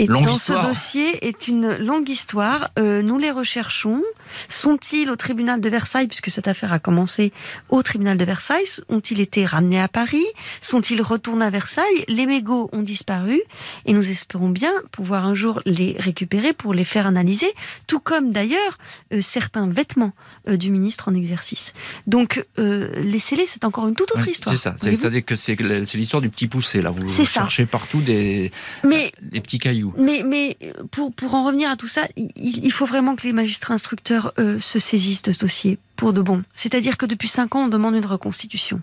Et 0.01 0.07
dans 0.07 0.33
ce 0.33 0.53
dossier 0.53 1.27
est 1.27 1.47
une 1.47 1.77
longue 1.77 2.09
histoire. 2.09 2.71
Euh, 2.79 3.03
nous 3.03 3.19
les 3.19 3.29
recherchons. 3.29 4.01
Sont-ils 4.49 5.11
au 5.11 5.15
tribunal 5.15 5.61
de 5.61 5.69
Versailles, 5.69 6.07
puisque 6.07 6.31
cette 6.31 6.47
affaire 6.47 6.73
a 6.73 6.79
commencé 6.79 7.31
au 7.69 7.83
tribunal 7.83 8.17
de 8.17 8.25
Versailles? 8.25 8.65
Ont-ils 8.89 9.19
été 9.19 9.45
ramenés 9.45 9.79
à 9.79 9.87
Paris? 9.87 10.25
Sont-ils 10.61 11.03
retournés 11.03 11.45
à 11.45 11.51
Versailles? 11.51 12.05
Les 12.07 12.25
mégots 12.25 12.67
ont 12.71 12.81
disparu 12.81 13.39
et 13.85 13.93
nous 13.93 14.09
espérons 14.09 14.49
bien 14.49 14.73
pouvoir 14.91 15.25
un 15.25 15.35
jour 15.35 15.61
les 15.65 15.95
récupérer 15.99 16.53
pour 16.53 16.73
les 16.73 16.83
faire 16.83 17.05
analyser, 17.05 17.51
tout 17.85 17.99
comme 17.99 18.31
d'ailleurs 18.31 18.79
euh, 19.13 19.21
certains 19.21 19.67
vêtements 19.67 20.13
euh, 20.47 20.57
du 20.57 20.71
ministre 20.71 21.09
en 21.09 21.13
exercice. 21.13 21.73
Donc 22.07 22.43
les 22.57 23.19
scellés, 23.19 23.45
c'est 23.47 23.65
encore 23.65 23.87
une 23.87 23.95
toute 23.95 24.11
autre 24.11 24.27
histoire. 24.27 24.55
C'est 24.55 24.61
ça. 24.61 24.75
C'est-à-dire 24.79 25.23
que 25.23 25.35
c'est 25.35 25.55
l'histoire 25.93 26.21
du 26.21 26.29
petit 26.29 26.47
poussé. 26.47 26.81
Là, 26.81 26.89
vous 26.89 27.07
cherchez 27.25 27.67
partout 27.67 28.01
des, 28.01 28.51
Mais, 28.83 29.11
des 29.21 29.41
petits 29.41 29.59
cailloux. 29.59 29.90
Mais, 29.97 30.23
mais 30.25 30.57
pour, 30.91 31.13
pour 31.13 31.35
en 31.35 31.45
revenir 31.45 31.69
à 31.69 31.75
tout 31.75 31.87
ça, 31.87 32.07
il, 32.15 32.71
faut 32.71 32.85
vraiment 32.85 33.15
que 33.15 33.23
les 33.23 33.33
magistrats 33.33 33.73
instructeurs 33.73 34.33
euh, 34.39 34.59
se 34.59 34.79
saisissent 34.79 35.21
de 35.21 35.31
ce 35.31 35.39
dossier 35.39 35.77
pour 35.95 36.13
de 36.13 36.21
bon. 36.21 36.43
C'est-à-dire 36.55 36.97
que 36.97 37.05
depuis 37.05 37.27
cinq 37.27 37.55
ans, 37.55 37.65
on 37.65 37.67
demande 37.67 37.95
une 37.95 38.05
reconstitution. 38.05 38.81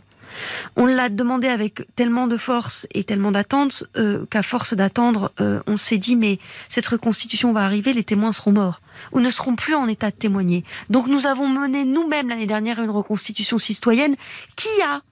On 0.77 0.87
l'a 0.87 1.09
demandé 1.09 1.49
avec 1.49 1.83
tellement 1.97 2.27
de 2.27 2.37
force 2.37 2.87
et 2.93 3.05
tellement 3.05 3.33
d'attente 3.33 3.85
euh, 3.97 4.27
qu'à 4.31 4.43
force 4.43 4.75
d'attendre, 4.75 5.33
euh, 5.41 5.61
on 5.67 5.77
s'est 5.77 5.99
dit 5.99 6.17
mais 6.17 6.39
cette 6.69 6.87
reconstitution 6.87 7.53
va 7.53 7.65
arriver, 7.65 7.93
les 7.93 8.05
témoins 8.05 8.33
seront 8.33 8.53
morts 8.53 8.81
ou 9.13 9.21
ne 9.21 9.31
seront 9.31 9.57
plus 9.57 9.75
en 9.75 9.89
état 9.89 10.11
de 10.11 10.17
témoigner. 10.17 10.65
Donc 10.91 11.07
nous 11.07 11.27
avons 11.27 11.49
mené 11.49 11.85
nous-mêmes 11.85 12.29
l'année 12.29 12.47
dernière 12.47 12.79
une 12.81 12.91
reconstitution 12.91 13.59
citoyenne 13.59 14.17
qui 14.57 14.69
a 14.87 15.03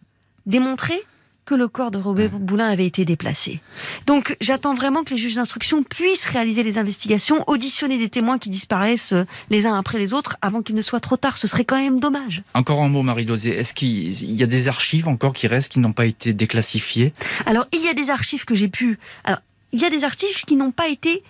démontré 0.45 1.03
que 1.47 1.55
le 1.55 1.69
corps 1.69 1.91
de 1.91 1.99
Robert 1.99 2.33
Boulin 2.33 2.69
avait 2.69 2.85
été 2.85 3.05
déplacé. 3.05 3.61
Donc 4.07 4.37
j'attends 4.41 4.75
vraiment 4.75 5.05
que 5.05 5.11
les 5.11 5.17
juges 5.17 5.37
d'instruction 5.37 5.83
puissent 5.85 6.27
réaliser 6.27 6.63
les 6.65 6.77
investigations, 6.77 7.45
auditionner 7.47 7.99
des 7.99 8.09
témoins 8.09 8.39
qui 8.39 8.51
disparaissent 8.51 9.13
euh, 9.13 9.25
les 9.49 9.65
uns 9.65 9.79
après 9.79 9.99
les 9.99 10.13
autres 10.13 10.37
avant 10.43 10.61
qu'il 10.61 10.75
ne 10.75 10.83
soit 10.83 11.01
trop 11.01 11.17
tard. 11.17 11.39
Ce 11.39 11.47
serait 11.47 11.65
quand 11.65 11.79
même 11.79 12.01
dommage. 12.01 12.43
Encore 12.55 12.83
un 12.83 12.89
mot, 12.89 13.03
Marie 13.03 13.25
Dosé. 13.25 13.51
Est-ce 13.51 13.73
qu'il 13.73 14.35
y 14.35 14.43
a 14.43 14.47
des 14.47 14.69
archives 14.69 15.09
encore 15.09 15.33
qui 15.33 15.47
restent, 15.47 15.73
qui 15.73 15.79
n'ont 15.79 15.93
pas 15.93 16.07
été 16.07 16.33
déclassifiées? 16.33 17.13
Alors 17.47 17.67
il 17.73 17.83
y 17.83 17.89
a 17.89 17.95
des 17.95 18.11
archives 18.11 18.45
que 18.45 18.55
j'ai 18.55 18.69
pu... 18.69 18.99
Alors, 19.25 19.39
il 19.73 19.81
y 19.81 19.85
a 19.85 19.91
des 19.91 20.05
archives 20.05 20.45
qui 20.47 20.57
n'ont 20.57 20.73
pas 20.73 20.89
été 20.89 21.23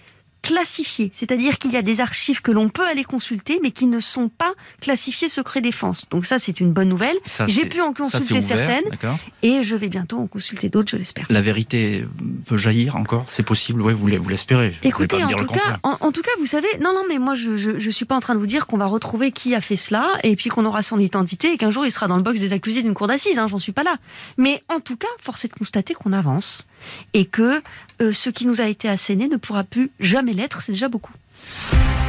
classifiées, 0.47 1.11
c'est-à-dire 1.13 1.59
qu'il 1.59 1.73
y 1.73 1.77
a 1.77 1.83
des 1.83 2.01
archives 2.01 2.41
que 2.41 2.53
l'on 2.53 2.69
peut 2.69 2.87
aller 2.87 3.03
consulter, 3.03 3.59
mais 3.63 3.73
qui 3.73 3.87
ne 3.87 3.99
sont 3.99 4.29
pas 4.29 4.53
classifiées 4.81 5.29
secret 5.29 5.61
défense. 5.61 6.07
Donc 6.11 6.25
ça, 6.25 6.39
c'est 6.39 6.61
une 6.61 6.73
bonne 6.73 6.89
nouvelle. 6.89 7.17
J'ai 7.49 7.67
pu 7.67 7.81
en 7.81 7.93
consulter 7.93 8.41
certaines, 8.41 8.85
et 9.43 9.63
je 9.63 9.75
vais 9.75 9.89
bientôt 9.89 10.19
en 10.19 10.27
consulter 10.27 10.69
d'autres, 10.69 10.91
je 10.91 10.97
l'espère. 10.97 11.27
La 11.31 11.41
vérité 11.41 12.05
peut 12.47 12.57
jaillir 12.57 12.97
encore, 12.97 13.25
c'est 13.29 13.43
possible, 13.43 13.83
ouais, 13.83 13.93
vous 13.93 14.07
l'espérez. 14.07 14.73
Écoutez, 14.83 15.23
en 15.23 15.29
tout, 15.29 15.47
cas, 15.47 15.79
en, 15.83 16.13
tout 16.13 16.23
cas, 16.23 16.31
vous 16.39 16.47
savez, 16.47 16.69
non, 16.81 16.93
non, 16.95 17.03
mais 17.09 17.19
moi, 17.19 17.35
je, 17.35 17.57
je, 17.57 17.91
suis 17.91 18.05
pas 18.05 18.15
en 18.15 18.21
train 18.21 18.35
de 18.35 18.39
vous 18.39 18.47
dire 18.47 18.67
qu'on 18.67 18.77
va 18.77 18.87
retrouver 18.87 19.33
qui 19.33 19.55
a 19.55 19.61
fait 19.61 19.77
cela, 19.77 20.13
et 20.23 20.37
puis 20.37 20.49
qu'on 20.49 20.65
aura 20.65 20.83
son 20.83 20.99
identité, 20.99 21.53
et 21.53 21.57
qu'un 21.57 21.71
jour 21.71 21.85
il 21.85 21.91
sera 21.91 22.07
dans 22.07 22.17
le 22.17 22.23
box 22.23 22.39
des 22.41 22.53
accusés 22.53 22.83
d'une 22.83 22.95
cour 22.95 23.09
d'assises. 23.09 23.39
Hein, 23.39 23.49
J'en 23.49 23.59
suis 23.59 23.73
pas 23.73 23.83
là. 23.83 23.97
Mais 24.37 24.63
en 24.69 24.81
tout 24.81 24.97
cas, 24.97 25.09
force 25.21 25.45
est 25.45 25.49
de 25.49 25.55
constater 25.55 25.95
qu'on 25.95 26.13
avance 26.13 26.67
et 27.15 27.25
que 27.25 27.63
euh, 28.01 28.13
ce 28.13 28.31
qui 28.31 28.47
nous 28.47 28.61
a 28.61 28.67
été 28.67 28.89
asséné 28.89 29.29
ne 29.29 29.37
pourra 29.37 29.65
plus 29.65 29.91
jamais 30.01 30.33
l'être, 30.33 30.63
c'est 30.63 30.73
déjà 30.73 30.89
beaucoup. 30.89 31.13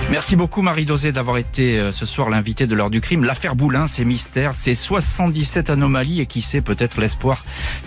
Merci 0.10 0.38
beaucoup 0.38 0.62
Marie 0.62 0.86
Dosé 0.86 1.12
d'avoir 1.12 1.38
été 1.38 1.78
euh, 1.78 1.92
ce 1.92 2.06
soir 2.06 2.30
l'invité 2.30 2.66
de 2.66 2.74
l'heure 2.74 2.90
du 2.90 3.02
crime. 3.02 3.26
L'affaire 3.26 3.56
Boulin, 3.58 3.88
ses 3.88 4.06
mystères, 4.06 4.56
ses 4.56 4.74
77 4.74 5.70
anomalies 5.70 6.22
et 6.22 6.26
qui 6.26 6.42
sait 6.42 6.62
peut-être 6.62 7.02
l'espoir 7.02 7.44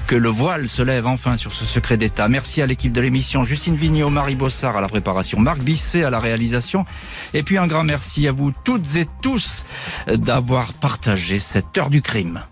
que 0.06 0.16
le 0.16 0.28
voile 0.28 0.68
se 0.68 0.82
lève 0.82 1.06
enfin 1.06 1.36
sur 1.36 1.52
ce 1.52 1.64
secret 1.64 1.96
d'État. 1.96 2.28
Merci 2.28 2.60
à 2.60 2.66
l'équipe 2.66 2.92
de 2.92 3.00
l'émission, 3.00 3.42
Justine 3.42 3.74
Vignot, 3.74 4.10
Marie 4.10 4.36
Bossard 4.36 4.76
à 4.76 4.82
la 4.82 4.88
préparation, 4.88 5.40
Marc 5.40 5.60
Bisset 5.60 6.04
à 6.04 6.10
la 6.10 6.20
réalisation. 6.20 6.84
Et 7.32 7.42
puis 7.42 7.56
un 7.56 7.66
grand 7.66 7.84
merci 7.84 8.28
à 8.28 8.32
vous 8.32 8.52
toutes 8.64 8.96
et 8.96 9.06
tous 9.22 9.64
d'avoir 10.06 10.74
partagé 10.74 11.38
cette 11.38 11.78
heure 11.78 11.88
du 11.88 12.02
crime. 12.02 12.42